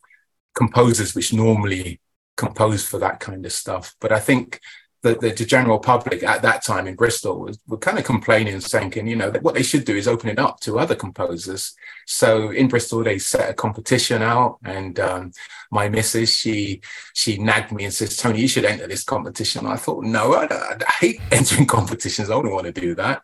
composers 0.56 1.16
which 1.16 1.34
normally 1.34 2.00
compose 2.38 2.86
for 2.86 3.00
that 3.00 3.20
kind 3.20 3.46
of 3.46 3.52
stuff. 3.52 3.96
But 4.00 4.12
I 4.12 4.20
think 4.20 4.60
the, 5.02 5.16
the, 5.16 5.30
the, 5.32 5.46
general 5.46 5.80
public 5.80 6.24
at 6.24 6.42
that 6.42 6.64
time 6.64 6.86
in 6.86 6.96
Bristol 6.96 7.40
was, 7.40 7.58
were 7.68 7.78
kind 7.78 7.98
of 7.98 8.04
complaining 8.04 8.54
and 8.54 8.64
saying, 8.64 8.92
you 9.08 9.16
know, 9.16 9.32
what 9.42 9.56
they 9.56 9.64
should 9.64 9.86
do 9.86 9.96
is 9.96 10.08
open 10.08 10.30
it 10.30 10.40
up 10.40 10.60
to 10.62 10.78
other 10.78 10.96
composers. 10.96 11.74
So 12.06 12.50
in 12.52 12.68
Bristol, 12.68 13.04
they 13.04 13.18
set 13.18 13.50
a 13.50 13.54
competition 13.54 14.22
out, 14.22 14.58
and 14.66 15.00
um, 15.00 15.32
my 15.72 15.88
missus, 15.88 16.36
she 16.36 16.82
she 17.14 17.38
nagged 17.38 17.72
me 17.72 17.86
and 17.86 17.94
says, 17.94 18.18
Tony, 18.18 18.42
you 18.42 18.48
should 18.48 18.66
enter 18.66 18.88
this 18.88 19.04
competition. 19.04 19.66
I 19.66 19.78
thought, 19.78 20.04
no, 20.04 20.34
I, 20.34 20.48
I 20.52 20.92
hate 21.00 21.22
entering 21.32 21.66
competitions. 21.66 22.30
I 22.30 22.34
don't 22.34 22.52
want 22.52 22.66
to 22.66 22.72
do 22.74 22.96
that. 22.96 23.22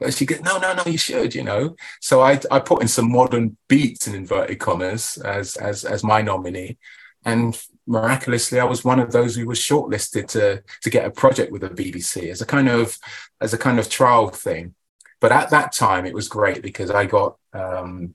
But 0.00 0.14
she 0.14 0.24
goes, 0.24 0.40
no, 0.40 0.58
no, 0.58 0.72
no, 0.74 0.84
you 0.86 0.98
should, 0.98 1.34
you 1.34 1.44
know. 1.44 1.76
So 2.00 2.20
I 2.20 2.40
I 2.50 2.60
put 2.60 2.80
in 2.80 2.88
some 2.88 3.12
modern 3.12 3.56
beats 3.68 4.06
in 4.06 4.14
inverted 4.14 4.60
commas 4.60 5.18
as 5.18 5.56
as 5.56 5.84
as 5.84 6.02
my 6.02 6.22
nominee, 6.22 6.78
and 7.24 7.60
miraculously, 7.88 8.60
I 8.60 8.64
was 8.64 8.84
one 8.84 9.00
of 9.00 9.10
those 9.10 9.34
who 9.34 9.46
was 9.46 9.58
shortlisted 9.58 10.28
to 10.28 10.62
to 10.82 10.90
get 10.90 11.06
a 11.06 11.10
project 11.10 11.50
with 11.50 11.62
the 11.62 11.70
BBC 11.70 12.30
as 12.30 12.40
a 12.40 12.46
kind 12.46 12.68
of 12.68 12.98
as 13.40 13.54
a 13.54 13.58
kind 13.58 13.78
of 13.78 13.88
trial 13.88 14.28
thing. 14.28 14.74
But 15.20 15.32
at 15.32 15.50
that 15.50 15.72
time, 15.72 16.06
it 16.06 16.14
was 16.14 16.28
great 16.28 16.62
because 16.62 16.90
I 16.90 17.06
got 17.06 17.36
um, 17.52 18.14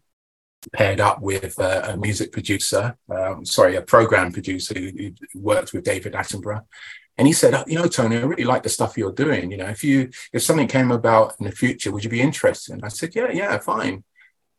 paired 0.72 1.02
up 1.02 1.22
with 1.22 1.60
a, 1.60 1.98
music 1.98 2.32
producer, 2.32 2.96
um, 3.10 3.46
sorry, 3.46 3.76
a 3.76 3.82
program 3.82 4.32
producer 4.32 4.74
who, 4.74 4.90
who, 4.98 5.12
worked 5.36 5.74
with 5.74 5.84
David 5.84 6.14
Attenborough. 6.14 6.64
And 7.18 7.28
he 7.28 7.34
said, 7.34 7.62
you 7.68 7.76
know, 7.76 7.88
Tony, 7.88 8.18
I 8.18 8.22
really 8.22 8.46
like 8.46 8.64
the 8.64 8.70
stuff 8.70 8.98
you're 8.98 9.12
doing. 9.12 9.52
You 9.52 9.58
know, 9.58 9.68
if 9.68 9.84
you 9.84 10.10
if 10.32 10.42
something 10.42 10.68
came 10.68 10.92
about 10.92 11.36
in 11.40 11.46
the 11.46 11.52
future, 11.52 11.92
would 11.92 12.04
you 12.04 12.10
be 12.10 12.22
interested? 12.22 12.74
And 12.74 12.86
I 12.86 12.88
said, 12.88 13.14
yeah, 13.16 13.32
yeah, 13.32 13.58
fine. 13.60 14.04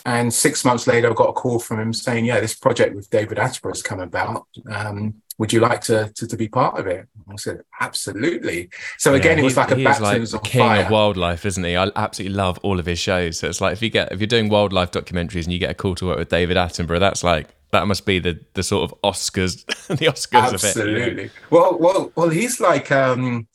And 0.07 0.33
six 0.33 0.65
months 0.65 0.87
later, 0.87 1.11
I 1.11 1.15
got 1.15 1.31
a 1.31 1.33
call 1.33 1.59
from 1.59 1.81
him 1.81 1.93
saying, 1.93 2.27
"Yeah, 2.27 2.41
this 2.41 2.55
project 2.55 2.95
with 2.95 3.09
David 3.11 3.39
Attenborough 3.39 3.71
has 3.71 3.83
come 3.83 4.01
about. 4.01 4.47
Um, 4.71 5.15
would 5.39 5.53
you 5.53 5.61
like 5.61 5.81
to, 5.83 6.13
to, 6.15 6.27
to 6.27 6.37
be 6.37 6.47
part 6.47 6.79
of 6.79 6.87
it?" 6.87 7.09
I 7.31 7.37
said, 7.37 7.63
"Absolutely." 7.81 8.69
So 8.99 9.13
yeah, 9.13 9.21
again, 9.21 9.39
it 9.39 9.45
was 9.45 9.57
like 9.57 9.71
a 9.71 9.77
baptism 9.77 10.41
like 10.41 10.51
king 10.51 10.61
fire. 10.61 10.85
of 10.85 10.91
wildlife, 10.91 11.47
isn't 11.47 11.65
he? 11.65 11.77
I 11.77 11.91
absolutely 11.97 12.37
love 12.37 12.59
all 12.63 12.79
of 12.79 12.87
his 12.87 12.99
shows. 12.99 13.39
So 13.39 13.49
it's 13.49 13.63
like 13.63 13.73
if 13.73 13.83
you 13.83 13.89
get 13.89 14.13
if 14.13 14.21
you're 14.21 14.27
doing 14.27 14.51
wildlife 14.51 14.91
documentaries 14.91 15.45
and 15.45 15.53
you 15.53 15.59
get 15.59 15.71
a 15.71 15.75
call 15.75 15.95
to 15.97 16.07
work 16.07 16.19
with 16.19 16.29
David 16.29 16.59
Attenborough, 16.59 17.01
that's 17.01 17.25
like 17.25 17.49
that 17.71 17.87
must 17.87 18.05
be 18.05 18.19
the 18.19 18.39
the 18.53 18.63
sort 18.63 18.91
of 18.91 19.01
Oscars, 19.03 19.65
the 19.89 20.07
Oscars 20.07 20.53
Absolutely. 20.53 21.03
of 21.03 21.19
it. 21.19 21.23
Yeah. 21.23 21.29
Well, 21.51 21.79
well, 21.79 22.13
well. 22.15 22.29
He's 22.29 22.61
like 22.61 22.93
um, 22.93 23.47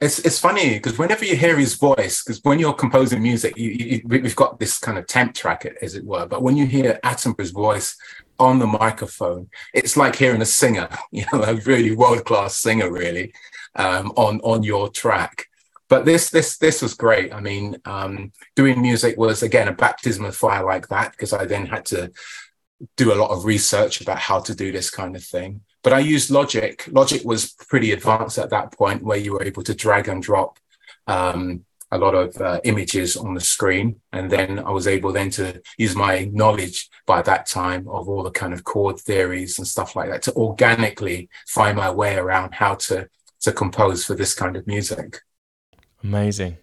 it's 0.00 0.20
it's 0.20 0.38
funny 0.38 0.74
because 0.74 0.96
whenever 0.96 1.24
you 1.24 1.36
hear 1.36 1.56
his 1.58 1.74
voice, 1.74 2.22
because 2.22 2.40
when 2.44 2.60
you're 2.60 2.72
composing 2.72 3.20
music, 3.20 3.56
you, 3.56 3.70
you, 3.70 4.00
we've 4.04 4.36
got 4.36 4.60
this 4.60 4.78
kind 4.78 4.96
of 4.96 5.06
temp 5.08 5.34
track, 5.34 5.66
as 5.82 5.96
it 5.96 6.04
were. 6.04 6.26
But 6.26 6.42
when 6.42 6.56
you 6.56 6.66
hear 6.66 7.00
Attenborough's 7.02 7.50
voice 7.50 7.96
on 8.38 8.60
the 8.60 8.66
microphone, 8.66 9.48
it's 9.74 9.96
like 9.96 10.14
hearing 10.14 10.40
a 10.40 10.46
singer, 10.46 10.88
you 11.10 11.24
know, 11.32 11.42
a 11.42 11.54
really 11.54 11.96
world 11.96 12.24
class 12.24 12.54
singer, 12.56 12.92
really, 12.92 13.32
um, 13.74 14.12
on 14.16 14.40
on 14.42 14.62
your 14.62 14.88
track. 14.88 15.46
But 15.88 16.04
this 16.04 16.30
this 16.30 16.58
this 16.58 16.80
was 16.80 16.94
great. 16.94 17.34
I 17.34 17.40
mean, 17.40 17.76
um, 17.84 18.32
doing 18.54 18.80
music 18.80 19.18
was 19.18 19.42
again 19.42 19.66
a 19.66 19.72
baptism 19.72 20.24
of 20.24 20.36
fire 20.36 20.64
like 20.64 20.88
that 20.88 21.10
because 21.12 21.32
I 21.32 21.44
then 21.44 21.66
had 21.66 21.84
to 21.86 22.12
do 22.96 23.12
a 23.12 23.16
lot 23.16 23.30
of 23.30 23.44
research 23.44 24.00
about 24.00 24.18
how 24.18 24.38
to 24.40 24.54
do 24.54 24.70
this 24.70 24.90
kind 24.90 25.16
of 25.16 25.24
thing. 25.24 25.62
But 25.82 25.92
I 25.92 26.00
used 26.00 26.30
Logic. 26.30 26.86
Logic 26.90 27.22
was 27.24 27.52
pretty 27.68 27.92
advanced 27.92 28.38
at 28.38 28.50
that 28.50 28.72
point, 28.72 29.02
where 29.02 29.18
you 29.18 29.32
were 29.32 29.44
able 29.44 29.62
to 29.62 29.74
drag 29.74 30.08
and 30.08 30.22
drop 30.22 30.58
um, 31.06 31.64
a 31.90 31.98
lot 31.98 32.14
of 32.14 32.36
uh, 32.40 32.60
images 32.64 33.16
on 33.16 33.34
the 33.34 33.40
screen, 33.40 34.00
and 34.12 34.30
then 34.30 34.58
I 34.58 34.70
was 34.70 34.86
able 34.86 35.12
then 35.12 35.30
to 35.30 35.62
use 35.78 35.96
my 35.96 36.28
knowledge 36.32 36.88
by 37.06 37.22
that 37.22 37.46
time 37.46 37.88
of 37.88 38.08
all 38.08 38.22
the 38.22 38.30
kind 38.30 38.52
of 38.52 38.64
chord 38.64 38.98
theories 38.98 39.58
and 39.58 39.66
stuff 39.66 39.96
like 39.96 40.10
that 40.10 40.22
to 40.22 40.32
organically 40.34 41.28
find 41.46 41.76
my 41.76 41.90
way 41.90 42.16
around 42.16 42.54
how 42.54 42.74
to 42.74 43.08
to 43.40 43.52
compose 43.52 44.04
for 44.04 44.14
this 44.14 44.34
kind 44.34 44.56
of 44.56 44.66
music. 44.66 45.20
Amazing. 46.02 46.58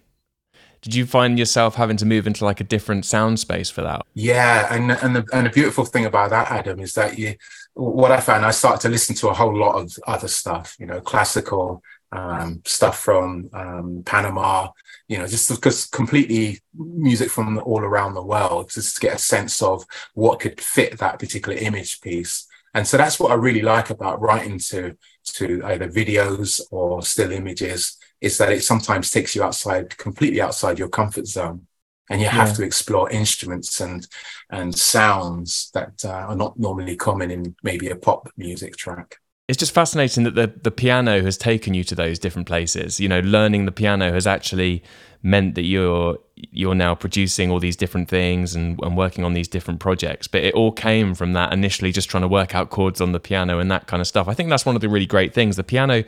Did 0.82 0.94
you 0.94 1.06
find 1.06 1.38
yourself 1.38 1.74
having 1.74 1.96
to 1.96 2.06
move 2.06 2.26
into 2.26 2.44
like 2.44 2.60
a 2.60 2.64
different 2.64 3.04
sound 3.04 3.40
space 3.40 3.70
for 3.70 3.82
that? 3.82 4.02
Yeah, 4.14 4.72
and 4.72 4.92
and 4.92 5.16
the 5.16 5.26
and 5.32 5.46
the 5.46 5.50
beautiful 5.50 5.84
thing 5.84 6.04
about 6.04 6.30
that, 6.30 6.50
Adam, 6.50 6.78
is 6.78 6.92
that 6.94 7.18
you 7.18 7.34
what 7.76 8.10
I 8.10 8.20
found 8.20 8.46
I 8.46 8.52
started 8.52 8.80
to 8.82 8.88
listen 8.88 9.14
to 9.16 9.28
a 9.28 9.34
whole 9.34 9.54
lot 9.54 9.74
of 9.74 9.94
other 10.06 10.28
stuff, 10.28 10.74
you 10.78 10.86
know, 10.86 10.98
classical 11.00 11.82
um, 12.10 12.62
stuff 12.64 12.98
from 12.98 13.50
um, 13.52 14.02
Panama, 14.06 14.70
you 15.08 15.18
know, 15.18 15.26
just 15.26 15.50
because 15.50 15.84
completely 15.86 16.60
music 16.74 17.28
from 17.28 17.58
all 17.58 17.80
around 17.80 18.14
the 18.14 18.22
world, 18.22 18.70
just 18.70 18.96
to 18.96 19.00
get 19.02 19.16
a 19.16 19.18
sense 19.18 19.60
of 19.60 19.84
what 20.14 20.40
could 20.40 20.58
fit 20.58 20.98
that 20.98 21.18
particular 21.18 21.58
image 21.58 22.00
piece. 22.00 22.46
And 22.72 22.86
so 22.86 22.96
that's 22.96 23.20
what 23.20 23.30
I 23.30 23.34
really 23.34 23.62
like 23.62 23.90
about 23.90 24.22
writing 24.22 24.58
to 24.70 24.96
to 25.34 25.62
either 25.64 25.88
videos 25.88 26.62
or 26.70 27.02
still 27.02 27.30
images 27.30 27.98
is 28.22 28.38
that 28.38 28.52
it 28.52 28.64
sometimes 28.64 29.10
takes 29.10 29.34
you 29.34 29.42
outside, 29.42 29.98
completely 29.98 30.40
outside 30.40 30.78
your 30.78 30.88
comfort 30.88 31.26
zone. 31.26 31.66
And 32.08 32.20
you 32.20 32.28
have 32.28 32.48
yeah. 32.48 32.54
to 32.54 32.62
explore 32.64 33.10
instruments 33.10 33.80
and 33.80 34.06
and 34.50 34.76
sounds 34.76 35.70
that 35.74 36.04
uh, 36.04 36.10
are 36.10 36.36
not 36.36 36.58
normally 36.58 36.96
common 36.96 37.30
in 37.30 37.56
maybe 37.62 37.88
a 37.88 37.96
pop 37.96 38.30
music 38.36 38.76
track 38.76 39.18
it's 39.48 39.58
just 39.58 39.72
fascinating 39.72 40.24
that 40.24 40.34
the 40.34 40.52
the 40.62 40.70
piano 40.70 41.22
has 41.22 41.36
taken 41.36 41.72
you 41.72 41.84
to 41.84 41.94
those 41.94 42.18
different 42.18 42.48
places. 42.48 42.98
You 42.98 43.08
know, 43.08 43.20
learning 43.20 43.64
the 43.64 43.72
piano 43.72 44.12
has 44.12 44.26
actually 44.26 44.82
meant 45.22 45.54
that 45.54 45.62
you're 45.62 46.18
you're 46.34 46.74
now 46.74 46.94
producing 46.94 47.50
all 47.50 47.60
these 47.60 47.76
different 47.76 48.08
things 48.08 48.54
and, 48.54 48.78
and 48.82 48.96
working 48.96 49.24
on 49.24 49.34
these 49.34 49.48
different 49.48 49.80
projects. 49.80 50.26
But 50.26 50.42
it 50.42 50.54
all 50.54 50.72
came 50.72 51.14
from 51.14 51.32
that 51.34 51.52
initially 51.52 51.92
just 51.92 52.10
trying 52.10 52.22
to 52.22 52.28
work 52.28 52.54
out 52.54 52.70
chords 52.70 53.00
on 53.00 53.12
the 53.12 53.20
piano 53.20 53.58
and 53.58 53.70
that 53.70 53.86
kind 53.86 54.00
of 54.00 54.06
stuff. 54.06 54.28
I 54.28 54.34
think 54.34 54.50
that's 54.50 54.66
one 54.66 54.74
of 54.74 54.80
the 54.80 54.88
really 54.88 55.06
great 55.06 55.32
things. 55.32 55.56
The 55.56 55.64
piano 55.64 56.02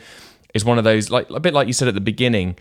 is 0.52 0.64
one 0.64 0.78
of 0.78 0.84
those 0.84 1.10
like 1.10 1.30
a 1.30 1.40
bit 1.40 1.54
like 1.54 1.68
you 1.68 1.72
said 1.72 1.88
at 1.88 1.94
the 1.94 2.00
beginning 2.00 2.56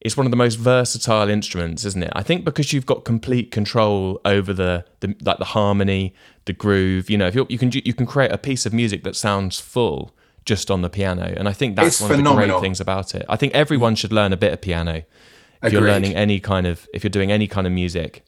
it's 0.00 0.16
one 0.16 0.26
of 0.26 0.30
the 0.30 0.36
most 0.36 0.56
versatile 0.56 1.28
instruments, 1.28 1.84
isn't 1.84 2.02
it? 2.02 2.12
I 2.14 2.22
think 2.22 2.44
because 2.44 2.72
you've 2.72 2.86
got 2.86 3.04
complete 3.04 3.50
control 3.50 4.20
over 4.24 4.52
the, 4.52 4.84
the 5.00 5.14
like 5.22 5.38
the 5.38 5.44
harmony, 5.46 6.14
the 6.46 6.52
groove. 6.52 7.10
You 7.10 7.18
know, 7.18 7.26
if 7.26 7.34
you 7.34 7.58
can 7.58 7.70
you 7.72 7.92
can 7.92 8.06
create 8.06 8.32
a 8.32 8.38
piece 8.38 8.64
of 8.64 8.72
music 8.72 9.04
that 9.04 9.14
sounds 9.14 9.60
full 9.60 10.14
just 10.46 10.70
on 10.70 10.82
the 10.82 10.88
piano, 10.88 11.34
and 11.36 11.48
I 11.48 11.52
think 11.52 11.76
that's 11.76 11.88
it's 11.88 12.00
one 12.00 12.10
phenomenal. 12.10 12.32
of 12.32 12.48
the 12.48 12.52
great 12.54 12.62
things 12.62 12.80
about 12.80 13.14
it. 13.14 13.26
I 13.28 13.36
think 13.36 13.54
everyone 13.54 13.94
should 13.94 14.12
learn 14.12 14.32
a 14.32 14.38
bit 14.38 14.52
of 14.52 14.60
piano. 14.60 14.94
If 14.96 15.04
Agreed. 15.62 15.72
you're 15.72 15.88
learning 15.88 16.14
any 16.14 16.40
kind 16.40 16.66
of, 16.66 16.88
if 16.94 17.04
you're 17.04 17.10
doing 17.10 17.30
any 17.30 17.46
kind 17.46 17.66
of 17.66 17.72
music, 17.74 18.24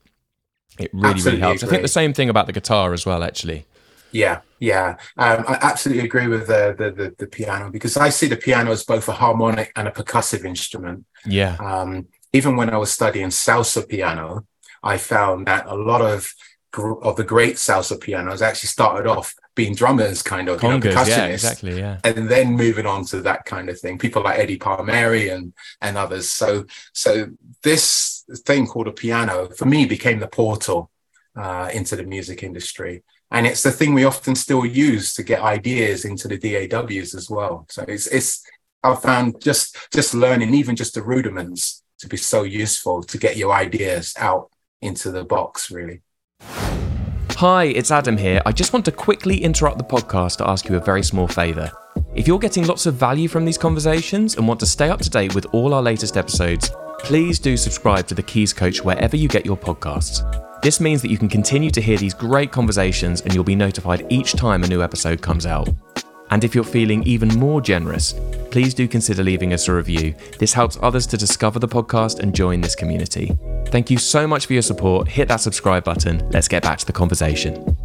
it 0.78 0.90
really 0.92 1.14
absolutely 1.14 1.40
really 1.40 1.40
helps. 1.40 1.64
I 1.64 1.66
think 1.66 1.80
the 1.80 1.88
same 1.88 2.12
thing 2.12 2.28
about 2.28 2.46
the 2.46 2.52
guitar 2.52 2.92
as 2.92 3.06
well, 3.06 3.22
actually. 3.22 3.64
Yeah, 4.12 4.40
yeah, 4.59 4.96
um, 5.16 5.44
I 5.48 5.59
absolutely 5.62 6.05
agree 6.05 6.29
with 6.29 6.46
the, 6.46 6.75
the, 6.79 6.90
the 6.90 7.14
the 7.18 7.27
piano 7.27 7.70
because 7.70 7.96
I 7.96 8.11
see 8.11 8.29
the 8.29 8.37
piano 8.37 8.70
as 8.70 8.85
both 8.85 9.09
a 9.09 9.12
harmonic 9.12 9.72
and 9.75 9.88
a 9.88 9.90
percussive 9.90 10.44
instrument. 10.44 11.05
Yeah. 11.25 11.57
Um, 11.57 12.07
even 12.33 12.57
when 12.57 12.70
I 12.70 12.77
was 12.77 12.92
studying 12.92 13.29
salsa 13.29 13.88
piano, 13.88 14.46
I 14.83 14.98
found 14.98 15.46
that 15.46 15.66
a 15.66 15.75
lot 15.75 16.03
of 16.03 16.33
of 16.79 17.16
the 17.16 17.25
great 17.25 17.57
salsa 17.57 18.01
pianos 18.01 18.40
actually 18.40 18.68
started 18.68 19.07
off 19.07 19.35
being 19.55 19.75
drummers, 19.75 20.22
kind 20.22 20.48
of, 20.48 20.59
Congas, 20.59 20.85
you 20.85 20.94
know, 20.94 21.03
yeah, 21.05 21.27
exactly, 21.27 21.79
yeah, 21.79 21.98
and 22.05 22.31
then 22.31 22.53
moving 22.53 22.87
on 22.87 23.05
to 23.07 23.20
that 23.20 23.44
kind 23.44 23.68
of 23.68 23.79
thing. 23.79 23.98
People 23.98 24.22
like 24.22 24.38
Eddie 24.38 24.57
Palmieri 24.59 25.29
and 25.29 25.53
and 25.81 25.98
others. 25.98 26.29
So 26.29 26.64
so 26.92 27.29
this 27.62 28.25
thing 28.46 28.66
called 28.66 28.88
a 28.88 28.92
piano 28.92 29.48
for 29.51 29.66
me 29.66 29.85
became 29.85 30.20
the 30.20 30.29
portal 30.29 30.90
uh, 31.37 31.68
into 31.72 31.96
the 31.96 32.05
music 32.05 32.42
industry, 32.42 33.03
and 33.33 33.47
it's 33.47 33.62
the 33.62 33.73
thing 33.73 33.95
we 33.95 34.05
often 34.05 34.35
still 34.35 34.64
use 34.64 35.14
to 35.14 35.23
get 35.23 35.40
ideas 35.40 36.05
into 36.05 36.29
the 36.29 36.38
DAWs 36.38 37.14
as 37.14 37.31
well. 37.31 37.66
So 37.71 37.83
it's 37.88 38.07
it's 38.09 38.45
I've 38.85 39.01
found 39.01 39.40
just 39.40 39.77
just 39.92 40.14
learning 40.14 40.55
even 40.55 40.77
just 40.77 40.95
the 40.95 41.03
rudiments 41.03 41.83
to 42.01 42.09
be 42.09 42.18
so 42.18 42.42
useful 42.42 43.03
to 43.03 43.18
get 43.18 43.37
your 43.37 43.53
ideas 43.53 44.14
out 44.18 44.51
into 44.83 45.11
the 45.11 45.25
box 45.25 45.71
really. 45.71 46.03
Hi, 47.31 47.64
it's 47.64 47.90
Adam 47.90 48.18
here. 48.18 48.42
I 48.45 48.53
just 48.53 48.73
want 48.73 48.85
to 48.85 48.92
quickly 48.92 49.42
interrupt 49.42 49.79
the 49.79 49.85
podcast 49.85 50.37
to 50.37 50.49
ask 50.49 50.68
you 50.68 50.77
a 50.77 50.81
very 50.81 51.03
small 51.03 51.27
favour. 51.27 51.73
If 52.14 52.28
you're 52.28 52.38
getting 52.38 52.66
lots 52.66 52.87
of 52.87 52.94
value 52.94 53.26
from 53.26 53.44
these 53.44 53.59
conversations 53.59 54.37
and 54.37 54.46
want 54.46 54.61
to 54.61 54.66
stay 54.66 54.90
up 54.90 55.00
to 55.00 55.11
date 55.11 55.35
with 55.35 55.46
all 55.52 55.74
our 55.74 55.83
latest 55.83 56.16
episodes, 56.16 56.70
please 56.98 57.38
do 57.38 57.57
subscribe 57.57 58.07
to 58.09 58.14
The 58.14 58.22
Keys 58.22 58.52
Coach 58.52 58.85
wherever 58.85 59.16
you 59.16 59.28
get 59.28 59.46
your 59.46 59.57
podcasts. 59.57 60.22
This 60.62 60.78
means 60.78 61.02
that 61.02 61.11
you 61.11 61.18
can 61.18 61.28
continue 61.28 61.70
to 61.70 61.81
hear 61.81 61.98
these 61.98 62.14
great 62.14 62.52
conversations 62.52 63.22
and 63.22 63.35
you'll 63.35 63.44
be 63.44 63.57
notified 63.57 64.07
each 64.11 64.35
time 64.35 64.62
a 64.62 64.68
new 64.68 64.83
episode 64.83 65.20
comes 65.20 65.46
out. 65.46 65.68
And 66.31 66.44
if 66.44 66.55
you're 66.55 66.64
feeling 66.64 67.02
even 67.02 67.28
more 67.38 67.61
generous, 67.61 68.14
please 68.50 68.72
do 68.72 68.87
consider 68.87 69.22
leaving 69.22 69.52
us 69.52 69.68
a 69.68 69.74
review. 69.74 70.14
This 70.38 70.52
helps 70.52 70.78
others 70.81 71.07
to 71.09 71.16
discover 71.16 71.59
the 71.59 71.68
podcast 71.68 72.20
and 72.20 72.35
join 72.35 72.61
this 72.61 72.74
community. 72.74 73.37
Thank 73.66 73.90
you 73.90 73.98
so 73.98 74.26
much 74.26 74.46
for 74.46 74.52
your 74.52 74.62
support. 74.62 75.09
Hit 75.09 75.28
that 75.28 75.40
subscribe 75.40 75.85
button. 75.85 76.28
Let's 76.31 76.48
get 76.48 76.62
back 76.62 76.78
to 76.78 76.87
the 76.87 76.92
conversation. 76.92 77.76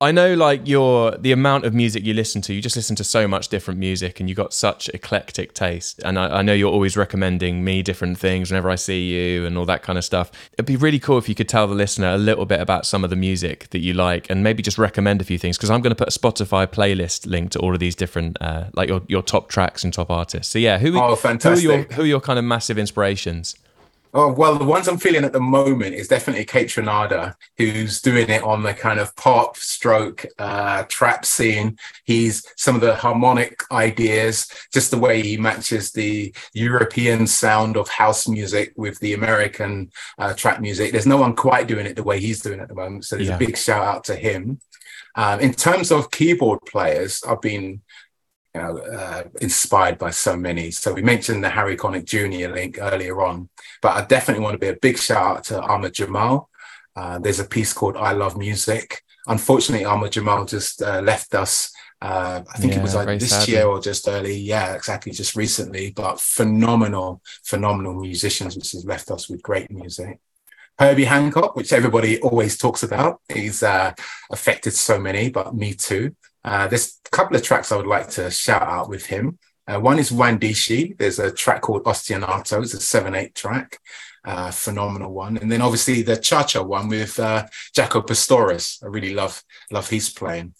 I 0.00 0.12
know 0.12 0.34
like 0.34 0.68
your 0.68 1.10
the 1.18 1.32
amount 1.32 1.64
of 1.64 1.74
music 1.74 2.04
you 2.04 2.14
listen 2.14 2.40
to, 2.42 2.54
you 2.54 2.62
just 2.62 2.76
listen 2.76 2.94
to 2.96 3.04
so 3.04 3.26
much 3.26 3.48
different 3.48 3.80
music 3.80 4.20
and 4.20 4.28
you 4.28 4.34
got 4.34 4.54
such 4.54 4.88
eclectic 4.90 5.54
taste. 5.54 5.98
And 6.04 6.16
I, 6.16 6.38
I, 6.38 6.42
know 6.42 6.52
you're 6.52 6.70
always 6.70 6.96
recommending 6.96 7.64
me 7.64 7.82
different 7.82 8.16
things 8.16 8.48
whenever 8.48 8.70
I 8.70 8.76
see 8.76 9.08
you 9.12 9.44
and 9.44 9.58
all 9.58 9.64
that 9.64 9.82
kind 9.82 9.98
of 9.98 10.04
stuff. 10.04 10.30
It'd 10.52 10.66
be 10.66 10.76
really 10.76 11.00
cool 11.00 11.18
if 11.18 11.28
you 11.28 11.34
could 11.34 11.48
tell 11.48 11.66
the 11.66 11.74
listener 11.74 12.10
a 12.10 12.16
little 12.16 12.46
bit 12.46 12.60
about 12.60 12.86
some 12.86 13.02
of 13.02 13.10
the 13.10 13.16
music 13.16 13.70
that 13.70 13.80
you 13.80 13.92
like 13.92 14.30
and 14.30 14.44
maybe 14.44 14.62
just 14.62 14.78
recommend 14.78 15.20
a 15.20 15.24
few 15.24 15.36
things 15.38 15.56
because 15.56 15.70
I'm 15.70 15.80
going 15.80 15.94
to 15.94 16.04
put 16.04 16.14
a 16.14 16.16
Spotify 16.16 16.68
playlist 16.68 17.26
link 17.26 17.50
to 17.52 17.58
all 17.58 17.74
of 17.74 17.80
these 17.80 17.96
different 17.96 18.40
uh, 18.40 18.66
like 18.74 18.88
your, 18.88 19.02
your 19.08 19.22
top 19.22 19.48
tracks 19.48 19.82
and 19.82 19.92
top 19.92 20.12
artists. 20.12 20.52
So 20.52 20.60
yeah, 20.60 20.78
who, 20.78 20.96
oh, 20.96 21.16
fantastic. 21.16 21.64
who 21.64 21.70
are 21.70 21.76
your 21.76 21.84
who 21.86 22.02
are 22.02 22.06
your 22.06 22.20
kind 22.20 22.38
of 22.38 22.44
massive 22.44 22.78
inspirations? 22.78 23.56
Oh, 24.14 24.32
well, 24.32 24.56
the 24.56 24.64
ones 24.64 24.88
I'm 24.88 24.98
feeling 24.98 25.24
at 25.24 25.32
the 25.34 25.40
moment 25.40 25.94
is 25.94 26.08
definitely 26.08 26.46
Kaytranada, 26.46 27.34
who's 27.58 28.00
doing 28.00 28.30
it 28.30 28.42
on 28.42 28.62
the 28.62 28.72
kind 28.72 28.98
of 28.98 29.14
pop 29.16 29.56
stroke 29.56 30.24
uh, 30.38 30.84
trap 30.84 31.26
scene. 31.26 31.78
He's 32.04 32.42
some 32.56 32.74
of 32.74 32.80
the 32.80 32.94
harmonic 32.94 33.62
ideas, 33.70 34.50
just 34.72 34.90
the 34.90 34.98
way 34.98 35.22
he 35.22 35.36
matches 35.36 35.92
the 35.92 36.34
European 36.54 37.26
sound 37.26 37.76
of 37.76 37.88
house 37.88 38.26
music 38.26 38.72
with 38.76 38.98
the 39.00 39.12
American 39.12 39.90
uh, 40.18 40.32
trap 40.32 40.60
music. 40.60 40.92
There's 40.92 41.06
no 41.06 41.18
one 41.18 41.36
quite 41.36 41.68
doing 41.68 41.86
it 41.86 41.96
the 41.96 42.02
way 42.02 42.18
he's 42.18 42.40
doing 42.40 42.60
it 42.60 42.62
at 42.62 42.68
the 42.68 42.74
moment. 42.74 43.04
So 43.04 43.16
there's 43.16 43.28
yeah. 43.28 43.36
a 43.36 43.38
big 43.38 43.58
shout 43.58 43.84
out 43.84 44.04
to 44.04 44.16
him. 44.16 44.60
Um, 45.16 45.40
in 45.40 45.52
terms 45.52 45.90
of 45.90 46.10
keyboard 46.10 46.60
players, 46.66 47.22
I've 47.28 47.40
been 47.42 47.82
you 48.58 48.64
know, 48.64 48.78
uh, 48.78 49.24
inspired 49.40 49.98
by 49.98 50.10
so 50.10 50.36
many. 50.36 50.70
So 50.70 50.92
we 50.92 51.02
mentioned 51.02 51.44
the 51.44 51.48
Harry 51.48 51.76
Connick 51.76 52.04
Jr. 52.04 52.52
link 52.52 52.78
earlier 52.80 53.20
on, 53.22 53.48
but 53.80 53.96
I 53.96 54.04
definitely 54.04 54.42
want 54.42 54.54
to 54.54 54.58
be 54.58 54.68
a 54.68 54.76
big 54.76 54.98
shout 54.98 55.36
out 55.36 55.44
to 55.44 55.60
Ahmad 55.60 55.94
Jamal. 55.94 56.48
Uh, 56.96 57.18
there's 57.18 57.40
a 57.40 57.44
piece 57.44 57.72
called 57.72 57.96
I 57.96 58.12
Love 58.12 58.36
Music. 58.36 59.02
Unfortunately, 59.26 59.84
Ahmad 59.84 60.12
Jamal 60.12 60.44
just 60.44 60.82
uh, 60.82 61.00
left 61.00 61.34
us. 61.34 61.72
Uh, 62.00 62.42
I 62.52 62.58
think 62.58 62.72
yeah, 62.72 62.80
it 62.80 62.82
was 62.82 62.94
like 62.94 63.18
this 63.18 63.30
sadly. 63.30 63.54
year 63.54 63.66
or 63.66 63.80
just 63.80 64.08
early. 64.08 64.36
Yeah, 64.36 64.74
exactly, 64.74 65.12
just 65.12 65.36
recently. 65.36 65.90
But 65.90 66.20
phenomenal, 66.20 67.22
phenomenal 67.44 67.94
musicians, 67.94 68.56
which 68.56 68.72
has 68.72 68.84
left 68.84 69.10
us 69.10 69.28
with 69.28 69.42
great 69.42 69.70
music. 69.70 70.18
Herbie 70.78 71.04
Hancock, 71.04 71.56
which 71.56 71.72
everybody 71.72 72.20
always 72.20 72.56
talks 72.56 72.84
about, 72.84 73.20
he's 73.32 73.64
uh, 73.64 73.92
affected 74.30 74.72
so 74.74 74.98
many, 74.98 75.28
but 75.28 75.54
me 75.54 75.74
too. 75.74 76.14
Uh, 76.48 76.66
there's 76.66 76.98
a 77.04 77.10
couple 77.10 77.36
of 77.36 77.42
tracks 77.42 77.70
I 77.70 77.76
would 77.76 77.86
like 77.86 78.08
to 78.10 78.30
shout 78.30 78.62
out 78.62 78.88
with 78.88 79.04
him. 79.04 79.38
Uh, 79.66 79.78
one 79.78 79.98
is 79.98 80.10
Mwandishi. 80.10 80.96
There's 80.96 81.18
a 81.18 81.30
track 81.30 81.60
called 81.60 81.84
Ostinato. 81.84 82.62
It's 82.62 82.72
a 82.72 82.78
7-8 82.78 83.34
track. 83.34 83.78
Uh, 84.24 84.50
phenomenal 84.50 85.12
one. 85.12 85.36
And 85.36 85.52
then 85.52 85.60
obviously 85.60 86.00
the 86.00 86.16
Cha-Cha 86.16 86.62
one 86.62 86.88
with 86.88 87.20
uh, 87.20 87.46
Jaco 87.76 88.06
Pastorius. 88.06 88.82
I 88.82 88.86
really 88.86 89.12
love, 89.12 89.42
love 89.70 89.90
his 89.90 90.08
playing. 90.08 90.54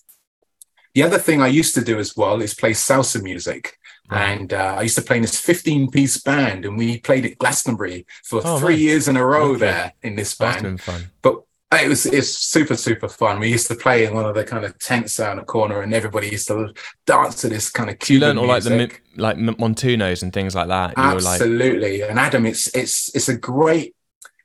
The 0.95 1.05
other 1.05 1.19
thing 1.19 1.41
I 1.41 1.47
used 1.47 1.75
to 1.77 1.81
do 1.83 1.99
as 1.99 2.15
well 2.15 2.43
is 2.43 2.53
play 2.53 2.73
salsa 2.73 3.23
music. 3.23 3.79
And 4.11 4.53
uh, 4.53 4.77
I 4.79 4.83
used 4.83 4.97
to 4.97 5.03
play 5.03 5.17
in 5.17 5.23
this 5.23 5.39
15 5.39 5.91
piece 5.91 6.19
band, 6.19 6.65
and 6.65 6.79
we 6.79 6.99
played 6.99 7.27
at 7.27 7.37
Glastonbury 7.37 8.07
for 8.25 8.41
oh, 8.45 8.59
three 8.59 8.75
nice. 8.75 8.83
years 8.83 9.09
in 9.09 9.17
a 9.17 9.25
row 9.25 9.51
okay. 9.51 9.59
there 9.61 9.93
in 10.03 10.17
this 10.17 10.35
band. 10.35 10.81
But 11.21 11.43
it 11.73 11.89
was 11.89 12.07
it's 12.07 12.31
super 12.31 12.77
super 12.77 13.09
fun. 13.09 13.41
We 13.41 13.51
used 13.51 13.67
to 13.69 13.75
play 13.75 14.07
in 14.07 14.15
one 14.15 14.25
of 14.25 14.35
the 14.35 14.45
kind 14.45 14.65
of 14.65 14.79
tents 14.79 15.19
in 15.19 15.39
a 15.39 15.45
corner, 15.45 15.83
and 15.83 15.93
everybody 15.93 16.29
used 16.29 16.49
to 16.49 16.73
dance 17.05 17.43
to 17.43 17.49
this 17.49 17.71
kind 17.71 17.91
of. 17.91 17.99
Cuban 17.99 18.21
you 18.21 18.27
learned 18.27 18.39
all 18.39 18.47
like 18.47 18.63
the 18.63 18.91
like 19.17 19.37
Montunos 19.37 20.23
and 20.23 20.33
things 20.33 20.55
like 20.55 20.69
that. 20.69 20.95
Absolutely, 20.97 22.01
like... 22.01 22.11
and 22.11 22.19
Adam, 22.19 22.47
it's 22.47 22.75
it's 22.75 23.15
it's 23.15 23.29
a 23.29 23.37
great. 23.37 23.95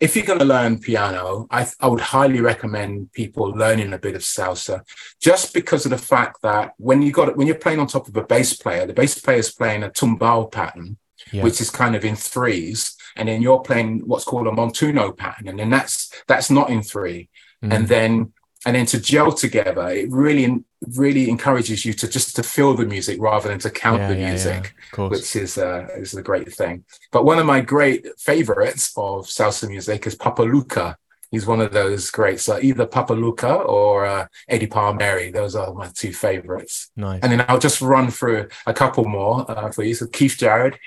If 0.02 0.18
you're 0.18 0.26
going 0.26 0.40
to 0.40 0.46
learn 0.46 0.80
piano, 0.80 1.48
I 1.50 1.66
I 1.80 1.88
would 1.88 2.02
highly 2.02 2.42
recommend 2.42 3.14
people 3.14 3.46
learning 3.52 3.94
a 3.94 3.98
bit 3.98 4.16
of 4.16 4.22
salsa, 4.22 4.82
just 5.22 5.54
because 5.54 5.86
of 5.86 5.92
the 5.92 5.98
fact 5.98 6.42
that 6.42 6.74
when 6.78 7.02
you 7.02 7.14
got 7.14 7.30
it 7.30 7.38
when 7.38 7.48
you're 7.48 7.56
playing 7.56 7.80
on 7.80 7.88
top 7.88 8.10
of 8.10 8.18
a 8.18 8.24
bass 8.24 8.54
player, 8.54 8.86
the 8.86 8.94
bass 8.94 9.18
player 9.18 9.38
is 9.38 9.54
playing 9.54 9.84
a 9.84 9.90
tumbao 9.90 10.52
pattern, 10.52 10.98
yeah. 11.32 11.42
which 11.42 11.62
is 11.62 11.70
kind 11.70 11.96
of 11.96 12.04
in 12.04 12.18
threes 12.18 12.98
and 13.16 13.28
then 13.28 13.42
you're 13.42 13.60
playing 13.60 14.02
what's 14.06 14.26
called 14.26 14.48
a 14.48 14.52
montuno 14.52 15.16
pattern, 15.16 15.48
and 15.48 15.60
then 15.60 15.70
that's 15.70 16.12
that's 16.28 16.50
not 16.50 16.70
in 16.70 16.82
three, 16.82 17.30
mm. 17.64 17.74
and 17.74 17.88
then 17.88 18.34
and 18.66 18.76
then 18.76 18.86
to 18.88 19.00
gel 19.00 19.32
together, 19.32 19.90
it 19.90 20.10
really 20.10 20.64
really 20.96 21.30
encourages 21.30 21.86
you 21.86 21.94
to 21.94 22.08
just 22.08 22.36
to 22.36 22.44
feel 22.44 22.74
the 22.74 22.86
music 22.86 23.22
rather 23.22 23.50
than 23.50 23.60
to 23.60 23.70
count 23.70 24.02
yeah, 24.02 24.08
the 24.10 24.20
yeah, 24.20 24.30
music, 24.30 24.76
yeah, 24.98 25.08
which 25.08 25.36
is 25.36 25.58
uh, 25.58 25.88
is 25.98 26.14
a 26.14 26.22
great 26.22 26.52
thing. 26.54 26.84
But 27.12 27.26
one 27.26 27.40
of 27.40 27.46
my 27.46 27.62
great 27.62 28.08
favorites 28.20 28.94
of 28.98 29.26
salsa 29.26 29.68
music 29.68 30.08
is 30.08 30.16
Papo 30.16 30.50
Lucca. 30.50 30.98
He's 31.32 31.48
one 31.48 31.62
of 31.62 31.74
those 31.74 32.12
greats, 32.12 32.48
uh, 32.48 32.60
either 32.62 32.86
Papo 32.86 33.20
Lucca 33.20 33.56
or 33.56 34.06
uh, 34.06 34.28
Eddie 34.48 34.68
Palmieri. 34.68 35.32
Those 35.32 35.56
are 35.56 35.74
my 35.74 35.90
two 35.94 36.14
favorites. 36.14 36.92
Nice. 36.96 37.22
And 37.24 37.32
then 37.32 37.44
I'll 37.48 37.60
just 37.60 37.82
run 37.82 38.12
through 38.12 38.50
a 38.68 38.74
couple 38.74 39.06
more 39.06 39.50
uh, 39.50 39.72
for 39.72 39.84
you. 39.84 39.96
So 39.96 40.06
Keith 40.06 40.36
Jarrett, 40.38 40.78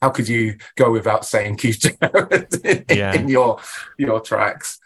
how 0.00 0.10
could 0.10 0.28
you 0.28 0.56
go 0.76 0.90
without 0.90 1.24
saying 1.24 1.56
Keith 1.56 1.80
Jarrett 1.80 2.54
in, 2.64 2.84
yeah. 2.88 3.14
in 3.14 3.28
your 3.28 3.58
your 3.98 4.20
tracks? 4.20 4.78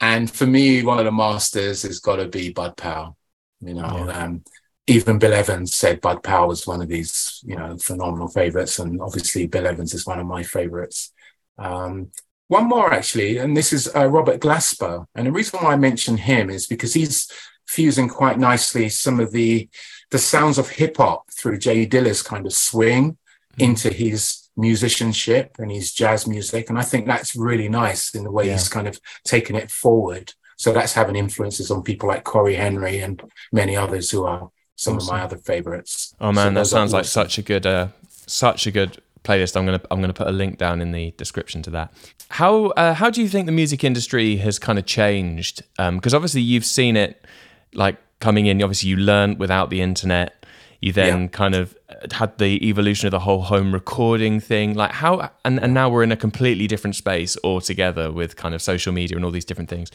And 0.00 0.30
for 0.30 0.46
me, 0.46 0.82
one 0.82 0.98
of 0.98 1.04
the 1.04 1.12
masters 1.12 1.82
has 1.82 2.00
got 2.00 2.16
to 2.16 2.28
be 2.28 2.52
Bud 2.52 2.76
Powell. 2.76 3.16
You 3.60 3.74
know, 3.74 4.06
yeah. 4.06 4.24
um, 4.24 4.44
even 4.86 5.18
Bill 5.18 5.32
Evans 5.32 5.74
said 5.74 6.00
Bud 6.00 6.22
Powell 6.22 6.48
was 6.48 6.66
one 6.66 6.82
of 6.82 6.88
these, 6.88 7.42
you 7.44 7.56
know, 7.56 7.76
phenomenal 7.78 8.28
favorites, 8.28 8.78
and 8.78 9.00
obviously 9.00 9.46
Bill 9.46 9.66
Evans 9.66 9.94
is 9.94 10.06
one 10.06 10.18
of 10.18 10.26
my 10.26 10.42
favorites. 10.42 11.12
Um, 11.58 12.10
one 12.48 12.68
more 12.68 12.92
actually, 12.92 13.38
and 13.38 13.56
this 13.56 13.72
is 13.72 13.90
uh, 13.94 14.06
Robert 14.06 14.40
Glasper, 14.40 15.06
and 15.14 15.26
the 15.26 15.32
reason 15.32 15.60
why 15.60 15.72
I 15.72 15.76
mention 15.76 16.16
him 16.18 16.50
is 16.50 16.66
because 16.66 16.92
he's 16.92 17.30
fusing 17.66 18.08
quite 18.08 18.38
nicely 18.38 18.88
some 18.88 19.20
of 19.20 19.32
the 19.32 19.68
the 20.10 20.18
sounds 20.18 20.58
of 20.58 20.68
hip 20.68 20.98
hop 20.98 21.30
through 21.32 21.58
Jay 21.58 21.86
Dilla's 21.86 22.22
kind 22.22 22.44
of 22.44 22.52
swing 22.52 23.12
mm-hmm. 23.12 23.62
into 23.62 23.90
his 23.90 24.43
musicianship 24.56 25.56
and 25.58 25.70
his 25.70 25.92
jazz 25.92 26.26
music. 26.26 26.68
And 26.68 26.78
I 26.78 26.82
think 26.82 27.06
that's 27.06 27.34
really 27.36 27.68
nice 27.68 28.14
in 28.14 28.24
the 28.24 28.30
way 28.30 28.46
yeah. 28.46 28.52
he's 28.52 28.68
kind 28.68 28.88
of 28.88 29.00
taken 29.24 29.56
it 29.56 29.70
forward. 29.70 30.32
So 30.56 30.72
that's 30.72 30.92
having 30.92 31.16
influences 31.16 31.70
on 31.70 31.82
people 31.82 32.08
like 32.08 32.24
Cory 32.24 32.54
Henry 32.54 33.00
and 33.00 33.22
many 33.52 33.76
others 33.76 34.10
who 34.10 34.24
are 34.24 34.50
some 34.76 34.96
awesome. 34.96 35.08
of 35.08 35.12
my 35.12 35.24
other 35.24 35.38
favorites. 35.38 36.14
Oh 36.20 36.32
man, 36.32 36.52
so 36.52 36.60
that 36.60 36.66
sounds 36.66 36.92
like 36.92 37.04
such 37.04 37.38
a 37.38 37.42
good, 37.42 37.66
uh, 37.66 37.88
such 38.08 38.66
a 38.66 38.70
good 38.70 39.02
playlist. 39.24 39.56
I'm 39.56 39.64
gonna 39.64 39.80
I'm 39.90 40.00
gonna 40.00 40.12
put 40.12 40.28
a 40.28 40.32
link 40.32 40.58
down 40.58 40.80
in 40.80 40.92
the 40.92 41.12
description 41.16 41.62
to 41.62 41.70
that. 41.70 41.92
How 42.28 42.66
uh, 42.66 42.94
how 42.94 43.10
do 43.10 43.20
you 43.20 43.28
think 43.28 43.46
the 43.46 43.52
music 43.52 43.82
industry 43.82 44.36
has 44.36 44.58
kind 44.58 44.78
of 44.78 44.86
changed? 44.86 45.62
Because 45.76 46.14
um, 46.14 46.16
obviously 46.16 46.42
you've 46.42 46.64
seen 46.64 46.96
it 46.96 47.24
like 47.72 47.96
coming 48.20 48.46
in. 48.46 48.62
Obviously 48.62 48.90
you 48.90 48.96
learned 48.96 49.38
without 49.38 49.70
the 49.70 49.80
internet. 49.80 50.43
You 50.84 50.92
then 50.92 51.22
yeah. 51.22 51.28
kind 51.28 51.54
of 51.54 51.74
had 52.12 52.36
the 52.36 52.62
evolution 52.68 53.06
of 53.06 53.12
the 53.12 53.20
whole 53.20 53.40
home 53.40 53.72
recording 53.72 54.38
thing. 54.38 54.74
Like 54.74 54.90
how, 54.90 55.30
and, 55.42 55.58
and 55.58 55.72
now 55.72 55.88
we're 55.88 56.02
in 56.02 56.12
a 56.12 56.16
completely 56.16 56.66
different 56.66 56.94
space 56.94 57.38
altogether 57.42 58.12
with 58.12 58.36
kind 58.36 58.54
of 58.54 58.60
social 58.60 58.92
media 58.92 59.16
and 59.16 59.24
all 59.24 59.30
these 59.30 59.46
different 59.46 59.70
things. 59.70 59.90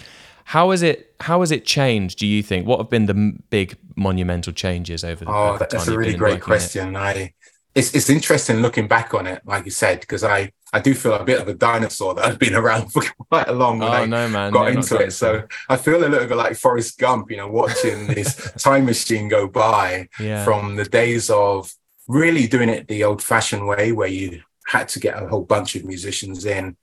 How 0.46 0.72
is 0.72 0.82
it? 0.82 1.14
How 1.20 1.42
has 1.42 1.52
it 1.52 1.64
changed? 1.64 2.18
Do 2.18 2.26
you 2.26 2.42
think? 2.42 2.66
What 2.66 2.80
have 2.80 2.90
been 2.90 3.06
the 3.06 3.38
big 3.52 3.78
monumental 3.98 4.52
changes 4.52 5.04
over 5.04 5.26
the? 5.26 5.32
Oh, 5.32 5.58
that's 5.60 5.88
a 5.88 5.96
really 5.96 6.16
great 6.16 6.42
question. 6.42 6.96
I 6.96 7.36
it's 7.80 7.96
it's 7.96 8.10
interesting 8.10 8.58
looking 8.58 8.88
back 8.88 9.14
on 9.14 9.26
it, 9.26 9.42
like 9.46 9.66
you 9.66 9.72
said, 9.72 10.02
because 10.02 10.24
I 10.24 10.52
I 10.74 10.80
do 10.80 10.94
feel 10.94 11.14
a 11.14 11.24
bit 11.24 11.42
of 11.42 11.48
a 11.48 11.54
dinosaur 11.54 12.14
that 12.14 12.26
I've 12.26 12.40
been 12.40 12.56
around 12.64 12.92
for 12.92 13.02
quite 13.30 13.48
a 13.48 13.54
long. 13.54 13.82
Oh 13.82 14.06
no, 14.06 14.28
man! 14.28 14.52
Got 14.52 14.72
into 14.72 14.98
it, 14.98 15.12
so 15.12 15.44
I 15.70 15.78
feel 15.78 15.98
a 15.98 16.08
little 16.08 16.28
bit 16.28 16.38
like 16.38 16.58
Forrest 16.58 17.00
Gump, 17.00 17.32
you 17.32 17.38
know, 17.38 17.48
watching 17.48 18.08
this 18.08 18.36
time 18.58 18.86
machine 18.86 19.30
go 19.30 19.48
by 19.48 20.10
yeah. 20.20 20.44
from 20.44 20.76
the 20.76 20.86
days 20.86 21.30
of 21.30 21.74
really 22.08 22.48
doing 22.48 22.70
it 22.70 22.88
the 22.88 23.04
old-fashioned 23.04 23.68
way, 23.68 23.92
where 23.92 24.08
you 24.08 24.42
had 24.68 24.88
to 24.90 25.00
get 25.00 25.22
a 25.22 25.28
whole 25.28 25.44
bunch 25.44 25.76
of 25.76 25.86
musicians 25.86 26.46
in, 26.46 26.76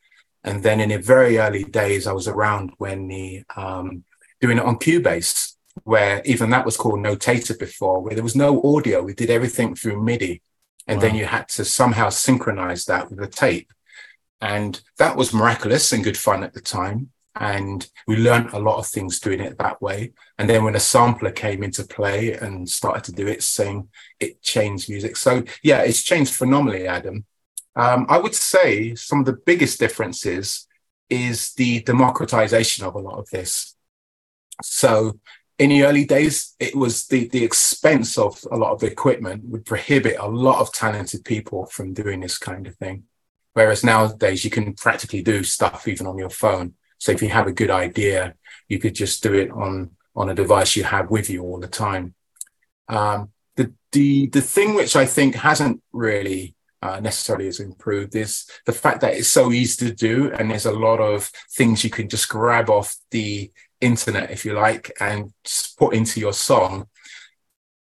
and 0.44 0.62
then 0.62 0.80
in 0.80 0.88
the 0.88 0.99
very 0.99 1.38
early 1.38 1.64
days, 1.64 2.07
I 2.07 2.12
was 2.12 2.26
around 2.26 2.72
when 2.78 3.09
the 3.09 3.44
um, 3.55 4.05
doing 4.40 4.59
it 4.59 4.64
on 4.64 4.78
Cubase, 4.78 5.57
where 5.84 6.22
even 6.24 6.51
that 6.51 6.64
was 6.64 6.78
called 6.78 7.01
Notator 7.01 7.59
before, 7.59 8.01
where 8.01 8.14
there 8.14 8.24
was 8.24 8.36
no 8.36 8.62
audio. 8.62 9.03
We 9.03 9.12
did 9.12 9.30
everything 9.30 9.74
through 9.74 10.03
MIDI 10.03 10.42
and 10.87 10.99
wow. 10.99 11.03
then 11.03 11.14
you 11.14 11.24
had 11.24 11.49
to 11.51 11.64
somehow 11.64 12.09
synchronize 12.09 12.84
that 12.87 13.11
with 13.11 13.18
the 13.18 13.26
tape. 13.26 13.72
And 14.41 14.80
that 14.99 15.16
was 15.16 15.34
miraculous 15.34 15.93
and 15.93 16.05
good 16.05 16.18
fun 16.18 16.45
at 16.45 16.53
the 16.53 16.61
time. 16.61 17.11
And 17.39 17.87
we 18.07 18.16
learned 18.16 18.51
a 18.53 18.59
lot 18.59 18.78
of 18.78 18.87
things 18.87 19.20
doing 19.20 19.41
it 19.41 19.59
that 19.59 19.82
way. 19.82 20.12
And 20.39 20.49
then 20.49 20.64
when 20.64 20.76
a 20.76 20.80
sampler 20.80 21.30
came 21.30 21.62
into 21.62 21.84
play 21.84 22.32
and 22.32 22.68
started 22.68 23.05
to 23.05 23.12
do 23.12 23.26
its 23.26 23.55
thing, 23.55 23.89
it 24.20 24.41
changed 24.43 24.89
music. 24.89 25.16
So 25.16 25.45
yeah, 25.62 25.80
it's 25.80 26.03
changed 26.03 26.34
phenomenally, 26.34 26.87
Adam. 26.87 27.26
Um, 27.74 28.07
I 28.09 28.18
would 28.18 28.34
say 28.34 28.95
some 28.95 29.20
of 29.20 29.26
the 29.26 29.39
biggest 29.45 29.78
differences 29.78 30.66
is 31.11 31.53
the 31.55 31.82
democratization 31.82 32.87
of 32.87 32.95
a 32.95 33.01
lot 33.01 33.18
of 33.18 33.28
this. 33.30 33.74
So 34.62 35.20
in 35.59 35.70
the 35.70 35.84
early 35.84 36.04
days, 36.04 36.54
it 36.61 36.74
was 36.76 37.07
the, 37.07 37.28
the 37.28 37.42
expense 37.42 38.18
of 38.18 38.38
a 38.50 38.57
lot 38.57 38.72
of 38.72 38.82
equipment 38.82 39.44
would 39.44 39.64
prohibit 39.64 40.16
a 40.18 40.28
lot 40.28 40.61
of 40.61 40.72
talented 40.72 41.24
people 41.24 41.66
from 41.66 41.94
doing 41.94 42.20
this 42.20 42.36
kind 42.36 42.66
of 42.66 42.76
thing. 42.76 43.04
Whereas 43.54 43.82
nowadays, 43.82 44.44
you 44.44 44.50
can 44.50 44.74
practically 44.74 45.22
do 45.22 45.42
stuff 45.42 45.88
even 45.88 46.07
on 46.07 46.18
your 46.18 46.28
phone. 46.30 46.74
So 46.98 47.12
if 47.12 47.22
you 47.22 47.30
have 47.30 47.46
a 47.46 47.52
good 47.52 47.70
idea, 47.70 48.34
you 48.68 48.78
could 48.78 48.94
just 48.94 49.22
do 49.22 49.32
it 49.32 49.50
on, 49.50 49.92
on 50.14 50.28
a 50.28 50.34
device 50.34 50.76
you 50.76 50.84
have 50.84 51.11
with 51.11 51.30
you 51.30 51.42
all 51.42 51.59
the 51.59 51.68
time. 51.68 52.14
Um, 52.88 53.30
the, 53.57 53.72
the, 53.92 54.26
the 54.26 54.42
thing 54.42 54.74
which 54.74 54.94
I 54.94 55.07
think 55.07 55.36
hasn't 55.36 55.82
really 55.90 56.54
uh, 56.82 57.00
necessarily 57.00 57.46
has 57.46 57.61
improved 57.61 58.14
is 58.14 58.48
the 58.66 58.72
fact 58.72 59.00
that 59.00 59.14
it's 59.14 59.28
so 59.28 59.50
easy 59.50 59.88
to 59.88 59.94
do 59.94 60.30
and 60.32 60.50
there's 60.50 60.66
a 60.66 60.72
lot 60.72 61.00
of 61.00 61.30
things 61.52 61.82
you 61.82 61.90
can 61.90 62.09
just 62.09 62.28
grab 62.28 62.68
off 62.68 62.94
the 63.11 63.50
internet, 63.81 64.31
if 64.31 64.45
you 64.45 64.55
like, 64.55 64.93
and 65.01 65.33
put 65.79 65.95
into 65.95 66.20
your 66.20 66.33
song, 66.33 66.87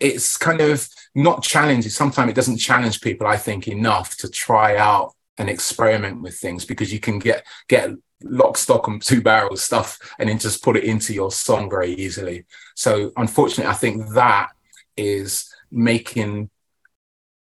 it's 0.01 0.36
kind 0.36 0.61
of 0.61 0.88
not 1.14 1.42
challenging. 1.42 1.90
Sometimes 1.90 2.30
it 2.30 2.34
doesn't 2.34 2.59
challenge 2.59 3.01
people, 3.01 3.26
I 3.26 3.36
think, 3.36 3.68
enough 3.68 4.16
to 4.18 4.28
try 4.28 4.76
out 4.76 5.14
and 5.38 5.49
experiment 5.49 6.22
with 6.22 6.36
things 6.36 6.64
because 6.64 6.92
you 6.92 7.01
can 7.01 7.18
get 7.18 7.45
get 7.68 7.90
lock 8.22 8.57
stock 8.57 8.86
and 8.86 9.03
two 9.03 9.20
barrels 9.20 9.62
stuff 9.62 9.99
and 10.18 10.28
then 10.28 10.38
just 10.38 10.62
put 10.62 10.76
it 10.76 10.84
into 10.84 11.12
your 11.12 11.30
song 11.30 11.68
very 11.68 11.92
easily 11.95 12.45
so 12.74 13.12
unfortunately 13.16 13.70
i 13.70 13.74
think 13.74 14.03
that 14.14 14.51
is 14.97 15.53
making 15.70 16.49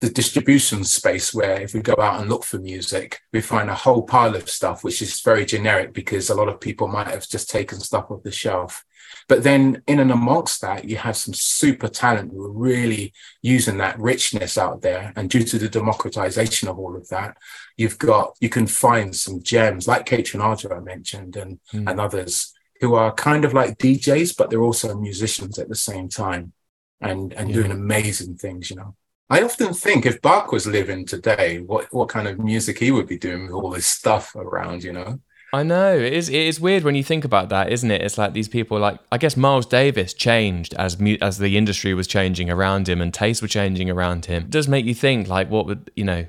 the 0.01 0.09
distribution 0.09 0.83
space 0.83 1.33
where 1.33 1.61
if 1.61 1.73
we 1.73 1.81
go 1.81 1.95
out 1.99 2.19
and 2.19 2.29
look 2.29 2.43
for 2.43 2.59
music, 2.59 3.21
we 3.31 3.41
find 3.41 3.69
a 3.69 3.75
whole 3.75 4.03
pile 4.03 4.35
of 4.35 4.49
stuff 4.49 4.83
which 4.83 5.01
is 5.01 5.21
very 5.21 5.45
generic 5.45 5.93
because 5.93 6.29
a 6.29 6.35
lot 6.35 6.49
of 6.49 6.59
people 6.59 6.87
might 6.87 7.07
have 7.07 7.27
just 7.27 7.49
taken 7.49 7.79
stuff 7.79 8.11
off 8.11 8.23
the 8.23 8.31
shelf. 8.31 8.83
But 9.27 9.43
then 9.43 9.81
in 9.87 9.99
and 9.99 10.11
amongst 10.11 10.61
that, 10.61 10.85
you 10.85 10.97
have 10.97 11.17
some 11.17 11.33
super 11.33 11.87
talent 11.87 12.31
who 12.31 12.43
are 12.45 12.51
really 12.51 13.13
using 13.41 13.77
that 13.77 13.99
richness 13.99 14.57
out 14.57 14.81
there. 14.81 15.13
And 15.15 15.29
due 15.29 15.43
to 15.43 15.57
the 15.57 15.69
democratization 15.69 16.67
of 16.67 16.77
all 16.77 16.95
of 16.95 17.07
that, 17.09 17.37
you've 17.77 17.97
got 17.97 18.35
you 18.39 18.49
can 18.49 18.67
find 18.67 19.15
some 19.15 19.41
gems 19.41 19.87
like 19.87 20.05
Kaytranada 20.05 20.75
I 20.75 20.81
mentioned 20.81 21.37
and, 21.37 21.59
mm. 21.73 21.89
and 21.89 21.99
others 21.99 22.53
who 22.81 22.95
are 22.95 23.13
kind 23.13 23.45
of 23.45 23.53
like 23.53 23.77
DJs, 23.77 24.35
but 24.37 24.49
they're 24.49 24.61
also 24.61 24.95
musicians 24.97 25.57
at 25.57 25.69
the 25.69 25.75
same 25.75 26.09
time 26.09 26.53
and 27.01 27.33
and 27.33 27.49
yeah. 27.49 27.55
doing 27.55 27.71
amazing 27.71 28.35
things, 28.35 28.69
you 28.69 28.75
know. 28.75 28.95
I 29.29 29.41
often 29.41 29.73
think 29.73 30.05
if 30.05 30.21
Bach 30.21 30.51
was 30.51 30.67
living 30.67 31.05
today, 31.05 31.59
what 31.59 31.91
what 31.91 32.09
kind 32.09 32.27
of 32.27 32.39
music 32.39 32.79
he 32.79 32.91
would 32.91 33.07
be 33.07 33.17
doing 33.17 33.43
with 33.43 33.51
all 33.51 33.71
this 33.71 33.87
stuff 33.87 34.35
around, 34.35 34.83
you 34.83 34.93
know? 34.93 35.19
I 35.55 35.63
know 35.63 35.97
it 35.97 36.13
is. 36.13 36.27
It 36.27 36.35
is 36.35 36.59
weird 36.59 36.83
when 36.83 36.95
you 36.95 37.03
think 37.03 37.23
about 37.23 37.49
that, 37.49 37.71
isn't 37.71 37.89
it? 37.89 38.01
It's 38.01 38.17
like 38.17 38.33
these 38.33 38.49
people, 38.49 38.77
like 38.77 38.99
I 39.11 39.17
guess 39.17 39.37
Miles 39.37 39.65
Davis 39.65 40.13
changed 40.13 40.73
as 40.75 40.97
as 41.21 41.37
the 41.37 41.57
industry 41.57 41.93
was 41.93 42.07
changing 42.07 42.49
around 42.49 42.89
him 42.89 43.01
and 43.01 43.13
tastes 43.13 43.41
were 43.41 43.47
changing 43.47 43.89
around 43.89 44.25
him. 44.25 44.43
It 44.43 44.49
does 44.49 44.67
make 44.67 44.85
you 44.85 44.93
think, 44.93 45.27
like, 45.27 45.49
what 45.49 45.65
would 45.65 45.91
you 45.95 46.03
know? 46.03 46.27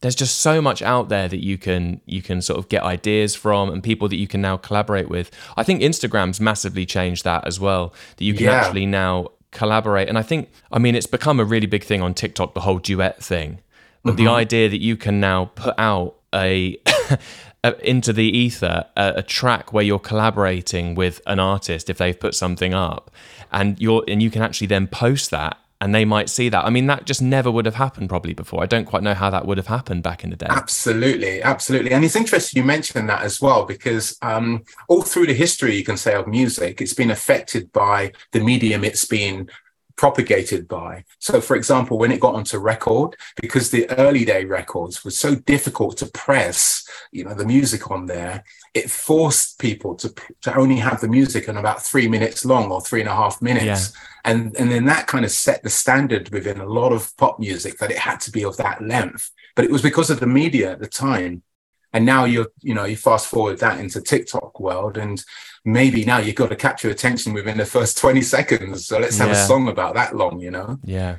There's 0.00 0.16
just 0.16 0.40
so 0.40 0.60
much 0.60 0.82
out 0.82 1.08
there 1.08 1.28
that 1.28 1.42
you 1.42 1.56
can 1.56 2.00
you 2.04 2.20
can 2.20 2.42
sort 2.42 2.58
of 2.58 2.68
get 2.68 2.82
ideas 2.82 3.34
from 3.34 3.70
and 3.70 3.82
people 3.82 4.08
that 4.08 4.16
you 4.16 4.26
can 4.26 4.42
now 4.42 4.56
collaborate 4.58 5.08
with. 5.08 5.30
I 5.56 5.62
think 5.62 5.80
Instagram's 5.80 6.40
massively 6.40 6.84
changed 6.84 7.24
that 7.24 7.46
as 7.46 7.58
well. 7.60 7.94
That 8.16 8.24
you 8.24 8.34
can 8.34 8.46
yeah. 8.46 8.52
actually 8.54 8.86
now 8.86 9.28
collaborate. 9.54 10.08
And 10.08 10.18
I 10.18 10.22
think, 10.22 10.50
I 10.70 10.78
mean, 10.78 10.94
it's 10.94 11.06
become 11.06 11.40
a 11.40 11.44
really 11.44 11.66
big 11.66 11.84
thing 11.84 12.02
on 12.02 12.12
TikTok, 12.12 12.54
the 12.54 12.60
whole 12.60 12.78
duet 12.78 13.22
thing. 13.22 13.60
But 14.02 14.16
mm-hmm. 14.16 14.24
the 14.24 14.30
idea 14.30 14.68
that 14.68 14.80
you 14.80 14.96
can 14.96 15.20
now 15.20 15.46
put 15.54 15.74
out 15.78 16.16
a 16.34 16.76
into 17.82 18.12
the 18.12 18.24
ether 18.24 18.84
a, 18.96 19.14
a, 19.16 19.22
track 19.22 19.72
where 19.72 19.84
you're 19.84 19.98
collaborating 19.98 20.94
with 20.94 21.22
an 21.26 21.38
artist 21.38 21.88
if 21.88 21.96
they've 21.96 22.18
put 22.18 22.34
something 22.34 22.74
up, 22.74 23.10
and 23.52 23.80
you're 23.80 24.04
and 24.06 24.22
you 24.22 24.30
can 24.30 24.42
actually 24.42 24.66
then 24.66 24.86
post 24.86 25.30
that 25.30 25.56
and 25.84 25.94
they 25.94 26.06
might 26.06 26.30
see 26.30 26.48
that. 26.48 26.64
I 26.64 26.70
mean, 26.70 26.86
that 26.86 27.04
just 27.04 27.20
never 27.20 27.50
would 27.50 27.66
have 27.66 27.74
happened 27.74 28.08
probably 28.08 28.32
before. 28.32 28.62
I 28.62 28.66
don't 28.66 28.86
quite 28.86 29.02
know 29.02 29.12
how 29.12 29.28
that 29.28 29.44
would 29.44 29.58
have 29.58 29.66
happened 29.66 30.02
back 30.02 30.24
in 30.24 30.30
the 30.30 30.36
day. 30.36 30.46
Absolutely, 30.48 31.42
absolutely. 31.42 31.92
And 31.92 32.02
it's 32.02 32.16
interesting 32.16 32.62
you 32.62 32.66
mentioned 32.66 33.06
that 33.10 33.20
as 33.20 33.38
well, 33.38 33.66
because 33.66 34.16
um, 34.22 34.64
all 34.88 35.02
through 35.02 35.26
the 35.26 35.34
history, 35.34 35.76
you 35.76 35.84
can 35.84 35.98
say, 35.98 36.14
of 36.14 36.26
music, 36.26 36.80
it's 36.80 36.94
been 36.94 37.10
affected 37.10 37.70
by 37.70 38.12
the 38.32 38.40
medium 38.40 38.82
it's 38.82 39.04
been 39.04 39.50
propagated 39.96 40.66
by. 40.68 41.04
So, 41.18 41.38
for 41.42 41.54
example, 41.54 41.98
when 41.98 42.12
it 42.12 42.18
got 42.18 42.34
onto 42.34 42.56
record, 42.56 43.16
because 43.36 43.70
the 43.70 43.86
early 43.98 44.24
day 44.24 44.46
records 44.46 45.04
were 45.04 45.10
so 45.10 45.34
difficult 45.34 45.98
to 45.98 46.06
press, 46.06 46.88
you 47.12 47.24
know, 47.24 47.34
the 47.34 47.44
music 47.44 47.90
on 47.90 48.06
there, 48.06 48.42
it 48.74 48.90
forced 48.90 49.58
people 49.58 49.94
to 49.94 50.12
to 50.42 50.54
only 50.56 50.76
have 50.76 51.00
the 51.00 51.08
music 51.08 51.48
in 51.48 51.56
about 51.56 51.82
three 51.82 52.08
minutes 52.08 52.44
long 52.44 52.70
or 52.70 52.80
three 52.80 53.00
and 53.00 53.08
a 53.08 53.14
half 53.14 53.40
minutes. 53.40 53.92
Yeah. 53.94 54.00
And, 54.26 54.56
and 54.56 54.70
then 54.70 54.86
that 54.86 55.06
kind 55.06 55.24
of 55.24 55.30
set 55.30 55.62
the 55.62 55.68
standard 55.68 56.30
within 56.30 56.58
a 56.58 56.66
lot 56.66 56.92
of 56.92 57.14
pop 57.18 57.38
music 57.38 57.78
that 57.78 57.90
it 57.90 57.98
had 57.98 58.20
to 58.20 58.30
be 58.30 58.42
of 58.42 58.56
that 58.56 58.82
length. 58.82 59.30
But 59.54 59.66
it 59.66 59.70
was 59.70 59.82
because 59.82 60.08
of 60.08 60.18
the 60.18 60.26
media 60.26 60.72
at 60.72 60.80
the 60.80 60.86
time 60.86 61.42
and 61.94 62.04
now 62.04 62.24
you're 62.24 62.48
you 62.60 62.74
know 62.74 62.84
you 62.84 62.96
fast 62.96 63.28
forward 63.28 63.58
that 63.60 63.80
into 63.80 64.02
tiktok 64.02 64.60
world 64.60 64.98
and 64.98 65.24
maybe 65.64 66.04
now 66.04 66.18
you've 66.18 66.34
got 66.34 66.50
to 66.50 66.56
capture 66.56 66.90
attention 66.90 67.32
within 67.32 67.56
the 67.56 67.64
first 67.64 67.96
20 68.04 68.20
seconds 68.20 68.86
so 68.86 68.98
let's 68.98 69.16
have 69.16 69.30
yeah. 69.30 69.42
a 69.42 69.46
song 69.46 69.68
about 69.68 69.94
that 69.94 70.14
long 70.14 70.40
you 70.40 70.50
know 70.50 70.78
yeah 70.84 71.16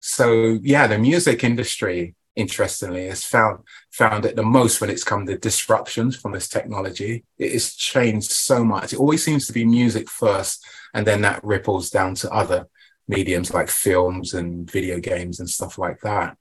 so 0.00 0.58
yeah 0.62 0.86
the 0.86 0.98
music 0.98 1.42
industry 1.42 2.14
interestingly 2.36 3.08
has 3.08 3.24
found 3.24 3.58
found 3.90 4.24
it 4.24 4.36
the 4.36 4.42
most 4.42 4.80
when 4.80 4.88
it's 4.88 5.04
come 5.04 5.26
to 5.26 5.36
disruptions 5.36 6.16
from 6.16 6.32
this 6.32 6.48
technology 6.48 7.24
it 7.38 7.52
has 7.52 7.74
changed 7.74 8.30
so 8.30 8.64
much 8.64 8.92
it 8.92 8.98
always 9.00 9.24
seems 9.24 9.46
to 9.46 9.52
be 9.52 9.64
music 9.64 10.08
first 10.08 10.64
and 10.94 11.06
then 11.06 11.22
that 11.22 11.42
ripples 11.42 11.90
down 11.90 12.14
to 12.14 12.30
other 12.30 12.66
mediums 13.08 13.52
like 13.52 13.68
films 13.68 14.34
and 14.34 14.70
video 14.70 15.00
games 15.00 15.40
and 15.40 15.50
stuff 15.50 15.76
like 15.76 16.00
that 16.00 16.36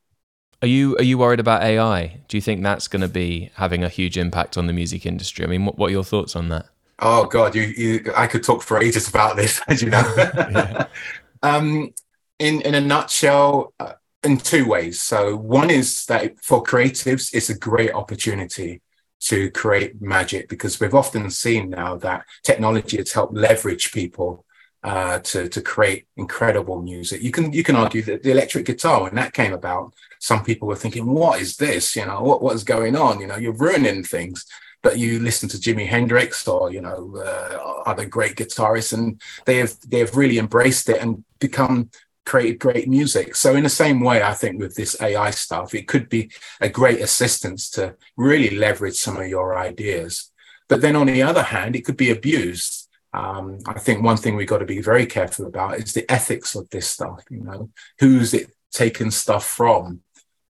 are 0.62 0.68
you 0.68 0.98
are 0.98 1.04
you 1.04 1.18
worried 1.18 1.40
about 1.40 1.64
AI? 1.64 2.20
Do 2.28 2.36
you 2.36 2.42
think 2.42 2.64
that's 2.64 2.90
going 2.90 3.02
to 3.02 3.08
be 3.08 3.50
having 3.56 3.84
a 3.84 3.90
huge 3.90 4.18
impact 4.18 4.58
on 4.58 4.68
the 4.68 4.74
music 4.74 5.06
industry? 5.06 5.46
I 5.46 5.48
mean, 5.48 5.66
what, 5.66 5.78
what 5.78 5.88
are 5.88 5.92
your 5.92 6.04
thoughts 6.04 6.36
on 6.36 6.50
that? 6.50 6.66
Oh 7.00 7.26
God, 7.26 7.56
you, 7.56 7.62
you 7.62 8.12
I 8.16 8.28
could 8.28 8.44
talk 8.44 8.62
for 8.62 8.78
ages 8.82 9.08
about 9.08 9.38
this, 9.38 9.62
as 9.68 9.82
you 9.82 9.90
know. 9.90 10.86
um, 11.44 11.94
in 12.40 12.62
in 12.62 12.76
a 12.76 12.82
nutshell, 12.82 13.74
uh, 13.80 13.94
in 14.24 14.38
two 14.38 14.68
ways. 14.68 15.02
So 15.02 15.36
one 15.36 15.70
is 15.70 16.06
that 16.06 16.40
for 16.40 16.64
creatives, 16.64 17.34
it's 17.34 17.50
a 17.50 17.58
great 17.58 17.94
opportunity 17.94 18.82
to 19.22 19.52
create 19.52 20.02
magic 20.02 20.48
because 20.48 20.80
we've 20.80 20.96
often 20.96 21.30
seen 21.30 21.70
now 21.70 21.98
that 21.98 22.26
technology 22.44 22.98
has 22.98 23.12
helped 23.12 23.34
leverage 23.34 23.92
people 23.92 24.46
uh, 24.82 25.20
to 25.20 25.50
to 25.50 25.62
create 25.62 26.08
incredible 26.16 26.82
music. 26.82 27.22
You 27.22 27.32
can 27.32 27.52
you 27.52 27.64
can 27.64 27.76
argue 27.76 28.02
that 28.04 28.24
the 28.24 28.32
electric 28.32 28.66
guitar 28.66 29.04
when 29.04 29.16
that 29.16 29.34
came 29.34 29.54
about 29.54 29.94
some 30.20 30.44
people 30.44 30.68
were 30.68 30.76
thinking, 30.76 31.06
what 31.06 31.42
is 31.42 31.58
this? 31.58 31.96
You 31.96 32.06
know, 32.06 32.22
what, 32.22 32.42
what 32.42 32.56
is 32.56 32.64
going 32.64 32.96
on? 32.96 33.20
You 33.20 33.28
know, 33.28 33.38
you're 33.38 33.54
ruining 33.54 34.04
things. 34.04 34.46
But 34.82 34.98
you 34.98 35.20
listen 35.20 35.50
to 35.50 35.58
Jimi 35.58 35.86
Hendrix 35.86 36.48
or, 36.48 36.72
you 36.72 36.80
know, 36.80 37.14
uh, 37.18 37.82
other 37.86 38.06
great 38.06 38.38
guitarists, 38.38 38.94
and 38.94 39.22
they 39.46 39.58
have 39.58 39.76
they 39.86 40.00
have 40.00 40.16
really 40.16 40.38
embraced 40.38 40.88
it 40.88 41.02
and 41.02 41.26
become 41.40 41.90
created 42.30 42.60
great 42.60 42.88
music. 42.88 43.36
So 43.36 43.56
in 43.56 43.64
the 43.64 43.70
same 43.84 44.00
way, 44.00 44.22
I 44.24 44.34
think 44.34 44.60
with 44.60 44.76
this 44.76 44.96
AI 45.02 45.32
stuff, 45.32 45.74
it 45.74 45.88
could 45.88 46.08
be 46.10 46.32
a 46.62 46.70
great 46.70 47.02
assistance 47.02 47.70
to 47.72 47.96
really 48.16 48.56
leverage 48.56 48.96
some 48.96 49.18
of 49.18 49.28
your 49.28 49.58
ideas. 49.58 50.32
But 50.68 50.82
then 50.82 50.96
on 50.96 51.08
the 51.08 51.24
other 51.24 51.44
hand, 51.44 51.76
it 51.76 51.86
could 51.86 51.98
be 51.98 52.12
abused. 52.12 52.88
Um, 53.14 53.58
I 53.66 53.80
think 53.80 54.04
one 54.04 54.18
thing 54.18 54.36
we've 54.36 54.48
got 54.54 54.60
to 54.60 54.76
be 54.76 54.82
very 54.82 55.08
careful 55.08 55.48
about 55.48 55.80
is 55.80 55.94
the 55.94 56.10
ethics 56.10 56.56
of 56.56 56.70
this 56.70 56.88
stuff. 56.88 57.24
You 57.30 57.44
know, 57.44 57.70
who's 58.00 58.34
it 58.34 58.52
taken 58.72 59.10
stuff 59.12 59.46
from? 59.46 60.02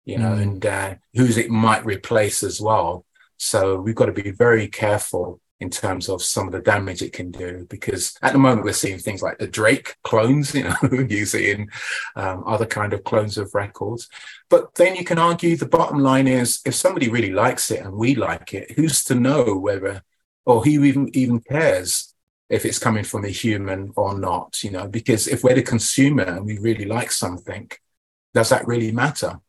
you 0.07 0.17
know, 0.17 0.31
mm. 0.31 0.41
and 0.41 0.65
uh, 0.65 0.95
whose 1.13 1.37
it 1.37 1.51
might 1.51 1.85
replace 1.85 2.41
as 2.41 2.61
well. 2.61 3.05
So 3.35 3.79
we've 3.79 3.93
got 3.93 4.05
to 4.05 4.13
be 4.13 4.31
very 4.31 4.67
careful 4.69 5.41
in 5.59 5.69
terms 5.69 6.07
of 6.07 6.21
some 6.21 6.47
of 6.47 6.53
the 6.53 6.61
damage 6.61 7.01
it 7.01 7.13
can 7.13 7.31
do 7.31 7.65
because 7.69 8.15
at 8.21 8.33
the 8.33 8.39
moment 8.39 8.63
we're 8.63 8.73
seeing 8.73 8.99
things 8.99 9.23
like 9.23 9.39
the 9.39 9.47
Drake 9.47 9.95
clones, 10.03 10.53
you 10.55 10.63
know, 10.63 10.75
using 11.09 11.69
um, 12.15 12.43
other 12.45 12.65
kind 12.65 12.93
of 12.93 13.03
clones 13.03 13.37
of 13.37 13.53
records. 13.55 14.07
But 14.49 14.75
then 14.75 14.95
you 14.95 15.03
can 15.03 15.17
argue 15.17 15.55
the 15.55 15.67
bottom 15.67 15.99
line 15.99 16.27
is 16.27 16.61
if 16.65 16.75
somebody 16.75 17.09
really 17.09 17.31
likes 17.31 17.71
it 17.71 17.83
and 17.83 17.93
we 17.93 18.15
like 18.15 18.53
it, 18.53 18.71
who's 18.71 19.03
to 19.05 19.15
know 19.15 19.57
whether 19.57 20.03
or 20.45 20.63
who 20.63 20.83
even 20.83 21.09
even 21.15 21.39
cares 21.41 22.13
if 22.49 22.63
it's 22.63 22.79
coming 22.79 23.03
from 23.03 23.25
a 23.25 23.29
human 23.29 23.91
or 23.95 24.17
not, 24.17 24.63
you 24.63 24.71
know, 24.71 24.87
because 24.87 25.27
if 25.27 25.43
we're 25.43 25.55
the 25.55 25.61
consumer 25.61 26.23
and 26.23 26.45
we 26.45 26.57
really 26.59 26.85
like 26.85 27.11
something, 27.11 27.69
does 28.33 28.49
that 28.49 28.65
really 28.67 28.91
matter? 28.91 29.39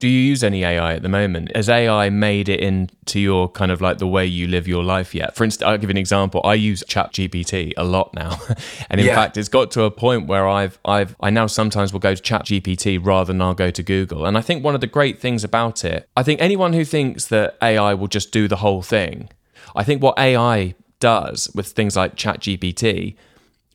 Do 0.00 0.08
you 0.08 0.18
use 0.18 0.42
any 0.42 0.64
AI 0.64 0.94
at 0.94 1.02
the 1.02 1.08
moment? 1.08 1.54
Has 1.56 1.68
AI 1.68 2.10
made 2.10 2.48
it 2.48 2.60
into 2.60 3.20
your 3.20 3.48
kind 3.48 3.70
of 3.70 3.80
like 3.80 3.98
the 3.98 4.06
way 4.06 4.26
you 4.26 4.48
live 4.48 4.66
your 4.66 4.82
life 4.82 5.14
yet? 5.14 5.36
For 5.36 5.44
instance, 5.44 5.66
I'll 5.66 5.78
give 5.78 5.88
you 5.88 5.92
an 5.92 5.98
example. 5.98 6.40
I 6.44 6.54
use 6.54 6.82
ChatGPT 6.82 7.72
a 7.76 7.84
lot 7.84 8.12
now. 8.12 8.38
and 8.90 9.00
in 9.00 9.06
yeah. 9.06 9.14
fact, 9.14 9.36
it's 9.36 9.48
got 9.48 9.70
to 9.72 9.84
a 9.84 9.90
point 9.90 10.26
where 10.26 10.48
I've 10.48 10.78
I've 10.84 11.16
I 11.20 11.30
now 11.30 11.46
sometimes 11.46 11.92
will 11.92 12.00
go 12.00 12.14
to 12.14 12.22
ChatGPT 12.22 12.98
rather 13.02 13.32
than 13.32 13.40
I'll 13.40 13.54
go 13.54 13.70
to 13.70 13.82
Google. 13.82 14.26
And 14.26 14.36
I 14.36 14.40
think 14.40 14.64
one 14.64 14.74
of 14.74 14.80
the 14.80 14.88
great 14.88 15.20
things 15.20 15.44
about 15.44 15.84
it, 15.84 16.08
I 16.16 16.22
think 16.22 16.40
anyone 16.40 16.72
who 16.72 16.84
thinks 16.84 17.26
that 17.28 17.56
AI 17.62 17.94
will 17.94 18.08
just 18.08 18.32
do 18.32 18.48
the 18.48 18.56
whole 18.56 18.82
thing, 18.82 19.30
I 19.76 19.84
think 19.84 20.02
what 20.02 20.18
AI 20.18 20.74
does 20.98 21.50
with 21.54 21.68
things 21.68 21.96
like 21.96 22.16
ChatGPT 22.16 23.16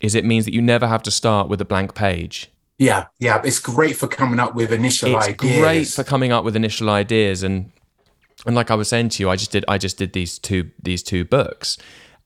is 0.01 0.15
it 0.15 0.26
means 0.26 0.45
that 0.45 0.53
you 0.53 0.61
never 0.61 0.88
have 0.88 1.03
to 1.03 1.11
start 1.11 1.47
with 1.47 1.61
a 1.61 1.65
blank 1.65 1.95
page 1.95 2.51
yeah, 2.80 3.07
yeah, 3.19 3.41
it's 3.43 3.59
great 3.59 3.97
for 3.97 4.07
coming 4.07 4.39
up 4.39 4.55
with 4.55 4.71
initial 4.71 5.09
ideas. 5.09 5.27
it's 5.27 5.43
ideas. 5.43 5.59
great 5.59 5.88
for 5.89 6.03
coming 6.05 6.32
up 6.32 6.45
with 6.45 6.55
initial 6.55 6.89
ideas, 6.89 7.43
and 7.43 7.71
and 8.45 8.55
like 8.55 8.71
I 8.71 8.75
was 8.75 8.88
saying 8.88 9.09
to 9.09 9.23
you, 9.23 9.30
I 9.30 9.36
just 9.36 9.51
did 9.51 9.65
I 9.67 9.77
just 9.77 9.97
did 9.97 10.13
these 10.13 10.39
two 10.39 10.71
these 10.82 11.03
two 11.03 11.25
books, 11.25 11.77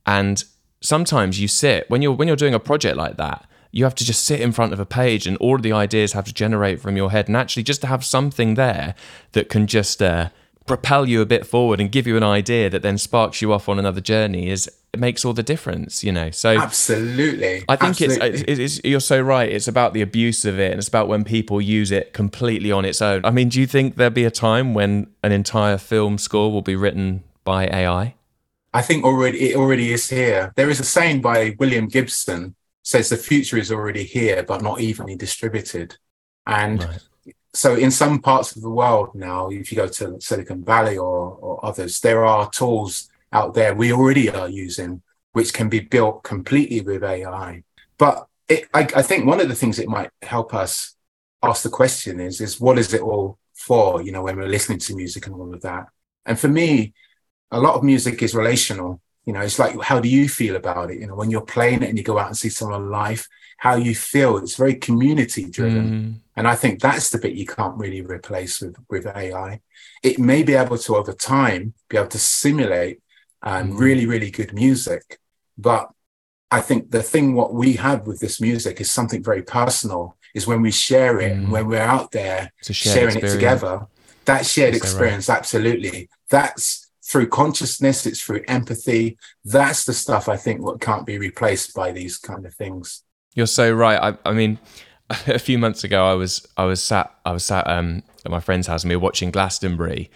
and 0.06 0.44
sometimes 0.80 1.42
you 1.42 1.48
sit 1.48 1.90
when 1.90 2.04
you're 2.04 2.14
when 2.14 2.28
you're 2.28 2.38
doing 2.38 2.54
a 2.54 2.60
project 2.60 2.96
like 2.98 3.18
that, 3.18 3.50
you 3.72 3.84
have 3.84 3.96
to 3.96 4.06
just 4.06 4.24
sit 4.26 4.40
in 4.40 4.52
front 4.52 4.74
of 4.74 4.80
a 4.80 4.86
page, 4.86 5.26
and 5.26 5.38
all 5.38 5.56
of 5.56 5.64
the 5.64 5.74
ideas 5.74 6.14
have 6.14 6.26
to 6.26 6.34
generate 6.34 6.80
from 6.80 6.96
your 6.96 7.10
head, 7.10 7.28
and 7.28 7.36
actually 7.36 7.64
just 7.64 7.82
to 7.82 7.88
have 7.88 8.06
something 8.06 8.54
there 8.54 8.94
that 9.32 9.50
can 9.50 9.66
just 9.66 10.04
uh, 10.04 10.30
propel 10.68 11.10
you 11.10 11.20
a 11.20 11.26
bit 11.26 11.48
forward 11.48 11.82
and 11.82 11.92
give 11.92 12.06
you 12.06 12.16
an 12.16 12.24
idea 12.24 12.70
that 12.70 12.84
then 12.84 13.00
sparks 13.00 13.42
you 13.42 13.52
off 13.52 13.68
on 13.68 13.80
another 13.80 14.02
journey 14.02 14.50
is 14.50 14.70
it 14.94 15.00
makes 15.00 15.26
all 15.26 15.34
the 15.34 15.44
difference, 15.44 16.04
you 16.04 16.12
know. 16.12 16.30
So 16.30 16.58
absolutely, 16.58 17.66
I 17.68 17.76
think 17.76 18.02
absolutely. 18.02 18.28
It's, 18.30 18.42
it's, 18.48 18.60
it's 18.60 18.82
you're 18.86 19.00
so 19.00 19.20
right. 19.20 19.50
It's 19.50 19.68
about 19.68 19.94
the 19.94 20.02
abuse 20.02 20.46
of 20.46 20.60
it, 20.60 20.72
and 20.72 20.80
it's 20.80 20.88
about 20.88 21.08
when 21.08 21.24
people 21.24 21.60
use 21.60 21.92
it 21.92 22.14
completely 22.14 22.72
on 22.72 22.86
its 22.86 23.02
own. 23.02 23.26
I 23.26 23.32
mean, 23.32 23.50
do 23.50 23.60
you 23.60 23.66
think 23.66 23.96
there'll 23.96 24.14
be 24.14 24.26
a 24.26 24.32
time 24.32 24.76
when 24.76 25.08
an 25.24 25.32
entire 25.32 25.80
film 25.80 26.20
score 26.20 26.52
will 26.52 26.62
be 26.62 26.76
written 26.76 27.24
by 27.44 27.66
AI? 27.68 28.14
I 28.76 28.82
think 28.84 29.04
already 29.04 29.50
it 29.50 29.56
already 29.56 29.92
is 29.94 30.10
here. 30.10 30.54
There 30.56 30.70
is 30.70 30.80
a 30.80 30.86
saying 30.86 31.22
by 31.22 31.56
William 31.58 31.88
Gibson 31.88 32.56
says 32.84 33.10
the 33.10 33.18
future 33.18 33.58
is 33.58 33.72
already 33.72 34.04
here, 34.04 34.44
but 34.44 34.62
not 34.62 34.80
evenly 34.80 35.16
distributed. 35.16 35.98
And 36.46 36.84
right. 36.84 37.04
so, 37.54 37.76
in 37.76 37.90
some 37.90 38.22
parts 38.22 38.56
of 38.56 38.62
the 38.62 38.70
world 38.70 39.16
now, 39.16 39.50
if 39.50 39.72
you 39.72 39.76
go 39.76 39.88
to 39.88 40.22
Silicon 40.22 40.64
Valley 40.64 40.98
or, 40.98 41.38
or 41.42 41.66
others, 41.66 42.00
there 42.02 42.26
are 42.26 42.50
tools 42.52 43.10
out 43.34 43.54
there 43.54 43.76
we 43.76 43.92
already 43.92 44.30
are 44.30 44.48
using 44.48 45.02
which 45.34 45.54
can 45.54 45.68
be 45.68 45.80
built 45.80 46.24
completely 46.24 46.80
with 46.82 47.04
AI. 47.04 47.64
But 47.98 48.28
it, 48.48 48.68
I, 48.74 48.88
I 48.96 49.02
think 49.02 49.26
one 49.26 49.42
of 49.42 49.50
the 49.50 49.56
things 49.56 49.80
it 49.80 49.90
might 49.90 50.12
help 50.22 50.54
us 50.54 50.96
ask 51.42 51.64
the 51.64 51.70
question 51.70 52.20
is, 52.20 52.40
is 52.40 52.62
what 52.62 52.80
is 52.80 52.94
it 52.94 53.02
all 53.02 53.38
for? 53.54 54.02
You 54.02 54.12
know, 54.12 54.24
when 54.24 54.38
we're 54.38 54.48
listening 54.48 54.80
to 54.80 54.96
music 54.96 55.26
and 55.26 55.36
all 55.36 55.54
of 55.54 55.62
that. 55.62 55.88
And 56.26 56.40
for 56.40 56.48
me, 56.48 56.94
a 57.52 57.60
lot 57.60 57.76
of 57.76 57.84
music 57.84 58.22
is 58.22 58.36
relational. 58.36 59.02
You 59.26 59.34
know, 59.34 59.42
it's 59.42 59.60
like, 59.60 59.80
how 59.82 60.00
do 60.00 60.08
you 60.08 60.30
feel 60.30 60.56
about 60.56 60.92
it? 60.92 61.00
You 61.00 61.08
know, 61.08 61.16
when 61.16 61.32
you're 61.32 61.42
playing 61.42 61.82
it 61.82 61.90
and 61.90 61.98
you 61.98 62.04
go 62.04 62.20
out 62.20 62.28
and 62.28 62.38
see 62.38 62.50
someone 62.50 62.90
live, 62.90 63.28
how 63.58 63.76
you 63.76 63.96
feel. 63.96 64.38
It's 64.38 64.56
very 64.56 64.76
community 64.76 65.50
driven. 65.50 65.90
Mm. 65.90 66.20
And 66.36 66.48
I 66.48 66.56
think 66.56 66.80
that's 66.82 67.10
the 67.10 67.18
bit 67.18 67.34
you 67.34 67.46
can't 67.46 67.78
really 67.78 68.02
replace 68.02 68.62
with, 68.62 68.76
with 68.90 69.08
AI. 69.08 69.62
It 70.04 70.20
may 70.20 70.44
be 70.44 70.54
able 70.54 70.78
to, 70.78 70.98
over 70.98 71.14
time, 71.14 71.74
be 71.88 71.98
able 71.98 72.10
to 72.10 72.20
simulate 72.20 73.03
mm. 73.52 73.78
really, 73.78 74.06
really 74.06 74.32
good 74.32 74.54
music. 74.54 75.20
But 75.58 75.90
I 76.52 76.62
think 76.62 76.92
the 76.92 77.04
thing 77.04 77.34
what 77.34 77.54
we 77.54 77.74
have 77.74 78.08
with 78.08 78.20
this 78.20 78.40
music 78.40 78.80
is 78.82 78.92
something 78.92 79.24
very 79.24 79.42
personal. 79.44 80.18
Is 80.34 80.48
when 80.48 80.62
we 80.64 80.72
share 80.72 81.20
it, 81.20 81.38
mm. 81.38 81.50
when 81.50 81.68
we're 81.68 81.80
out 81.82 82.12
there 82.12 82.52
sharing 82.64 83.10
experience. 83.10 83.24
it 83.24 83.36
together. 83.36 83.88
That 84.26 84.46
shared 84.46 84.74
experience, 84.74 85.30
right. 85.30 85.38
absolutely. 85.38 86.10
That's 86.30 86.90
through 87.04 87.28
consciousness. 87.28 88.06
It's 88.06 88.22
through 88.22 88.44
empathy. 88.48 89.18
That's 89.46 89.86
the 89.86 89.94
stuff 89.94 90.30
I 90.30 90.38
think 90.38 90.62
what 90.62 90.82
can't 90.82 91.06
be 91.06 91.18
replaced 91.18 91.76
by 91.76 91.92
these 91.92 92.18
kind 92.18 92.46
of 92.46 92.54
things. 92.56 93.04
You're 93.36 93.48
so 93.48 93.72
right. 93.72 94.16
I, 94.26 94.30
I 94.30 94.34
mean, 94.34 94.58
a 95.28 95.40
few 95.40 95.58
months 95.58 95.84
ago, 95.84 96.06
I 96.06 96.14
was 96.14 96.48
I 96.58 96.66
was 96.66 96.82
sat 96.82 97.14
I 97.26 97.32
was 97.32 97.44
sat 97.44 97.68
um, 97.68 98.04
at 98.26 98.32
my 98.32 98.40
friend's 98.40 98.68
house 98.68 98.84
and 98.84 98.90
we 98.90 98.96
were 98.96 99.02
watching 99.02 99.32
Glastonbury, 99.32 100.10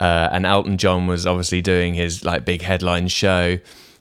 uh, 0.00 0.30
and 0.32 0.46
Elton 0.46 0.78
John 0.78 1.06
was 1.06 1.26
obviously 1.26 1.60
doing 1.60 1.94
his 1.94 2.24
like 2.24 2.44
big 2.44 2.62
headline 2.62 3.08
show, 3.08 3.58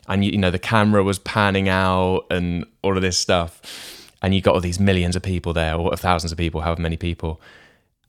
and 0.08 0.24
you, 0.24 0.38
know 0.38 0.50
the 0.50 0.60
camera 0.60 1.04
was 1.04 1.20
panning 1.20 1.68
out 1.68 2.26
and 2.32 2.66
all 2.82 2.95
of 2.95 3.02
this 3.02 3.18
stuff, 3.18 4.14
and 4.22 4.34
you 4.34 4.41
got 4.41 4.56
all 4.56 4.62
these 4.62 4.80
millions 4.80 5.16
of 5.16 5.22
people 5.22 5.54
there, 5.54 5.76
or 5.76 5.95
thousands 5.97 6.32
of 6.32 6.38
people, 6.38 6.62
however 6.62 6.82
many 6.82 6.97
people. 6.97 7.41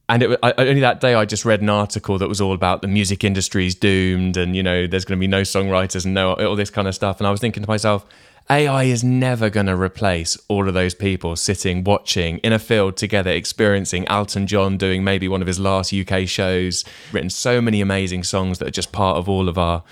And 0.08 0.22
it, 0.22 0.38
I, 0.42 0.52
only 0.58 0.80
that 0.80 1.00
day, 1.00 1.14
I 1.14 1.24
just 1.24 1.44
read 1.44 1.60
an 1.60 1.68
article 1.68 2.18
that 2.18 2.28
was 2.28 2.40
all 2.40 2.52
about 2.52 2.82
the 2.82 2.88
music 2.88 3.24
industry's 3.24 3.74
doomed, 3.74 4.36
and 4.36 4.54
you 4.54 4.62
know, 4.62 4.86
there's 4.86 5.04
going 5.04 5.18
to 5.18 5.20
be 5.20 5.28
no 5.28 5.42
songwriters 5.42 6.04
and 6.04 6.14
no 6.14 6.34
all 6.34 6.56
this 6.56 6.70
kind 6.70 6.86
of 6.86 6.94
stuff. 6.94 7.18
And 7.18 7.26
I 7.26 7.30
was 7.30 7.40
thinking 7.40 7.62
to 7.62 7.68
myself, 7.68 8.06
AI 8.50 8.84
is 8.84 9.04
never 9.04 9.48
going 9.48 9.66
to 9.66 9.76
replace 9.76 10.36
all 10.48 10.66
of 10.66 10.74
those 10.74 10.92
people 10.92 11.36
sitting, 11.36 11.84
watching 11.84 12.38
in 12.38 12.52
a 12.52 12.58
field 12.58 12.96
together, 12.96 13.30
experiencing 13.30 14.06
Elton 14.08 14.48
John 14.48 14.76
doing 14.76 15.04
maybe 15.04 15.28
one 15.28 15.40
of 15.40 15.46
his 15.46 15.60
last 15.60 15.94
UK 15.94 16.26
shows, 16.26 16.84
written 17.12 17.30
so 17.30 17.60
many 17.60 17.80
amazing 17.80 18.24
songs 18.24 18.58
that 18.58 18.66
are 18.66 18.72
just 18.72 18.90
part 18.90 19.18
of 19.18 19.28
all 19.28 19.48
of 19.48 19.56
our 19.56 19.84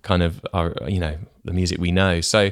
kind 0.00 0.22
of 0.22 0.40
our, 0.54 0.74
you 0.88 0.98
know, 0.98 1.18
the 1.44 1.52
music 1.52 1.78
we 1.78 1.92
know. 1.92 2.22
So, 2.22 2.50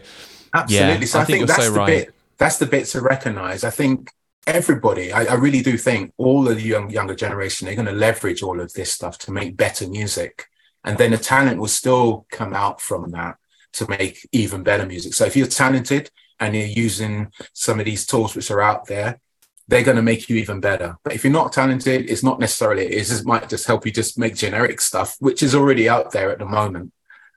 absolutely. 0.53 1.01
Yeah, 1.01 1.05
so 1.07 1.21
I, 1.21 1.25
think 1.25 1.47
that's 1.47 1.65
so 1.65 1.71
the 1.71 1.79
right. 1.79 1.87
bit. 1.87 2.15
That's 2.37 2.59
the 2.59 2.67
bit 2.67 2.85
to 2.89 3.01
recognise. 3.01 3.65
I 3.65 3.71
think 3.71 4.11
everybody, 4.47 5.13
I, 5.13 5.25
I, 5.25 5.35
really 5.35 5.63
do 5.63 5.79
think 5.79 6.13
all 6.19 6.47
of 6.47 6.57
the 6.57 6.63
young, 6.63 6.91
younger 6.91 7.15
generation, 7.15 7.65
they're 7.65 7.75
going 7.75 7.87
to 7.87 7.93
leverage 7.93 8.43
all 8.43 8.61
of 8.61 8.75
this 8.75 8.93
stuff 8.93 9.17
to 9.21 9.33
make 9.33 9.57
better 9.57 9.89
music. 9.89 10.47
And 10.85 10.99
then 10.99 11.13
the 11.13 11.17
talent 11.17 11.59
will 11.59 11.69
still 11.69 12.27
come 12.31 12.53
out 12.53 12.83
from 12.83 13.11
that 13.13 13.39
to 13.75 13.89
make 13.89 14.27
even 14.33 14.63
better 14.63 14.87
music. 14.87 15.15
So 15.15 15.25
if 15.25 15.37
you're 15.37 15.47
talented 15.47 16.11
and 16.41 16.55
you're 16.55 16.67
using 16.67 17.31
some 17.53 17.79
of 17.79 17.87
these 17.87 18.07
tools 18.07 18.35
which 18.35 18.51
are 18.51 18.61
out 18.61 18.87
there, 18.87 19.21
they're 19.69 19.83
going 19.83 19.97
to 19.97 20.03
make 20.03 20.29
you 20.29 20.37
even 20.37 20.61
better. 20.61 20.97
But 21.03 21.15
if 21.15 21.25
you're 21.25 21.33
not 21.33 21.53
talented, 21.53 22.11
it's 22.11 22.23
not 22.23 22.39
necessarily 22.39 22.85
it, 22.87 23.11
it 23.11 23.25
might 23.25 23.49
just 23.49 23.67
help 23.67 23.87
you 23.87 23.93
just 23.93 24.19
make 24.19 24.35
generic 24.35 24.81
stuff, 24.81 25.17
which 25.21 25.43
is 25.43 25.55
already 25.55 25.89
out 25.89 26.13
there 26.13 26.31
at 26.31 26.39
the 26.39 26.45
moment. 26.45 26.93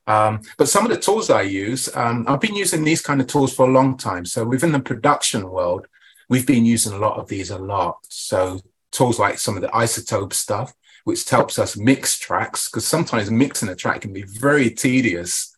Um, 0.08 0.42
but 0.58 0.70
some 0.70 0.86
of 0.86 0.92
the 0.92 1.00
tools 1.00 1.30
I 1.30 1.42
use, 1.42 1.94
um, 1.96 2.26
I've 2.28 2.40
been 2.40 2.56
using 2.56 2.84
these 2.84 3.02
kind 3.02 3.20
of 3.20 3.28
tools 3.28 3.54
for 3.54 3.68
a 3.68 3.72
long 3.72 3.98
time. 3.98 4.26
So 4.26 4.46
within 4.46 4.72
the 4.72 4.80
production 4.80 5.50
world, 5.50 5.88
we've 6.30 6.48
been 6.48 6.66
using 6.66 6.94
a 6.94 6.98
lot 6.98 7.18
of 7.18 7.28
these 7.28 7.50
a 7.50 7.58
lot. 7.58 7.98
So 8.04 8.62
tools 8.92 9.20
like 9.20 9.38
some 9.38 9.56
of 9.56 9.62
the 9.62 9.70
iZotope 9.70 10.34
stuff, 10.34 10.74
which 11.04 11.30
helps 11.30 11.58
us 11.60 11.78
mix 11.78 12.18
tracks, 12.20 12.70
because 12.70 12.86
sometimes 12.86 13.32
mixing 13.32 13.70
a 13.70 13.76
track 13.76 14.02
can 14.02 14.14
be 14.14 14.24
very 14.24 14.70
tedious 14.70 15.56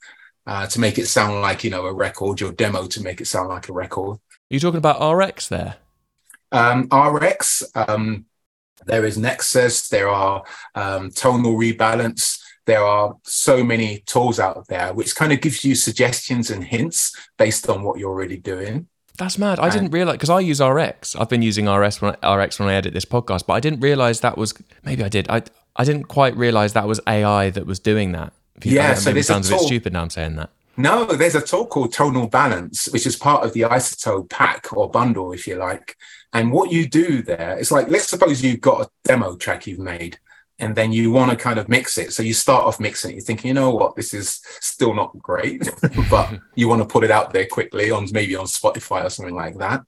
uh, 0.50 0.66
to 0.66 0.80
make 0.80 0.98
it 0.98 1.06
sound 1.06 1.42
like 1.42 1.64
you 1.64 1.70
know 1.70 1.86
a 1.86 1.94
record, 1.94 2.42
your 2.42 2.52
demo 2.52 2.88
to 2.88 3.04
make 3.04 3.22
it 3.22 3.26
sound 3.26 3.50
like 3.50 3.70
a 3.70 3.74
record. 3.74 4.18
Are 4.18 4.54
you 4.56 4.60
talking 4.60 4.80
about 4.80 5.00
RX 5.00 5.48
there? 5.48 5.76
Um, 6.52 6.88
RX. 6.92 7.64
Um, 7.76 8.26
there 8.88 9.06
is 9.06 9.16
Nexus. 9.16 9.90
There 9.90 10.10
are 10.10 10.44
um, 10.74 11.12
tonal 11.12 11.54
rebalance. 11.54 12.42
There 12.66 12.84
are 12.84 13.16
so 13.24 13.64
many 13.64 14.00
tools 14.08 14.40
out 14.40 14.68
there, 14.68 14.92
which 14.92 15.16
kind 15.16 15.32
of 15.32 15.40
gives 15.40 15.64
you 15.64 15.76
suggestions 15.76 16.50
and 16.50 16.64
hints 16.64 17.16
based 17.38 17.70
on 17.70 17.84
what 17.84 18.00
you're 18.00 18.10
already 18.10 18.38
doing. 18.38 18.88
That's 19.20 19.38
mad. 19.38 19.60
I 19.60 19.66
and, 19.66 19.74
didn't 19.74 19.92
realize 19.92 20.16
because 20.16 20.32
I 20.32 20.40
use 20.40 20.60
RX. 20.60 21.16
I've 21.16 21.30
been 21.30 21.44
using 21.44 21.70
RS 21.70 22.02
when, 22.02 22.16
RX 22.24 22.60
when 22.60 22.70
I 22.70 22.74
edit 22.74 22.96
this 22.96 23.06
podcast, 23.06 23.46
but 23.46 23.54
I 23.54 23.60
didn't 23.60 23.82
realize 23.82 24.22
that 24.22 24.36
was 24.36 24.56
maybe 24.84 25.04
I 25.04 25.10
did. 25.10 25.30
I 25.30 25.44
I 25.76 25.84
didn't 25.84 26.06
quite 26.06 26.36
realize 26.36 26.74
that 26.74 26.88
was 26.88 27.00
AI 27.06 27.52
that 27.52 27.68
was 27.68 27.80
doing 27.80 28.14
that 28.14 28.34
yeah, 28.64 28.94
so 28.94 29.12
this 29.12 29.28
sounds 29.28 29.48
a, 29.48 29.52
tool, 29.52 29.60
a 29.60 29.62
bit 29.62 29.68
stupid 29.68 29.94
now. 29.94 30.02
I'm 30.02 30.10
saying 30.10 30.36
that. 30.36 30.50
No, 30.78 31.06
there's 31.06 31.36
a 31.36 31.42
tool 31.42 31.66
called 31.66 31.92
Tonal 31.92 32.28
Balance, 32.28 32.88
which 32.94 33.06
is 33.06 33.18
part 33.18 33.44
of 33.44 33.54
the 33.54 33.62
iZotope 33.62 34.30
pack 34.30 34.72
or 34.72 34.90
bundle, 34.90 35.34
if 35.34 35.46
you 35.46 35.56
like. 35.56 35.98
And 36.32 36.52
what 36.52 36.72
you 36.72 36.88
do 36.88 37.22
there 37.22 37.58
is 37.58 37.72
like, 37.72 37.90
let's 37.90 38.08
suppose 38.08 38.42
you've 38.42 38.62
got 38.62 38.86
a 38.86 38.90
demo 39.04 39.36
track 39.36 39.68
you've 39.68 39.80
made, 39.80 40.20
and 40.60 40.76
then 40.76 40.94
you 40.94 41.12
want 41.12 41.32
to 41.32 41.38
kind 41.38 41.60
of 41.60 41.68
mix 41.68 41.98
it. 41.98 42.14
So 42.14 42.24
you 42.24 42.34
start 42.34 42.66
off 42.66 42.80
mixing 42.80 43.12
it. 43.12 43.16
You're 43.16 43.24
thinking, 43.24 43.50
you 43.50 43.54
know 43.54 43.72
what, 43.72 43.96
this 43.96 44.14
is 44.14 44.42
still 44.62 44.94
not 44.94 45.18
great, 45.20 45.70
but 46.10 46.40
you 46.56 46.70
want 46.70 46.82
to 46.82 46.88
put 46.88 47.04
it 47.04 47.12
out 47.12 47.34
there 47.34 47.48
quickly 47.48 47.92
on 47.92 48.08
maybe 48.12 48.36
on 48.36 48.46
Spotify 48.46 49.06
or 49.06 49.10
something 49.10 49.36
like 49.36 49.58
that. 49.58 49.82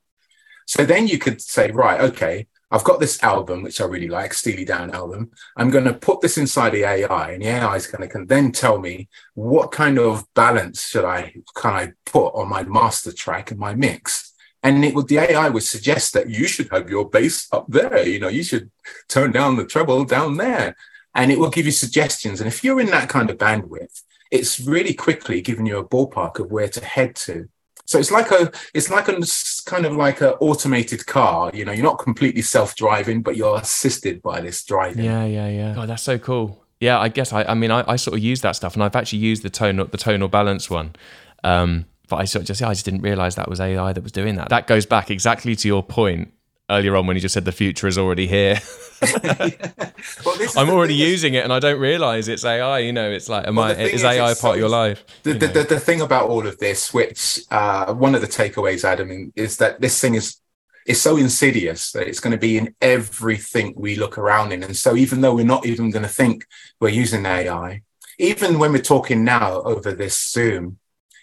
So 0.65 0.85
then 0.85 1.07
you 1.07 1.19
could 1.19 1.41
say, 1.41 1.71
right, 1.71 2.01
okay, 2.01 2.47
I've 2.71 2.85
got 2.85 3.01
this 3.01 3.21
album, 3.21 3.63
which 3.63 3.81
I 3.81 3.85
really 3.85 4.07
like, 4.07 4.33
Steely 4.33 4.63
Dan 4.63 4.91
album. 4.91 5.31
I'm 5.57 5.69
going 5.69 5.83
to 5.83 5.93
put 5.93 6.21
this 6.21 6.37
inside 6.37 6.69
the 6.69 6.85
AI, 6.85 7.31
and 7.31 7.43
the 7.43 7.47
AI 7.47 7.75
is 7.75 7.87
going 7.87 8.07
to 8.07 8.25
then 8.25 8.53
tell 8.53 8.79
me 8.79 9.09
what 9.33 9.71
kind 9.71 9.99
of 9.99 10.25
balance 10.33 10.87
should 10.87 11.03
I 11.03 11.33
can 11.55 11.73
I 11.73 11.91
put 12.05 12.29
on 12.29 12.47
my 12.47 12.63
master 12.63 13.11
track 13.11 13.51
and 13.51 13.59
my 13.59 13.75
mix. 13.75 14.33
And 14.63 14.85
it 14.85 14.95
would 14.95 15.09
the 15.09 15.17
AI 15.17 15.49
would 15.49 15.63
suggest 15.63 16.13
that 16.13 16.29
you 16.29 16.47
should 16.47 16.69
have 16.71 16.89
your 16.89 17.09
bass 17.09 17.47
up 17.51 17.65
there. 17.67 18.07
You 18.07 18.19
know, 18.19 18.29
you 18.29 18.43
should 18.43 18.71
turn 19.09 19.31
down 19.31 19.57
the 19.57 19.65
treble 19.65 20.05
down 20.05 20.37
there, 20.37 20.77
and 21.13 21.29
it 21.29 21.39
will 21.39 21.49
give 21.49 21.65
you 21.65 21.73
suggestions. 21.73 22.39
And 22.39 22.47
if 22.47 22.63
you're 22.63 22.79
in 22.79 22.87
that 22.91 23.09
kind 23.09 23.29
of 23.29 23.37
bandwidth, 23.37 24.03
it's 24.31 24.61
really 24.61 24.93
quickly 24.93 25.41
giving 25.41 25.65
you 25.65 25.77
a 25.77 25.87
ballpark 25.87 26.39
of 26.39 26.51
where 26.51 26.69
to 26.69 26.85
head 26.85 27.15
to. 27.17 27.49
So 27.91 27.99
it's 27.99 28.09
like 28.09 28.31
a 28.31 28.49
it's 28.73 28.89
like 28.89 29.09
a 29.09 29.19
kind 29.65 29.85
of 29.85 29.97
like 29.97 30.21
an 30.21 30.29
automated 30.39 31.05
car. 31.05 31.51
You 31.53 31.65
know, 31.65 31.73
you're 31.73 31.83
not 31.83 31.99
completely 31.99 32.41
self-driving, 32.41 33.21
but 33.21 33.35
you're 33.35 33.57
assisted 33.57 34.21
by 34.21 34.39
this 34.39 34.63
driving. 34.63 35.03
Yeah, 35.03 35.25
yeah, 35.25 35.49
yeah. 35.49 35.75
Oh, 35.77 35.85
that's 35.85 36.03
so 36.03 36.17
cool. 36.17 36.65
Yeah, 36.79 36.99
I 36.99 37.09
guess 37.09 37.33
I 37.33 37.43
I 37.43 37.53
mean 37.53 37.69
I, 37.69 37.83
I 37.85 37.97
sort 37.97 38.15
of 38.17 38.23
use 38.23 38.39
that 38.41 38.53
stuff, 38.55 38.75
and 38.75 38.83
I've 38.83 38.95
actually 38.95 39.19
used 39.19 39.43
the 39.43 39.49
tonal 39.49 39.87
the 39.87 39.97
tonal 39.97 40.29
balance 40.29 40.69
one. 40.69 40.95
Um, 41.43 41.85
but 42.07 42.15
I 42.15 42.23
sort 42.23 42.43
of 42.43 42.47
just 42.47 42.61
I 42.61 42.71
just 42.71 42.85
didn't 42.85 43.01
realize 43.01 43.35
that 43.35 43.49
was 43.49 43.59
AI 43.59 43.91
that 43.91 44.01
was 44.01 44.13
doing 44.13 44.35
that. 44.35 44.47
That 44.47 44.67
goes 44.67 44.85
back 44.85 45.11
exactly 45.11 45.53
to 45.57 45.67
your 45.67 45.83
point 45.83 46.31
earlier 46.71 46.95
on 46.95 47.05
when 47.05 47.15
you 47.15 47.21
just 47.21 47.33
said 47.33 47.45
the 47.45 47.51
future 47.51 47.87
is 47.87 47.97
already 47.97 48.27
here. 48.27 48.59
well, 49.23 50.37
I'm 50.57 50.69
already 50.69 50.95
using 50.95 51.33
it 51.33 51.43
and 51.43 51.51
I 51.51 51.59
don't 51.59 51.79
realize 51.79 52.27
it's 52.27 52.45
AI. 52.45 52.79
You 52.79 52.93
know, 52.93 53.11
it's 53.11 53.29
like, 53.29 53.47
am 53.47 53.55
well, 53.55 53.67
I, 53.67 53.73
is, 53.73 53.93
is 53.93 54.03
AI 54.03 54.27
part 54.27 54.37
so, 54.37 54.51
of 54.53 54.57
your 54.57 54.69
life? 54.69 55.03
The, 55.23 55.33
the, 55.33 55.47
the, 55.47 55.63
the, 55.63 55.79
thing 55.79 56.01
about 56.01 56.29
all 56.29 56.47
of 56.47 56.57
this, 56.59 56.93
which 56.93 57.41
uh, 57.51 57.93
one 57.93 58.15
of 58.15 58.21
the 58.21 58.27
takeaways, 58.27 58.83
Adam, 58.83 59.31
is 59.35 59.57
that 59.57 59.81
this 59.81 59.99
thing 59.99 60.15
is 60.15 60.37
is 60.85 61.01
so 61.01 61.17
insidious 61.17 61.91
that 61.91 62.07
it's 62.07 62.19
going 62.19 62.31
to 62.31 62.39
be 62.39 62.57
in 62.57 62.73
everything 62.81 63.73
we 63.77 63.95
look 63.95 64.17
around 64.17 64.51
in. 64.51 64.63
And 64.63 64.75
so 64.75 64.95
even 64.95 65.21
though 65.21 65.35
we're 65.35 65.45
not 65.45 65.65
even 65.65 65.91
going 65.91 66.03
to 66.03 66.09
think 66.09 66.45
we're 66.79 66.89
using 66.89 67.25
AI, 67.25 67.83
even 68.17 68.59
when 68.59 68.71
we're 68.71 68.81
talking 68.81 69.23
now 69.23 69.61
over 69.61 69.93
this 69.93 70.31
Zoom, 70.31 70.79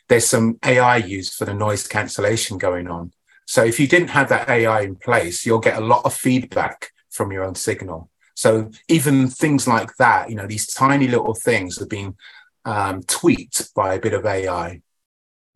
there's 0.09 0.27
some 0.27 0.59
AI 0.65 0.97
used 0.97 1.35
for 1.35 1.45
the 1.45 1.55
noise 1.55 1.87
cancellation 1.87 2.59
going 2.59 2.89
on. 2.89 3.13
So 3.49 3.65
if 3.65 3.81
you 3.81 3.89
didn't 3.89 4.09
have 4.09 4.29
that 4.29 4.51
AI 4.51 4.83
in 4.83 4.95
place, 4.95 5.47
you'll 5.47 5.59
get 5.59 5.79
a 5.79 5.85
lot 5.85 6.05
of 6.05 6.13
feedback 6.13 6.91
from 7.09 7.33
your 7.33 7.45
own 7.45 7.55
signal. 7.55 8.11
So 8.35 8.71
even 8.89 9.27
things 9.27 9.67
like 9.67 9.97
that, 9.97 10.29
you 10.29 10.37
know, 10.37 10.47
these 10.47 10.67
tiny 10.67 11.09
little 11.09 11.33
things 11.33 11.79
have 11.79 11.89
been 11.89 12.15
um, 12.67 13.03
tweaked 13.05 13.75
by 13.75 13.95
a 13.95 14.01
bit 14.01 14.13
of 14.13 14.27
AI. 14.27 14.83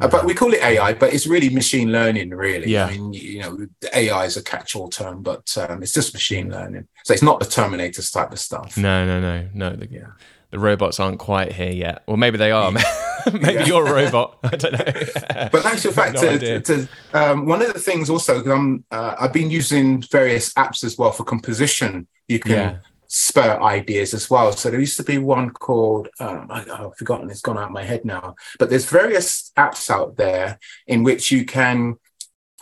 Uh, 0.00 0.08
but 0.08 0.24
we 0.24 0.32
call 0.32 0.54
it 0.54 0.62
AI, 0.62 0.94
but 0.94 1.12
it's 1.12 1.26
really 1.26 1.50
machine 1.50 1.92
learning, 1.92 2.30
really. 2.30 2.70
Yeah. 2.70 2.86
I 2.86 2.92
mean, 2.92 3.12
you 3.12 3.40
know, 3.40 3.66
AI 3.92 4.24
is 4.24 4.38
a 4.38 4.42
catch-all 4.42 4.88
term, 4.88 5.22
but 5.22 5.54
um, 5.58 5.82
it's 5.82 5.92
just 5.92 6.14
machine 6.14 6.50
learning. 6.50 6.88
So 7.04 7.12
it's 7.12 7.22
not 7.22 7.40
the 7.40 7.46
Terminator 7.46 8.00
type 8.00 8.32
of 8.32 8.38
stuff. 8.38 8.78
No, 8.78 9.04
no, 9.04 9.20
no, 9.20 9.48
no. 9.52 9.76
The, 9.76 9.86
yeah. 9.90 10.12
The 10.52 10.58
robots 10.58 11.00
aren't 11.00 11.18
quite 11.18 11.50
here 11.52 11.72
yet. 11.72 12.04
Well, 12.06 12.18
maybe 12.18 12.36
they 12.38 12.52
are. 12.52 12.70
maybe 13.32 13.54
yeah. 13.54 13.64
you're 13.64 13.86
a 13.86 13.92
robot. 13.92 14.38
I 14.44 14.56
don't 14.56 14.72
know. 14.72 15.48
but 15.50 15.62
that's 15.64 15.82
your 15.82 15.94
fact. 15.94 16.14
No 16.14 16.38
to, 16.38 16.60
to 16.60 16.88
um, 17.14 17.46
one 17.46 17.62
of 17.62 17.72
the 17.72 17.80
things 17.80 18.10
also, 18.10 18.44
um, 18.52 18.84
uh, 18.90 19.16
I've 19.18 19.32
been 19.32 19.50
using 19.50 20.02
various 20.02 20.52
apps 20.52 20.84
as 20.84 20.96
well 20.98 21.10
for 21.10 21.24
composition. 21.24 22.06
You 22.28 22.38
can 22.38 22.52
yeah 22.52 22.76
spur 23.14 23.60
ideas 23.60 24.14
as 24.14 24.30
well. 24.30 24.52
So 24.52 24.70
there 24.70 24.80
used 24.80 24.96
to 24.96 25.02
be 25.02 25.18
one 25.18 25.50
called 25.50 26.08
um, 26.18 26.46
I, 26.50 26.60
have 26.62 26.96
forgotten; 26.96 27.28
it's 27.28 27.42
gone 27.42 27.58
out 27.58 27.64
of 27.64 27.70
my 27.70 27.84
head 27.84 28.06
now. 28.06 28.34
But 28.58 28.70
there's 28.70 28.86
various 28.86 29.52
apps 29.58 29.90
out 29.90 30.16
there 30.16 30.58
in 30.86 31.02
which 31.02 31.30
you 31.30 31.44
can 31.44 31.96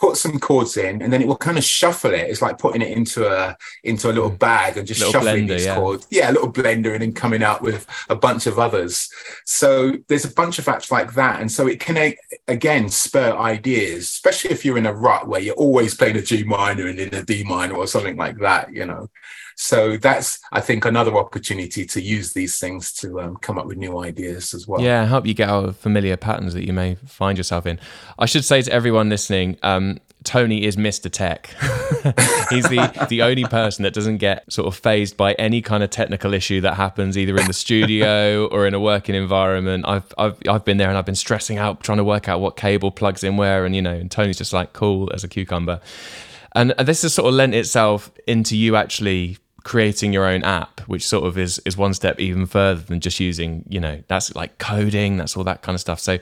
put 0.01 0.17
some 0.17 0.39
chords 0.39 0.77
in, 0.77 1.01
and 1.03 1.13
then 1.13 1.21
it 1.21 1.27
will 1.27 1.37
kind 1.37 1.59
of 1.59 1.63
shuffle 1.63 2.11
it. 2.11 2.27
It's 2.27 2.41
like 2.41 2.57
putting 2.57 2.81
it 2.81 2.89
into 2.89 3.27
a 3.27 3.55
into 3.83 4.09
a 4.09 4.11
little 4.11 4.31
hmm. 4.31 4.37
bag 4.37 4.77
and 4.77 4.87
just 4.87 4.99
little 4.99 5.13
shuffling 5.13 5.45
blender, 5.45 5.49
these 5.49 5.65
yeah. 5.65 5.75
chords. 5.75 6.07
Yeah, 6.09 6.31
a 6.31 6.33
little 6.33 6.51
blender, 6.51 6.93
and 6.93 7.03
then 7.03 7.13
coming 7.13 7.43
out 7.43 7.61
with 7.61 7.85
a 8.09 8.15
bunch 8.15 8.47
of 8.47 8.57
others. 8.57 9.09
So 9.45 9.93
there's 10.07 10.25
a 10.25 10.33
bunch 10.33 10.57
of 10.57 10.65
apps 10.65 10.91
like 10.91 11.13
that, 11.13 11.39
and 11.39 11.51
so 11.51 11.67
it 11.67 11.79
can 11.79 12.13
again 12.47 12.89
spur 12.89 13.31
ideas, 13.37 14.05
especially 14.05 14.49
if 14.49 14.65
you're 14.65 14.79
in 14.79 14.87
a 14.87 14.93
rut 14.93 15.27
where 15.27 15.39
you're 15.39 15.55
always 15.55 15.93
playing 15.93 16.17
a 16.17 16.21
G 16.21 16.43
minor 16.43 16.87
and 16.87 16.99
in 16.99 17.13
a 17.13 17.23
D 17.23 17.43
minor 17.43 17.75
or 17.75 17.85
something 17.85 18.17
like 18.17 18.37
that. 18.39 18.73
You 18.73 18.87
know, 18.87 19.07
so 19.61 19.95
that's 19.97 20.39
i 20.51 20.59
think 20.59 20.85
another 20.85 21.15
opportunity 21.15 21.85
to 21.85 22.01
use 22.01 22.33
these 22.33 22.57
things 22.57 22.91
to 22.91 23.21
um, 23.21 23.35
come 23.37 23.57
up 23.57 23.67
with 23.67 23.77
new 23.77 23.99
ideas 23.99 24.53
as 24.53 24.67
well 24.67 24.81
yeah 24.81 25.05
help 25.05 25.25
you 25.25 25.33
get 25.33 25.49
out 25.49 25.65
of 25.65 25.77
familiar 25.77 26.17
patterns 26.17 26.53
that 26.53 26.65
you 26.65 26.73
may 26.73 26.95
find 27.05 27.37
yourself 27.37 27.65
in 27.65 27.79
i 28.17 28.25
should 28.25 28.43
say 28.43 28.61
to 28.61 28.71
everyone 28.71 29.09
listening 29.09 29.57
um, 29.63 29.99
Tony 30.23 30.65
is 30.65 30.75
Mr. 30.75 31.09
Tech. 31.11 31.47
He's 32.51 32.69
the 32.69 33.07
the 33.09 33.23
only 33.23 33.43
person 33.45 33.83
that 33.83 33.93
doesn't 33.93 34.17
get 34.17 34.51
sort 34.53 34.67
of 34.67 34.75
phased 34.75 35.17
by 35.17 35.33
any 35.33 35.63
kind 35.63 35.81
of 35.81 35.89
technical 35.89 36.33
issue 36.33 36.61
that 36.61 36.75
happens 36.75 37.17
either 37.17 37.35
in 37.37 37.47
the 37.47 37.53
studio 37.53 38.45
or 38.51 38.67
in 38.67 38.75
a 38.75 38.79
working 38.79 39.15
environment. 39.15 39.85
I've 39.87 40.13
I've 40.19 40.37
I've 40.47 40.63
been 40.63 40.77
there 40.77 40.89
and 40.89 40.97
I've 40.97 41.07
been 41.07 41.15
stressing 41.15 41.57
out 41.57 41.81
trying 41.81 41.97
to 41.97 42.03
work 42.03 42.29
out 42.29 42.39
what 42.39 42.55
cable 42.55 42.91
plugs 42.91 43.23
in 43.23 43.35
where 43.35 43.65
and 43.65 43.75
you 43.75 43.81
know, 43.81 43.93
and 43.93 44.11
Tony's 44.11 44.37
just 44.37 44.53
like 44.53 44.73
cool 44.73 45.11
as 45.11 45.23
a 45.23 45.27
cucumber. 45.27 45.81
And 46.53 46.71
this 46.77 47.01
has 47.01 47.13
sort 47.13 47.27
of 47.27 47.33
lent 47.33 47.55
itself 47.55 48.11
into 48.27 48.55
you 48.57 48.75
actually 48.75 49.37
creating 49.63 50.13
your 50.13 50.25
own 50.25 50.43
app, 50.43 50.81
which 50.81 51.07
sort 51.07 51.25
of 51.25 51.37
is 51.37 51.59
is 51.65 51.77
one 51.77 51.93
step 51.93 52.19
even 52.19 52.45
further 52.45 52.81
than 52.81 52.99
just 52.99 53.19
using, 53.19 53.63
you 53.69 53.79
know, 53.79 54.03
that's 54.07 54.35
like 54.35 54.57
coding, 54.57 55.17
that's 55.17 55.37
all 55.37 55.43
that 55.43 55.61
kind 55.61 55.75
of 55.75 55.81
stuff. 55.81 55.99
So 55.99 56.17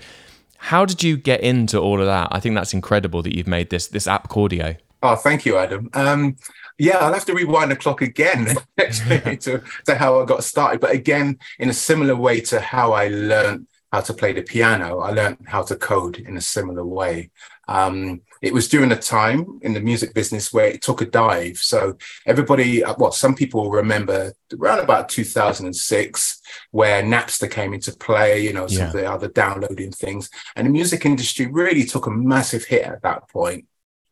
how 0.57 0.85
did 0.85 1.03
you 1.03 1.17
get 1.17 1.41
into 1.41 1.79
all 1.79 1.99
of 1.99 2.05
that? 2.05 2.27
I 2.31 2.39
think 2.39 2.55
that's 2.55 2.73
incredible 2.73 3.21
that 3.23 3.35
you've 3.35 3.47
made 3.47 3.69
this 3.69 3.87
this 3.87 4.07
app 4.07 4.29
Chordio. 4.29 4.77
Oh, 5.01 5.15
thank 5.15 5.45
you, 5.45 5.57
Adam. 5.57 5.89
Um, 5.93 6.35
yeah, 6.77 6.97
I'll 6.97 7.13
have 7.13 7.25
to 7.25 7.33
rewind 7.33 7.71
the 7.71 7.75
clock 7.75 8.01
again 8.01 8.55
to, 8.77 9.63
to 9.85 9.95
how 9.95 10.21
I 10.21 10.25
got 10.25 10.43
started. 10.43 10.81
But 10.81 10.91
again, 10.91 11.39
in 11.59 11.69
a 11.69 11.73
similar 11.73 12.15
way 12.15 12.41
to 12.41 12.59
how 12.59 12.93
I 12.93 13.07
learned 13.07 13.67
how 13.91 14.01
to 14.01 14.13
play 14.13 14.33
the 14.33 14.41
piano, 14.41 14.99
I 14.99 15.11
learned 15.11 15.37
how 15.47 15.63
to 15.63 15.75
code 15.75 16.17
in 16.17 16.37
a 16.37 16.41
similar 16.41 16.85
way. 16.85 17.31
Um, 17.67 18.21
it 18.41 18.53
was 18.53 18.67
during 18.67 18.91
a 18.91 18.95
time 18.95 19.59
in 19.61 19.73
the 19.73 19.79
music 19.79 20.13
business 20.13 20.51
where 20.51 20.65
it 20.65 20.81
took 20.81 21.01
a 21.01 21.05
dive. 21.05 21.57
So 21.57 21.97
everybody, 22.25 22.83
uh, 22.83 22.95
well, 22.97 23.11
some 23.11 23.35
people 23.35 23.69
remember 23.69 24.33
around 24.57 24.79
about 24.79 25.09
2006 25.09 26.41
where 26.71 27.03
Napster 27.03 27.49
came 27.49 27.73
into 27.73 27.95
play, 27.95 28.43
you 28.43 28.53
know, 28.53 28.67
some 28.67 28.77
yeah. 28.77 28.87
of 28.87 28.93
the 28.93 29.11
other 29.11 29.27
downloading 29.27 29.91
things. 29.91 30.29
And 30.55 30.65
the 30.65 30.71
music 30.71 31.05
industry 31.05 31.45
really 31.45 31.85
took 31.85 32.07
a 32.07 32.11
massive 32.11 32.65
hit 32.65 32.85
at 32.85 33.03
that 33.03 33.29
point 33.29 33.65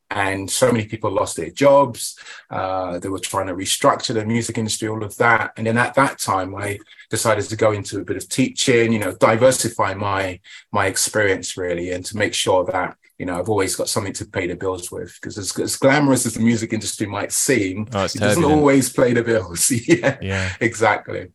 and 0.10 0.50
so 0.50 0.72
many 0.72 0.86
people 0.86 1.12
lost 1.12 1.36
their 1.36 1.50
jobs. 1.50 2.18
Uh, 2.50 3.00
they 3.00 3.10
were 3.10 3.20
trying 3.20 3.48
to 3.48 3.54
restructure 3.54 4.14
the 4.14 4.26
music 4.26 4.58
industry, 4.58 4.88
all 4.88 5.04
of 5.04 5.18
that. 5.18 5.52
And 5.58 5.68
then 5.68 5.78
at 5.78 5.96
that 5.96 6.20
time, 6.20 6.56
I 6.56 6.80
decided 7.10 7.46
to 7.46 7.56
go 7.56 7.72
into 7.72 8.00
a 8.00 8.06
bit 8.06 8.18
of 8.18 8.30
teaching, 8.30 8.94
you 8.94 9.00
know, 9.00 9.14
diversify 9.14 9.94
my 9.94 10.40
my 10.72 10.88
experience 10.88 11.58
really, 11.58 11.92
and 11.92 12.06
to 12.06 12.18
make 12.18 12.34
sure 12.34 12.64
that 12.66 12.96
you 13.18 13.26
know 13.26 13.38
I've 13.38 13.50
always 13.50 13.76
got 13.76 13.90
something 13.90 14.14
to 14.14 14.26
pay 14.26 14.48
the 14.48 14.56
bills 14.56 14.92
with. 14.92 15.18
Because 15.20 15.38
as, 15.38 15.58
as 15.60 15.76
glamorous 15.76 16.26
as 16.26 16.36
the 16.36 16.42
music 16.42 16.72
industry 16.72 17.08
might 17.08 17.34
seem, 17.34 17.88
oh, 17.94 18.06
it 18.06 18.14
doesn't 18.14 18.44
always 18.44 18.92
pay 18.92 19.14
the 19.14 19.24
bills. 19.24 19.70
yeah, 19.88 20.18
yeah, 20.22 20.54
exactly. 20.62 21.32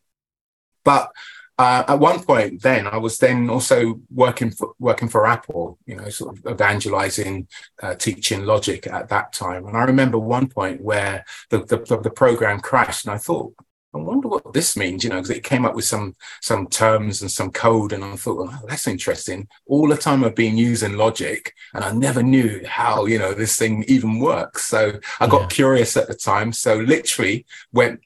But 0.84 1.10
uh, 1.58 1.84
at 1.86 1.98
one 1.98 2.22
point, 2.22 2.62
then 2.62 2.86
I 2.86 2.96
was 2.96 3.18
then 3.18 3.50
also 3.50 4.00
working 4.12 4.50
for 4.50 4.72
working 4.78 5.08
for 5.08 5.26
Apple, 5.26 5.78
you 5.86 5.96
know, 5.96 6.08
sort 6.08 6.36
of 6.36 6.52
evangelizing, 6.52 7.46
uh, 7.82 7.94
teaching 7.94 8.46
Logic 8.46 8.86
at 8.86 9.08
that 9.10 9.32
time. 9.32 9.66
And 9.66 9.76
I 9.76 9.84
remember 9.84 10.18
one 10.18 10.48
point 10.48 10.80
where 10.80 11.24
the, 11.50 11.58
the 11.58 11.98
the 11.98 12.10
program 12.10 12.60
crashed, 12.60 13.04
and 13.04 13.14
I 13.14 13.18
thought, 13.18 13.54
I 13.94 13.98
wonder 13.98 14.28
what 14.28 14.54
this 14.54 14.76
means, 14.76 15.04
you 15.04 15.10
know, 15.10 15.16
because 15.16 15.30
it 15.30 15.44
came 15.44 15.66
up 15.66 15.74
with 15.74 15.84
some 15.84 16.16
some 16.40 16.66
terms 16.68 17.20
and 17.20 17.30
some 17.30 17.52
code, 17.52 17.92
and 17.92 18.02
I 18.02 18.16
thought, 18.16 18.48
oh, 18.50 18.66
that's 18.66 18.86
interesting. 18.86 19.46
All 19.66 19.88
the 19.88 19.96
time 19.96 20.24
I've 20.24 20.34
been 20.34 20.56
using 20.56 20.96
Logic, 20.96 21.52
and 21.74 21.84
I 21.84 21.92
never 21.92 22.22
knew 22.22 22.62
how 22.66 23.04
you 23.04 23.18
know 23.18 23.34
this 23.34 23.56
thing 23.56 23.84
even 23.88 24.20
works. 24.20 24.64
So 24.64 24.98
I 25.20 25.26
got 25.26 25.42
yeah. 25.42 25.48
curious 25.48 25.98
at 25.98 26.08
the 26.08 26.14
time. 26.14 26.52
So 26.54 26.76
literally 26.76 27.44
went 27.72 28.00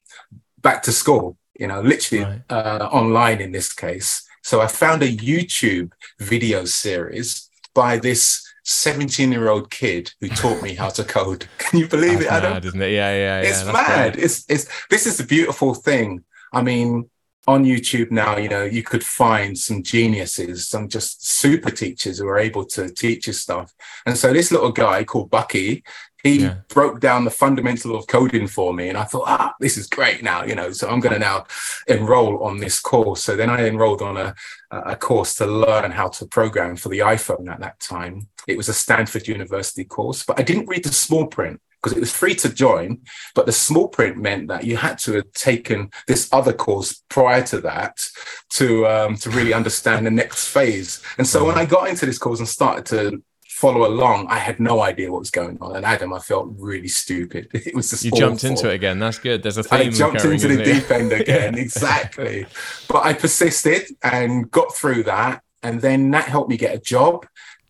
back 0.61 0.83
to 0.83 0.93
school 0.93 1.39
you 1.59 1.67
know, 1.67 1.81
literally 1.81 2.25
right. 2.25 2.43
uh, 2.51 2.89
online 2.93 3.41
in 3.41 3.53
this 3.53 3.73
case. 3.73 4.27
So 4.43 4.61
I 4.61 4.67
found 4.67 5.03
a 5.03 5.09
YouTube 5.09 5.91
video 6.21 6.65
series 6.65 7.51
by 7.75 7.99
this 7.99 8.43
17 8.65 9.31
year 9.33 9.49
old 9.49 9.71
kid 9.71 10.13
who 10.21 10.29
taught 10.29 10.63
me 10.63 10.75
how 10.75 10.89
to 10.91 11.05
code. 11.05 11.47
Can 11.59 11.81
you 11.81 11.89
believe 11.89 12.21
That's 12.21 12.25
it, 12.25 12.33
Adam? 12.33 12.53
Mad, 12.53 12.65
isn't 12.65 12.83
it? 12.83 12.93
Yeah, 12.93 13.13
yeah, 13.13 13.43
yeah. 13.43 13.49
It's 13.49 13.65
mad. 13.65 14.13
Great. 14.15 14.25
It's, 14.25 14.45
it's, 14.49 14.69
this 14.89 15.07
is 15.07 15.19
the 15.19 15.25
beautiful 15.25 15.75
thing. 15.75 16.25
I 16.53 16.63
mean, 16.63 17.09
on 17.49 17.65
YouTube 17.65 18.11
now, 18.11 18.37
you 18.37 18.49
know, 18.49 18.65
you 18.65 18.83
could 18.83 19.05
find 19.05 19.57
some 19.57 19.83
geniuses, 19.83 20.67
some 20.67 20.89
just 20.89 21.27
super 21.27 21.71
teachers 21.71 22.19
who 22.19 22.27
are 22.27 22.39
able 22.39 22.65
to 22.65 22.89
teach 22.89 23.29
you 23.29 23.33
stuff. 23.33 23.73
And 24.05 24.17
so 24.17 24.33
this 24.33 24.51
little 24.51 24.73
guy 24.73 25.05
called 25.05 25.31
Bucky, 25.31 25.85
he 26.27 26.41
yeah. 26.43 26.57
broke 26.69 27.01
down 27.01 27.25
the 27.25 27.31
fundamental 27.31 27.95
of 27.95 28.07
coding 28.07 28.47
for 28.47 28.75
me 28.75 28.89
and 28.89 28.99
i 28.99 29.05
thought 29.05 29.25
ah 29.27 29.55
this 29.61 29.77
is 29.77 29.87
great 29.87 30.23
now 30.23 30.45
you 30.45 30.55
know 30.55 30.71
so 30.73 30.89
i'm 30.89 31.01
going 31.01 31.13
to 31.13 31.19
now 31.19 31.45
enroll 31.89 32.43
on 32.43 32.59
this 32.59 32.81
course. 32.81 33.23
So 33.23 33.37
then 33.37 33.51
i 33.51 33.67
enrolled 33.67 34.03
on 34.03 34.17
a, 34.17 34.35
a 34.71 34.97
course 34.97 35.35
to 35.37 35.47
learn 35.47 35.91
how 35.91 36.09
to 36.09 36.27
program 36.27 36.77
for 36.77 36.89
the 36.89 37.01
iphone 37.01 37.49
at 37.49 37.61
that 37.61 37.79
time. 37.81 38.29
It 38.47 38.57
was 38.57 38.69
a 38.69 38.75
stanford 38.75 39.29
university 39.29 39.85
course 39.85 40.25
but 40.25 40.39
i 40.39 40.43
didn't 40.43 40.69
read 40.69 40.85
the 40.85 40.93
small 40.93 41.27
print 41.27 41.61
because 41.83 41.97
it 41.97 42.01
was 42.01 42.13
free 42.13 42.35
to 42.35 42.49
join 42.49 43.01
but 43.35 43.47
the 43.47 43.53
small 43.53 43.89
print 43.89 44.17
meant 44.17 44.49
that 44.49 44.65
you 44.65 44.77
had 44.77 44.99
to 44.99 45.13
have 45.13 45.31
taken 45.33 45.91
this 46.09 46.29
other 46.33 46.53
course 46.53 47.03
prior 47.09 47.43
to 47.43 47.61
that 47.61 48.05
to 48.51 48.87
um, 48.87 49.17
to 49.17 49.31
really 49.31 49.53
understand 49.53 50.05
the 50.05 50.11
next 50.11 50.49
phase. 50.49 51.03
And 51.19 51.27
so 51.27 51.45
when 51.45 51.59
i 51.59 51.65
got 51.65 51.89
into 51.89 52.07
this 52.07 52.19
course 52.19 52.41
and 52.41 52.49
started 52.49 52.87
to 52.87 53.23
follow 53.57 53.89
along, 53.89 54.27
I 54.29 54.39
had 54.39 54.61
no 54.61 54.83
idea 54.83 55.11
what 55.11 55.21
was 55.21 55.31
going 55.31 55.57
on. 55.63 55.77
And 55.77 55.87
Adam, 55.87 56.13
I 56.13 56.19
felt 56.19 56.53
really 56.59 56.89
stupid. 56.89 57.49
It 57.55 57.75
was 57.75 57.89
just 57.89 58.05
you 58.05 58.11
awful. 58.11 58.21
jumped 58.21 58.45
into 58.45 58.69
it 58.71 58.75
again. 58.75 58.99
That's 58.99 59.19
good. 59.19 59.43
There's 59.43 59.57
a 59.57 59.63
theme. 59.63 59.89
I 59.89 59.91
jumped 59.91 60.23
into 60.25 60.49
the 60.49 60.63
deep 60.63 60.91
end 60.91 61.11
again, 61.11 61.55
exactly. 61.67 62.47
But 62.87 63.07
I 63.07 63.15
persisted 63.15 63.85
and 64.03 64.51
got 64.51 64.75
through 64.75 65.05
that, 65.05 65.43
and 65.63 65.81
then 65.81 66.11
that 66.11 66.29
helped 66.29 66.51
me 66.51 66.59
get 66.59 66.75
a 66.75 66.79
job 66.79 67.27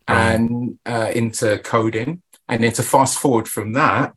and 0.09 0.77
uh, 0.85 1.11
into 1.15 1.57
coding. 1.59 2.21
And 2.49 2.63
then 2.63 2.73
to 2.73 2.83
fast 2.83 3.17
forward 3.17 3.47
from 3.47 3.71
that, 3.73 4.13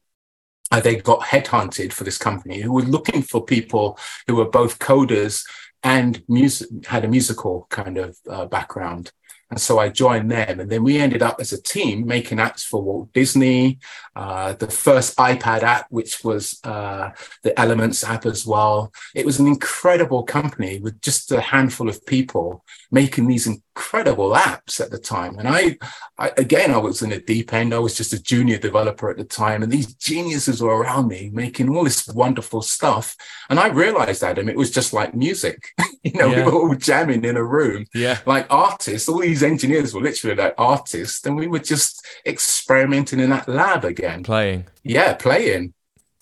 uh, 0.72 0.80
they 0.80 0.96
got 0.96 1.20
headhunted 1.20 1.92
for 1.92 2.02
this 2.02 2.18
company 2.18 2.60
who 2.60 2.72
were 2.72 2.82
looking 2.82 3.22
for 3.22 3.44
people 3.44 3.96
who 4.26 4.34
were 4.36 4.50
both 4.50 4.80
coders 4.80 5.44
and 5.82 6.22
music 6.28 6.68
had 6.86 7.04
a 7.04 7.08
musical 7.08 7.66
kind 7.70 7.96
of 7.96 8.18
uh, 8.28 8.46
background. 8.46 9.12
And 9.51 9.61
so 9.61 9.78
I 9.78 9.88
joined 9.88 10.30
them. 10.30 10.61
And 10.61 10.70
then 10.70 10.84
we 10.84 10.98
ended 10.98 11.22
up 11.22 11.40
as 11.40 11.53
a 11.53 11.61
team 11.61 12.07
making 12.07 12.38
apps 12.38 12.62
for 12.62 12.82
Walt 12.82 13.12
Disney, 13.12 13.80
uh, 14.14 14.53
the 14.55 14.68
first 14.68 15.16
iPad 15.16 15.62
app, 15.62 15.86
which 15.90 16.22
was 16.22 16.61
uh, 16.64 17.11
the 17.42 17.59
Elements 17.59 18.05
app 18.05 18.26
as 18.26 18.46
well. 18.46 18.92
It 19.14 19.26
was 19.26 19.40
an 19.40 19.46
incredible 19.46 20.22
company 20.22 20.78
with 20.78 21.01
just 21.03 21.32
a 21.32 21.40
handful 21.40 21.88
of 21.88 22.07
people 22.07 22.64
making 22.92 23.26
these 23.26 23.48
incredible 23.76 24.30
apps 24.30 24.80
at 24.80 24.90
the 24.90 24.98
time. 24.98 25.38
And 25.38 25.48
I, 25.48 25.76
I, 26.18 26.32
again, 26.36 26.70
I 26.70 26.78
was 26.78 27.02
in 27.02 27.12
a 27.12 27.20
deep 27.20 27.52
end. 27.52 27.72
I 27.72 27.78
was 27.78 27.96
just 27.96 28.12
a 28.12 28.22
junior 28.22 28.58
developer 28.58 29.10
at 29.10 29.16
the 29.16 29.24
time, 29.24 29.62
and 29.62 29.70
these 29.70 29.94
geniuses 29.94 30.60
were 30.60 30.76
around 30.76 31.08
me 31.08 31.30
making 31.32 31.68
all 31.68 31.84
this 31.84 32.08
wonderful 32.08 32.62
stuff. 32.62 33.16
And 33.48 33.60
I 33.60 33.68
realized, 33.68 34.22
Adam, 34.22 34.48
it 34.48 34.56
was 34.56 34.70
just 34.70 34.92
like 34.92 35.14
music. 35.14 35.68
you 36.02 36.12
know, 36.12 36.28
yeah. 36.28 36.44
we 36.44 36.50
were 36.50 36.58
all 36.58 36.74
jamming 36.74 37.24
in 37.24 37.36
a 37.36 37.44
room, 37.44 37.86
yeah, 37.94 38.18
like 38.26 38.46
artists. 38.50 39.08
All 39.08 39.20
these 39.20 39.42
engineers 39.42 39.94
were 39.94 40.02
literally 40.02 40.36
like 40.36 40.54
artists, 40.58 41.24
and 41.24 41.36
we 41.36 41.46
were 41.46 41.58
just 41.58 42.04
experimenting 42.26 43.20
in 43.20 43.30
that 43.30 43.48
lab 43.48 43.84
again, 43.84 44.22
playing. 44.22 44.66
Yeah, 44.82 45.14
playing. 45.14 45.74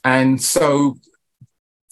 And 0.04 0.40
so 0.40 0.98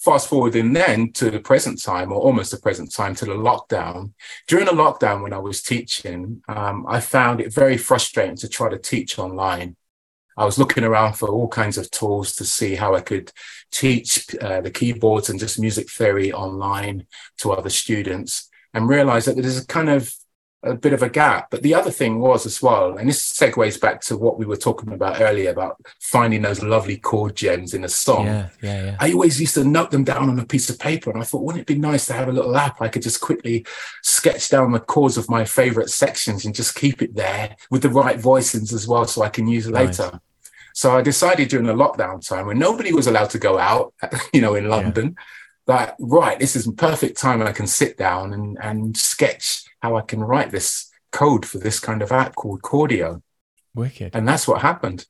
fast 0.07 0.29
forwarding 0.29 0.71
then 0.71 1.11
to 1.11 1.29
the 1.29 1.39
present 1.41 1.83
time, 1.83 2.13
or 2.13 2.21
almost 2.21 2.51
the 2.51 2.57
present 2.57 2.93
time, 2.93 3.13
to 3.13 3.25
the 3.25 3.33
lockdown. 3.33 4.13
During 4.47 4.65
the 4.65 4.71
lockdown, 4.71 5.21
when 5.21 5.33
I 5.33 5.37
was 5.37 5.61
teaching, 5.61 6.41
um, 6.47 6.85
I 6.87 7.01
found 7.01 7.41
it 7.41 7.53
very 7.53 7.75
frustrating 7.75 8.37
to 8.37 8.47
try 8.47 8.69
to 8.69 8.77
teach 8.77 9.19
online. 9.19 9.75
I 10.37 10.45
was 10.45 10.57
looking 10.57 10.85
around 10.85 11.15
for 11.15 11.27
all 11.27 11.49
kinds 11.49 11.77
of 11.77 11.91
tools 11.91 12.37
to 12.37 12.45
see 12.45 12.75
how 12.75 12.95
I 12.95 13.01
could 13.01 13.33
teach 13.69 14.33
uh, 14.41 14.61
the 14.61 14.71
keyboards 14.71 15.29
and 15.29 15.41
just 15.41 15.59
music 15.59 15.89
theory 15.91 16.31
online 16.31 17.05
to 17.39 17.51
other 17.51 17.69
students 17.69 18.49
and 18.73 18.87
realized 18.87 19.27
that 19.27 19.35
there's 19.35 19.61
a 19.61 19.67
kind 19.67 19.89
of 19.89 20.13
a 20.63 20.75
bit 20.75 20.93
of 20.93 21.03
a 21.03 21.09
gap. 21.09 21.49
But 21.51 21.61
the 21.61 21.73
other 21.73 21.91
thing 21.91 22.19
was 22.19 22.45
as 22.45 22.61
well, 22.61 22.97
and 22.97 23.07
this 23.07 23.31
segues 23.31 23.79
back 23.79 24.01
to 24.01 24.17
what 24.17 24.39
we 24.39 24.45
were 24.45 24.57
talking 24.57 24.91
about 24.91 25.21
earlier 25.21 25.51
about 25.51 25.79
finding 25.99 26.41
those 26.41 26.63
lovely 26.63 26.97
chord 26.97 27.35
gems 27.35 27.73
in 27.73 27.83
a 27.83 27.89
song. 27.89 28.25
Yeah, 28.25 28.49
yeah, 28.61 28.85
yeah. 28.85 28.97
I 28.99 29.11
always 29.13 29.39
used 29.39 29.53
to 29.55 29.63
note 29.63 29.91
them 29.91 30.03
down 30.03 30.29
on 30.29 30.39
a 30.39 30.45
piece 30.45 30.69
of 30.69 30.79
paper, 30.79 31.11
and 31.11 31.21
I 31.21 31.25
thought, 31.25 31.43
wouldn't 31.43 31.61
it 31.61 31.67
be 31.67 31.79
nice 31.79 32.05
to 32.07 32.13
have 32.13 32.27
a 32.27 32.31
little 32.31 32.55
app 32.55 32.81
I 32.81 32.87
could 32.87 33.03
just 33.03 33.21
quickly 33.21 33.65
sketch 34.03 34.49
down 34.49 34.71
the 34.71 34.79
chords 34.79 35.17
of 35.17 35.29
my 35.29 35.45
favorite 35.45 35.89
sections 35.89 36.45
and 36.45 36.55
just 36.55 36.75
keep 36.75 37.01
it 37.01 37.15
there 37.15 37.55
with 37.69 37.83
the 37.83 37.89
right 37.89 38.17
voicings 38.17 38.73
as 38.73 38.87
well, 38.87 39.05
so 39.05 39.21
I 39.21 39.29
can 39.29 39.47
use 39.47 39.67
it 39.67 39.73
nice. 39.73 39.99
later. 39.99 40.19
So 40.73 40.95
I 40.95 41.01
decided 41.01 41.49
during 41.49 41.65
the 41.65 41.73
lockdown 41.73 42.27
time 42.27 42.45
when 42.45 42.59
nobody 42.59 42.93
was 42.93 43.07
allowed 43.07 43.31
to 43.31 43.39
go 43.39 43.57
out, 43.57 43.93
you 44.33 44.41
know, 44.41 44.55
in 44.55 44.69
London, 44.69 45.15
yeah. 45.17 45.75
that 45.75 45.95
right, 45.99 46.39
this 46.39 46.55
is 46.55 46.71
perfect 46.77 47.17
time 47.17 47.41
I 47.41 47.51
can 47.51 47.67
sit 47.67 47.97
down 47.97 48.33
and 48.33 48.57
and 48.61 48.97
sketch 48.97 49.66
how 49.87 49.95
I 49.95 50.01
can 50.01 50.21
write 50.21 50.51
this 50.51 50.89
code 51.11 51.45
for 51.45 51.57
this 51.59 51.79
kind 51.79 52.01
of 52.01 52.11
app 52.11 52.35
called 52.35 52.61
Chordio. 52.61 53.21
Wicked. 53.73 54.15
And 54.15 54.27
that's 54.27 54.47
what 54.47 54.61
happened. 54.61 55.05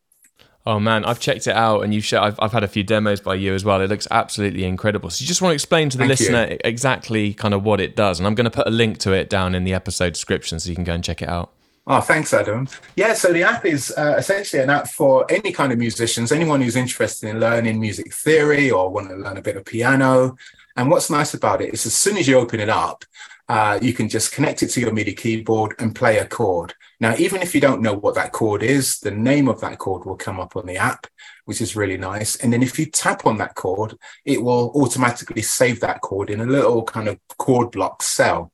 Oh 0.65 0.79
man, 0.79 1.05
I've 1.05 1.19
checked 1.19 1.47
it 1.47 1.55
out, 1.55 1.81
and 1.83 1.93
you've 1.93 2.03
sh- 2.03 2.13
I've, 2.13 2.37
I've 2.39 2.51
had 2.51 2.63
a 2.63 2.67
few 2.67 2.83
demos 2.83 3.21
by 3.21 3.35
you 3.35 3.53
as 3.53 3.63
well. 3.63 3.79
It 3.79 3.89
looks 3.89 4.07
absolutely 4.11 4.65
incredible. 4.65 5.09
So 5.09 5.23
you 5.23 5.27
just 5.27 5.41
want 5.41 5.51
to 5.51 5.55
explain 5.55 5.89
to 5.89 5.97
the 5.97 6.01
Thank 6.01 6.19
listener 6.19 6.47
you. 6.51 6.57
exactly 6.65 7.33
kind 7.33 7.53
of 7.53 7.63
what 7.63 7.79
it 7.79 7.95
does, 7.95 8.19
and 8.19 8.27
I'm 8.27 8.35
going 8.35 8.45
to 8.45 8.51
put 8.51 8.67
a 8.67 8.69
link 8.69 8.97
to 8.99 9.13
it 9.13 9.29
down 9.29 9.55
in 9.55 9.63
the 9.63 9.73
episode 9.73 10.11
description 10.13 10.59
so 10.59 10.69
you 10.69 10.75
can 10.75 10.83
go 10.83 10.93
and 10.93 11.03
check 11.03 11.21
it 11.21 11.29
out. 11.29 11.53
Oh, 11.89 12.01
thanks, 12.01 12.33
Adam. 12.33 12.67
Yeah, 12.97 13.13
so 13.13 13.31
the 13.31 13.43
app 13.43 13.65
is 13.65 13.93
uh, 13.97 14.15
essentially 14.17 14.61
an 14.61 14.69
app 14.69 14.89
for 14.89 15.25
any 15.31 15.53
kind 15.53 15.71
of 15.71 15.79
musicians, 15.79 16.33
anyone 16.33 16.61
who's 16.61 16.75
interested 16.75 17.29
in 17.29 17.39
learning 17.39 17.79
music 17.79 18.13
theory 18.13 18.69
or 18.69 18.89
want 18.89 19.07
to 19.09 19.15
learn 19.15 19.37
a 19.37 19.41
bit 19.41 19.55
of 19.55 19.63
piano. 19.63 20.35
And 20.77 20.91
what's 20.91 21.09
nice 21.09 21.33
about 21.33 21.61
it 21.61 21.73
is 21.73 21.87
as 21.87 21.95
soon 21.95 22.17
as 22.17 22.27
you 22.27 22.37
open 22.37 22.59
it 22.59 22.69
up, 22.69 23.03
uh, 23.49 23.79
you 23.81 23.93
can 23.93 24.07
just 24.07 24.31
connect 24.31 24.61
it 24.61 24.67
to 24.67 24.79
your 24.79 24.93
MIDI 24.93 25.13
keyboard 25.13 25.73
and 25.79 25.95
play 25.95 26.19
a 26.19 26.27
chord. 26.27 26.75
Now, 26.99 27.15
even 27.17 27.41
if 27.41 27.55
you 27.55 27.61
don't 27.61 27.81
know 27.81 27.93
what 27.93 28.13
that 28.15 28.31
chord 28.31 28.61
is, 28.61 28.99
the 28.99 29.09
name 29.09 29.47
of 29.47 29.59
that 29.61 29.79
chord 29.79 30.05
will 30.05 30.17
come 30.17 30.39
up 30.39 30.55
on 30.55 30.67
the 30.67 30.77
app, 30.77 31.07
which 31.45 31.61
is 31.61 31.75
really 31.75 31.97
nice. 31.97 32.35
And 32.35 32.53
then 32.53 32.61
if 32.61 32.77
you 32.77 32.85
tap 32.85 33.25
on 33.25 33.37
that 33.37 33.55
chord, 33.55 33.97
it 34.23 34.41
will 34.41 34.71
automatically 34.75 35.41
save 35.41 35.79
that 35.79 36.01
chord 36.01 36.29
in 36.29 36.41
a 36.41 36.45
little 36.45 36.83
kind 36.83 37.07
of 37.07 37.17
chord 37.37 37.71
block 37.71 38.03
cell. 38.03 38.51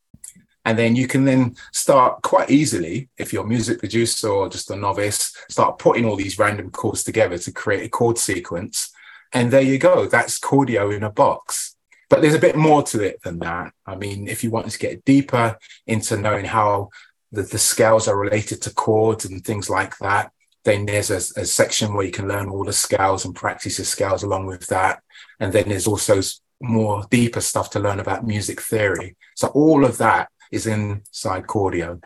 And 0.64 0.78
then 0.80 0.96
you 0.96 1.08
can 1.08 1.26
then 1.26 1.56
start 1.74 2.22
quite 2.22 2.50
easily, 2.50 3.10
if 3.18 3.34
you're 3.34 3.44
a 3.44 3.48
music 3.48 3.80
producer 3.80 4.30
or 4.30 4.48
just 4.48 4.72
a 4.72 4.78
novice, 4.78 5.36
start 5.50 5.78
putting 5.78 6.06
all 6.06 6.16
these 6.16 6.40
random 6.40 6.72
chords 6.72 7.04
together 7.04 7.38
to 7.38 7.52
create 7.52 7.84
a 7.84 7.90
chord 7.90 8.18
sequence. 8.18 8.94
And 9.34 9.52
there 9.52 9.62
you 9.62 9.78
go. 9.78 10.06
That's 10.06 10.40
Chordio 10.40 10.96
in 10.96 11.04
a 11.04 11.10
box. 11.10 11.73
But 12.14 12.22
there's 12.22 12.36
a 12.36 12.40
bit 12.40 12.56
more 12.56 12.84
to 12.84 13.02
it 13.02 13.24
than 13.24 13.40
that. 13.40 13.74
I 13.88 13.96
mean, 13.96 14.28
if 14.28 14.44
you 14.44 14.52
want 14.52 14.70
to 14.70 14.78
get 14.78 15.04
deeper 15.04 15.58
into 15.88 16.16
knowing 16.16 16.46
how 16.46 16.90
the, 17.32 17.42
the 17.42 17.58
scales 17.58 18.08
are 18.08 18.16
related 18.16 18.62
to 18.62 18.74
chords 18.76 19.26
and 19.26 19.44
things 19.44 19.68
like 19.68 19.98
that, 19.98 20.32
then 20.64 20.86
there's 20.86 21.10
a, 21.10 21.42
a, 21.42 21.44
section 21.44 21.96
where 21.96 22.06
you 22.06 22.12
can 22.12 22.28
learn 22.28 22.50
all 22.50 22.66
the 22.66 22.72
scales 22.72 23.26
and 23.26 23.34
practice 23.34 23.78
the 23.78 23.84
scales 23.84 24.22
along 24.22 24.46
with 24.46 24.68
that. 24.68 25.02
And 25.40 25.52
then 25.52 25.70
there's 25.70 25.88
also 25.88 26.22
more 26.62 27.04
deeper 27.10 27.42
stuff 27.42 27.72
to 27.72 27.80
learn 27.80 28.00
about 28.00 28.28
music 28.28 28.62
theory. 28.62 29.16
So 29.34 29.48
all 29.48 29.84
of 29.84 29.98
that 29.98 30.30
is 30.52 30.68
inside 30.68 31.48
Chordio. 31.48 32.00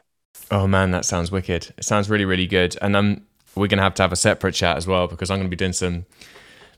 Oh 0.49 0.67
man, 0.67 0.91
that 0.91 1.03
sounds 1.03 1.33
wicked. 1.33 1.73
It 1.77 1.83
sounds 1.83 2.09
really, 2.09 2.23
really 2.23 2.47
good. 2.47 2.77
And 2.81 2.95
um, 2.95 3.23
we're 3.55 3.67
going 3.67 3.79
to 3.79 3.83
have 3.83 3.95
to 3.95 4.03
have 4.03 4.13
a 4.13 4.15
separate 4.15 4.53
chat 4.53 4.77
as 4.77 4.87
well 4.87 5.09
because 5.09 5.29
I'm 5.29 5.39
going 5.39 5.47
to 5.47 5.53
be 5.53 5.57
doing 5.57 5.73
some 5.73 6.05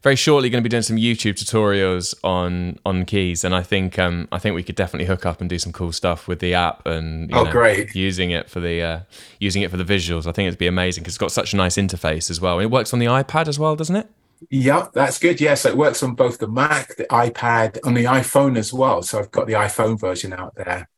very 0.02 0.16
shortly 0.16 0.50
going 0.50 0.64
to 0.64 0.68
be 0.68 0.70
doing 0.70 0.84
some 0.84 0.96
YouTube 0.96 1.34
tutorials 1.34 2.16
on 2.24 2.80
on 2.86 3.06
keys, 3.06 3.44
and 3.44 3.54
I 3.54 3.64
think 3.64 4.00
um, 4.00 4.28
I 4.32 4.40
think 4.40 4.56
we 4.56 4.64
could 4.64 4.76
definitely 4.76 5.06
hook 5.06 5.26
up 5.26 5.42
and 5.42 5.50
do 5.50 5.60
some 5.60 5.74
cool 5.74 5.92
stuff 5.92 6.28
with 6.28 6.40
the 6.40 6.54
app 6.54 6.86
and 6.86 7.34
oh 7.34 7.44
know, 7.44 7.52
great 7.52 7.94
using 7.96 8.32
it 8.32 8.50
for 8.50 8.60
the 8.60 8.82
uh, 8.82 9.00
using 9.40 9.62
it 9.62 9.72
for 9.72 9.78
the 9.78 9.84
visuals. 9.84 10.26
I 10.28 10.32
think 10.32 10.48
it'd 10.48 10.60
be 10.60 10.68
amazing 10.68 11.04
because 11.04 11.16
it's 11.16 11.20
got 11.20 11.32
such 11.32 11.54
a 11.54 11.58
nice 11.58 11.76
interface 11.76 12.30
as 12.30 12.40
well. 12.40 12.60
And 12.60 12.64
it 12.64 12.72
works 12.72 12.94
on 12.94 13.00
the 13.00 13.08
iPad 13.08 13.48
as 13.48 13.60
well, 13.60 13.76
doesn't 13.76 13.96
it? 13.96 14.10
Yeah, 14.50 14.88
that's 14.94 15.20
good. 15.20 15.42
Yeah, 15.42 15.56
so 15.56 15.70
it 15.70 15.78
works 15.78 16.02
on 16.02 16.16
both 16.16 16.38
the 16.38 16.48
Mac, 16.48 16.96
the 16.96 17.04
iPad, 17.06 17.78
on 17.86 17.94
the 17.94 18.06
iPhone 18.06 18.58
as 18.58 18.72
well. 18.72 19.02
So 19.02 19.20
I've 19.20 19.32
got 19.32 19.48
the 19.48 19.54
iPhone 19.54 20.00
version 20.00 20.32
out 20.32 20.56
there. 20.56 20.90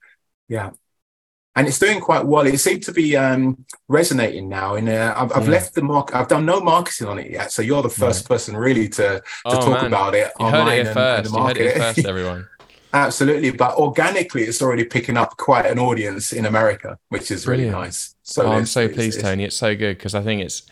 Yeah 0.48 0.72
and 1.56 1.68
it's 1.68 1.80
doing 1.80 2.00
quite 2.00 2.26
well. 2.26 2.46
It 2.48 2.58
seems 2.60 2.86
to 2.86 2.94
be 2.94 3.18
um, 3.18 3.66
resonating 3.88 4.48
now. 4.48 4.76
And 4.76 4.88
uh, 4.88 5.14
I've, 5.18 5.32
I've 5.36 5.46
yeah. 5.46 5.52
left 5.52 5.76
the 5.76 5.82
mark. 5.82 6.16
I've 6.16 6.28
done 6.28 6.46
no 6.46 6.62
marketing 6.62 7.08
on 7.08 7.20
it 7.20 7.30
yet, 7.30 7.52
so 7.52 7.62
you're 7.62 7.82
the 7.82 7.90
first 7.90 8.24
right. 8.24 8.36
person 8.36 8.56
really 8.56 8.88
to 8.90 9.20
to 9.20 9.24
oh, 9.46 9.60
talk 9.60 9.82
man. 9.82 9.86
about 9.86 10.16
it 10.16 10.32
you 10.40 10.46
online 10.46 10.68
heard 10.68 10.78
it 10.78 10.88
and, 10.88 10.94
first. 10.94 11.18
And 11.18 11.26
the 11.26 11.40
market. 11.40 11.58
You 11.58 11.64
heard 11.70 11.76
it 11.76 11.96
first, 11.96 12.06
everyone. 12.08 12.48
Absolutely, 12.94 13.52
but 13.52 13.78
organically, 13.78 14.44
it's 14.44 14.62
already 14.62 14.84
picking 14.84 15.16
up 15.16 15.38
quite 15.38 15.66
an 15.66 15.80
audience 15.80 16.34
in 16.34 16.46
America, 16.46 16.98
which 17.08 17.32
is 17.32 17.46
Brilliant. 17.46 17.74
really 17.74 17.86
nice. 17.86 18.16
So 18.24 18.44
oh, 18.44 18.52
I'm 18.52 18.66
so 18.66 18.90
pleased, 18.90 19.16
it's, 19.16 19.24
Tony. 19.24 19.46
It's 19.46 19.56
so 19.56 19.76
good 19.76 19.98
because 19.98 20.16
I 20.16 20.22
think 20.22 20.42
it's. 20.42 20.64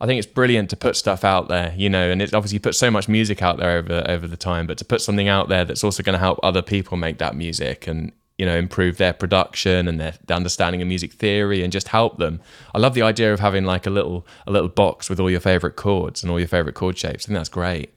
I 0.00 0.06
think 0.06 0.18
it's 0.18 0.26
brilliant 0.26 0.70
to 0.70 0.76
put 0.76 0.96
stuff 0.96 1.24
out 1.24 1.48
there, 1.48 1.72
you 1.76 1.88
know, 1.88 2.10
and 2.10 2.20
it's 2.20 2.34
obviously 2.34 2.58
put 2.58 2.74
so 2.74 2.90
much 2.90 3.08
music 3.08 3.42
out 3.42 3.58
there 3.58 3.78
over 3.78 4.04
over 4.08 4.26
the 4.26 4.36
time, 4.36 4.66
but 4.66 4.76
to 4.78 4.84
put 4.84 5.00
something 5.00 5.28
out 5.28 5.48
there 5.48 5.64
that's 5.64 5.84
also 5.84 6.02
going 6.02 6.14
to 6.14 6.18
help 6.18 6.40
other 6.42 6.62
people 6.62 6.96
make 6.96 7.18
that 7.18 7.36
music 7.36 7.86
and 7.86 8.12
you 8.38 8.44
know 8.46 8.56
improve 8.56 8.96
their 8.96 9.12
production 9.12 9.88
and 9.88 10.00
their, 10.00 10.14
understanding 10.30 10.82
of 10.82 10.88
music 10.88 11.12
theory 11.12 11.62
and 11.62 11.72
just 11.72 11.88
help 11.88 12.18
them. 12.18 12.40
I 12.74 12.78
love 12.78 12.94
the 12.94 13.02
idea 13.02 13.32
of 13.32 13.40
having 13.40 13.64
like 13.64 13.86
a 13.86 13.90
little 13.90 14.26
a 14.46 14.52
little 14.52 14.68
box 14.68 15.08
with 15.08 15.20
all 15.20 15.30
your 15.30 15.40
favorite 15.40 15.76
chords 15.76 16.22
and 16.22 16.30
all 16.30 16.38
your 16.38 16.48
favorite 16.48 16.74
chord 16.74 16.98
shapes. 16.98 17.24
I 17.24 17.26
think 17.26 17.38
that's 17.38 17.48
great 17.48 17.94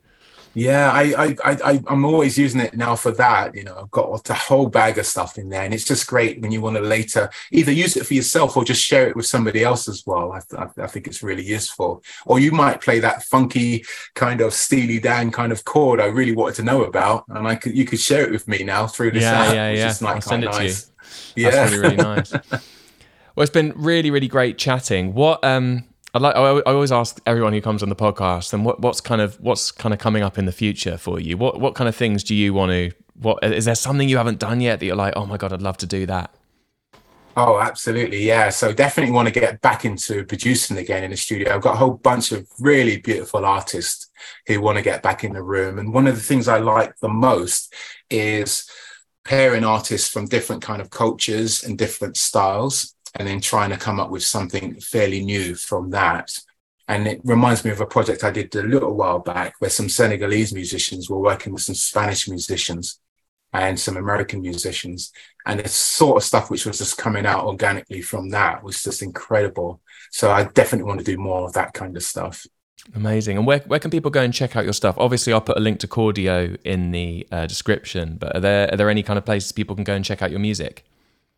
yeah, 0.58 0.92
I, 0.92 1.14
I, 1.20 1.36
I, 1.46 1.84
I'm 1.86 2.04
always 2.04 2.36
using 2.36 2.62
it 2.62 2.76
now 2.76 2.96
for 2.96 3.12
that. 3.12 3.54
You 3.54 3.64
know, 3.64 3.78
I've 3.80 3.92
got 3.92 4.28
a 4.28 4.34
whole 4.34 4.66
bag 4.66 4.98
of 4.98 5.06
stuff 5.06 5.38
in 5.38 5.50
there, 5.50 5.62
and 5.62 5.72
it's 5.72 5.84
just 5.84 6.08
great 6.08 6.42
when 6.42 6.52
you 6.52 6.62
want 6.62 6.78
to 6.78 6.82
later 6.82 7.30
either 7.52 7.72
use 7.72 7.96
it 7.96 8.08
for 8.08 8.16
yourself 8.16 8.58
or 8.58 8.66
just 8.66 8.84
share 8.84 9.08
it 9.08 9.16
with 9.16 9.28
somebody 9.28 9.64
else 9.64 9.88
as 9.88 10.02
well. 10.08 10.32
I, 10.32 10.42
I, 10.58 10.68
I 10.82 10.88
think 10.88 11.06
it's 11.06 11.22
really 11.22 11.44
useful. 11.44 12.04
Or 12.26 12.40
you 12.40 12.52
might 12.52 12.82
play 12.82 13.00
that 13.02 13.22
funky 13.22 13.86
kind 14.16 14.42
of 14.42 14.52
Steely 14.52 15.00
Dan 15.00 15.30
kind 15.30 15.52
of 15.52 15.64
chord 15.64 16.02
I 16.02 16.06
really 16.06 16.34
wanted 16.34 16.56
to 16.56 16.64
know 16.64 16.86
about, 16.86 17.26
and 17.28 17.48
I 17.48 17.54
could 17.54 17.78
you 17.78 17.86
could 17.86 18.00
share 18.00 18.26
it 18.26 18.32
with 18.32 18.48
me 18.48 18.64
now 18.64 18.88
through 18.88 19.12
this 19.12 19.22
yeah, 19.22 19.40
app. 19.40 19.54
Yeah, 19.54 19.70
yeah, 19.70 19.94
yeah. 20.02 20.08
I'll 20.10 20.22
send 20.22 20.44
it 20.44 20.52
nice. 20.52 20.86
to 20.86 20.90
you. 21.36 21.46
Yeah, 21.46 21.52
that's 21.52 21.72
really 21.72 21.96
really 21.96 21.98
nice. 21.98 22.32
well, 22.32 23.44
it's 23.44 23.52
been 23.52 23.74
really 23.76 24.10
really 24.10 24.28
great 24.28 24.58
chatting. 24.58 25.14
What 25.14 25.44
um 25.44 25.84
I 26.14 26.20
like. 26.20 26.36
I 26.36 26.72
always 26.72 26.92
ask 26.92 27.20
everyone 27.26 27.54
who 27.54 27.62
comes 27.62 27.84
on 27.84 27.90
the 27.90 27.96
podcast, 27.96 28.54
and 28.54 28.64
what, 28.64 28.80
what's 28.80 29.02
kind 29.02 29.22
of 29.22 29.40
what's 29.42 29.72
kind 29.72 29.94
of 29.94 30.00
coming 30.00 30.24
up 30.24 30.38
in 30.38 30.46
the 30.46 30.52
future 30.52 30.98
for 30.98 31.20
you? 31.20 31.38
What 31.38 31.60
what 31.60 31.76
kind 31.76 31.88
of 31.88 31.96
things 31.96 32.24
do 32.24 32.34
you 32.34 32.54
want 32.54 32.72
to? 32.72 32.92
What 33.16 33.44
is 33.44 33.66
there 33.66 33.76
something 33.76 34.08
you 34.08 34.18
haven't 34.18 34.40
done 34.40 34.62
yet 34.62 34.80
that 34.80 34.86
you're 34.86 34.96
like, 34.96 35.14
oh 35.16 35.26
my 35.26 35.38
god, 35.38 35.54
I'd 35.54 35.62
love 35.62 35.78
to 35.78 35.86
do 35.86 36.06
that? 36.06 36.34
Oh, 37.36 37.60
absolutely, 37.60 38.24
yeah. 38.24 38.50
So 38.50 38.74
definitely 38.74 39.14
want 39.14 39.28
to 39.28 39.34
get 39.34 39.62
back 39.62 39.86
into 39.86 40.26
producing 40.26 40.78
again 40.78 41.04
in 41.04 41.12
the 41.12 41.18
studio. 41.18 41.54
I've 41.54 41.62
got 41.62 41.76
a 41.76 41.78
whole 41.78 41.94
bunch 41.94 42.32
of 42.32 42.48
really 42.60 42.98
beautiful 42.98 43.46
artists 43.46 44.10
who 44.48 44.60
want 44.60 44.78
to 44.78 44.84
get 44.84 45.04
back 45.04 45.24
in 45.24 45.34
the 45.34 45.44
room, 45.44 45.78
and 45.78 45.94
one 45.94 46.08
of 46.08 46.16
the 46.16 46.22
things 46.22 46.48
I 46.48 46.60
like 46.60 46.98
the 46.98 47.10
most 47.10 47.74
is 48.10 48.68
pairing 49.24 49.66
artists 49.66 50.10
from 50.10 50.26
different 50.26 50.62
kind 50.62 50.82
of 50.82 50.90
cultures 50.90 51.64
and 51.64 51.78
different 51.78 52.16
styles 52.16 52.96
and 53.18 53.28
then 53.28 53.42
trying 53.42 53.72
to 53.72 53.78
come 53.78 54.00
up 54.00 54.10
with 54.10 54.24
something 54.24 54.80
fairly 54.80 55.24
new 55.24 55.56
from 55.56 55.90
that. 55.90 56.38
And 56.88 57.08
it 57.08 57.20
reminds 57.24 57.66
me 57.66 57.72
of 57.72 57.82
a 57.82 57.86
project 57.86 58.24
I 58.24 58.32
did 58.32 58.56
a 58.56 58.64
little 58.64 58.94
while 58.94 59.20
back 59.20 59.56
where 59.60 59.70
some 59.70 59.90
Senegalese 59.90 60.54
musicians 60.54 61.10
were 61.10 61.20
working 61.20 61.52
with 61.52 61.64
some 61.64 61.76
Spanish 61.76 62.30
musicians 62.30 63.00
and 63.52 63.78
some 63.78 63.98
American 63.98 64.42
musicians. 64.42 65.12
And 65.46 65.60
the 65.60 65.68
sort 65.68 66.18
of 66.18 66.24
stuff 66.24 66.50
which 66.50 66.66
was 66.66 66.78
just 66.78 66.98
coming 66.98 67.26
out 67.26 67.46
organically 67.46 68.02
from 68.02 68.30
that 68.30 68.64
was 68.64 68.84
just 68.84 69.02
incredible. 69.02 69.82
So 70.12 70.32
I 70.32 70.46
definitely 70.46 70.88
want 70.88 71.00
to 71.00 71.06
do 71.06 71.18
more 71.18 71.46
of 71.46 71.54
that 71.54 71.74
kind 71.74 71.98
of 71.98 72.04
stuff. 72.04 72.46
Amazing. 72.96 73.38
And 73.38 73.46
where, 73.46 73.60
where 73.60 73.80
can 73.80 73.92
people 73.92 74.12
go 74.12 74.22
and 74.22 74.34
check 74.34 74.56
out 74.56 74.64
your 74.64 74.74
stuff? 74.74 74.96
Obviously, 74.98 75.34
I'll 75.34 75.42
put 75.42 75.58
a 75.58 75.60
link 75.60 75.80
to 75.80 75.88
Chordio 75.88 76.58
in 76.64 76.92
the 76.92 77.28
uh, 77.32 77.48
description, 77.48 78.16
but 78.18 78.36
are 78.38 78.40
there, 78.40 78.74
are 78.74 78.78
there 78.78 78.90
any 78.90 79.04
kind 79.04 79.18
of 79.18 79.26
places 79.26 79.52
people 79.52 79.76
can 79.76 79.84
go 79.84 79.94
and 79.94 80.06
check 80.06 80.22
out 80.22 80.32
your 80.32 80.40
music? 80.40 80.86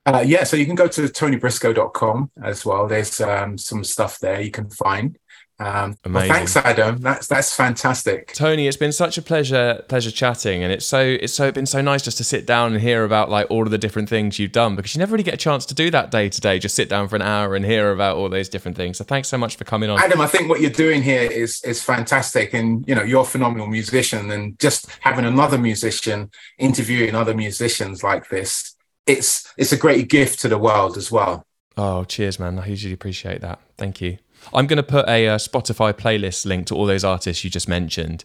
Uh, 0.06 0.24
yeah, 0.26 0.43
so 0.43 0.58
you 0.58 0.66
can 0.66 0.76
go 0.76 0.88
to 0.88 1.02
tonybriscoe.com 1.04 2.32
as 2.41 2.66
well. 2.66 2.88
There's 2.88 3.20
um, 3.22 3.58
some 3.58 3.84
stuff 3.84 4.20
there 4.20 4.41
you 4.41 4.52
can 4.52 4.70
find. 4.70 5.18
Um, 5.62 5.97
well, 6.06 6.26
thanks, 6.26 6.56
Adam. 6.56 7.00
That's 7.00 7.28
that's 7.28 7.54
fantastic. 7.54 8.34
Tony, 8.34 8.68
it's 8.68 8.78
been 8.78 8.93
such 8.93 9.18
a 9.18 9.22
pleasure 9.22 9.84
pleasure 9.89 10.10
chatting, 10.10 10.64
and 10.64 10.72
it's 10.72 10.86
so 10.86 11.02
it's 11.02 11.34
so 11.34 11.52
been 11.52 11.66
so 11.66 11.82
nice 11.82 12.02
just 12.02 12.18
to 12.20 12.24
sit 12.24 12.45
down 12.45 12.72
and 12.72 12.82
hear 12.82 13.04
about 13.04 13.30
like 13.30 13.47
all 13.50 13.64
of 13.64 13.72
the 13.72 13.78
different 13.78 14.08
things 14.08 14.39
you've 14.39 14.54
done 14.54 14.78
because 14.78 14.95
you 14.95 15.00
never 15.00 15.12
really 15.12 15.24
get 15.24 15.34
a 15.34 15.38
chance 15.38 15.66
to 15.66 15.74
do 15.74 15.91
that 15.91 16.12
day 16.12 16.30
to 16.30 16.39
day. 16.39 16.60
Just 16.60 16.76
sit 16.76 16.88
down 16.88 17.10
for 17.10 17.18
an 17.18 17.22
hour 17.22 17.56
and 17.56 17.66
hear 17.66 17.91
about 17.91 18.16
all 18.16 18.30
those 18.30 18.47
different 18.47 18.78
things. 18.78 19.00
So 19.00 19.04
thanks 19.04 19.28
so 19.28 19.38
much 19.38 19.58
for 19.58 19.66
coming 19.66 19.89
on, 19.89 20.00
Adam. 20.00 20.22
I 20.22 20.28
think 20.28 20.47
what 20.47 20.62
you're 20.62 20.70
doing 20.72 21.04
here 21.04 21.30
is 21.30 21.62
is 21.66 21.84
fantastic, 21.84 22.54
and 22.54 22.88
you 22.88 22.95
know 22.95 23.04
you're 23.04 23.24
a 23.24 23.26
phenomenal 23.26 23.68
musician, 23.68 24.32
and 24.32 24.58
just 24.60 24.88
having 25.02 25.26
another 25.26 25.58
musician 25.58 26.32
interviewing 26.58 27.16
other 27.16 27.34
musicians 27.34 28.02
like 28.02 28.30
this, 28.30 28.68
it's 29.10 29.51
it's 29.57 29.72
a 29.72 29.78
great 29.78 30.10
gift 30.10 30.39
to 30.41 30.47
the 30.47 30.57
world 30.57 30.97
as 30.97 31.12
well. 31.12 31.43
Oh, 31.78 32.03
cheers, 32.03 32.39
man! 32.39 32.60
I 32.60 32.66
hugely 32.66 32.93
appreciate 32.93 33.41
that. 33.41 33.60
Thank 33.78 34.01
you. 34.01 34.18
I'm 34.53 34.68
going 34.68 34.78
to 34.78 34.84
put 34.84 35.05
a, 35.07 35.26
a, 35.26 35.34
uh, 35.34 35.38
Spotify 35.38 35.91
playlist 35.91 36.45
link 36.45 36.68
to 36.68 36.76
all 36.76 36.86
those 36.86 37.03
artists 37.03 37.43
you 37.43 37.49
just 37.49 37.68
mentioned. 37.68 38.24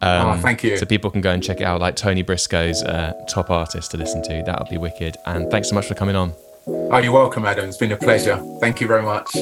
Um, 0.00 0.28
oh, 0.28 0.36
thank 0.40 0.64
you. 0.64 0.78
So 0.78 0.86
people 0.86 1.10
can 1.10 1.20
go 1.20 1.30
and 1.30 1.42
check 1.42 1.60
it 1.60 1.64
out, 1.64 1.82
like 1.82 1.96
Tony 1.96 2.22
Briscoe's 2.22 2.82
uh, 2.82 3.12
top 3.28 3.50
artist 3.50 3.90
to 3.90 3.98
listen 3.98 4.22
to. 4.22 4.42
That'll 4.46 4.70
be 4.70 4.78
wicked. 4.78 5.18
And 5.26 5.50
thanks 5.50 5.68
so 5.68 5.74
much 5.74 5.86
for 5.86 5.94
coming 5.94 6.16
on. 6.16 6.32
Oh, 6.66 6.98
you're 6.98 7.12
welcome, 7.12 7.44
Adam. 7.44 7.68
It's 7.68 7.76
been 7.76 7.92
a 7.92 7.96
pleasure. 7.96 8.42
Thank 8.60 8.80
you 8.80 8.86
very 8.86 9.02
much. 9.02 9.36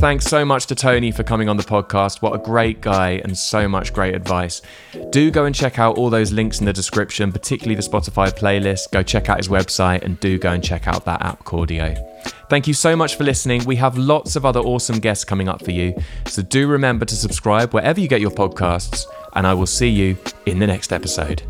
Thanks 0.00 0.24
so 0.24 0.46
much 0.46 0.64
to 0.68 0.74
Tony 0.74 1.12
for 1.12 1.22
coming 1.24 1.50
on 1.50 1.58
the 1.58 1.62
podcast. 1.62 2.22
What 2.22 2.34
a 2.34 2.38
great 2.38 2.80
guy 2.80 3.20
and 3.22 3.36
so 3.36 3.68
much 3.68 3.92
great 3.92 4.14
advice. 4.14 4.62
Do 5.10 5.30
go 5.30 5.44
and 5.44 5.54
check 5.54 5.78
out 5.78 5.98
all 5.98 6.08
those 6.08 6.32
links 6.32 6.58
in 6.58 6.64
the 6.64 6.72
description, 6.72 7.30
particularly 7.30 7.74
the 7.74 7.82
Spotify 7.82 8.32
playlist. 8.32 8.90
Go 8.92 9.02
check 9.02 9.28
out 9.28 9.36
his 9.36 9.48
website 9.48 10.00
and 10.00 10.18
do 10.18 10.38
go 10.38 10.52
and 10.52 10.64
check 10.64 10.88
out 10.88 11.04
that 11.04 11.20
app, 11.20 11.44
Chordio. 11.44 12.02
Thank 12.48 12.66
you 12.66 12.72
so 12.72 12.96
much 12.96 13.16
for 13.16 13.24
listening. 13.24 13.62
We 13.66 13.76
have 13.76 13.98
lots 13.98 14.36
of 14.36 14.46
other 14.46 14.60
awesome 14.60 15.00
guests 15.00 15.22
coming 15.22 15.50
up 15.50 15.62
for 15.62 15.70
you. 15.70 15.94
So 16.24 16.40
do 16.40 16.66
remember 16.66 17.04
to 17.04 17.14
subscribe 17.14 17.74
wherever 17.74 18.00
you 18.00 18.08
get 18.08 18.22
your 18.22 18.30
podcasts, 18.30 19.04
and 19.34 19.46
I 19.46 19.52
will 19.52 19.66
see 19.66 19.90
you 19.90 20.16
in 20.46 20.60
the 20.60 20.66
next 20.66 20.94
episode. 20.94 21.42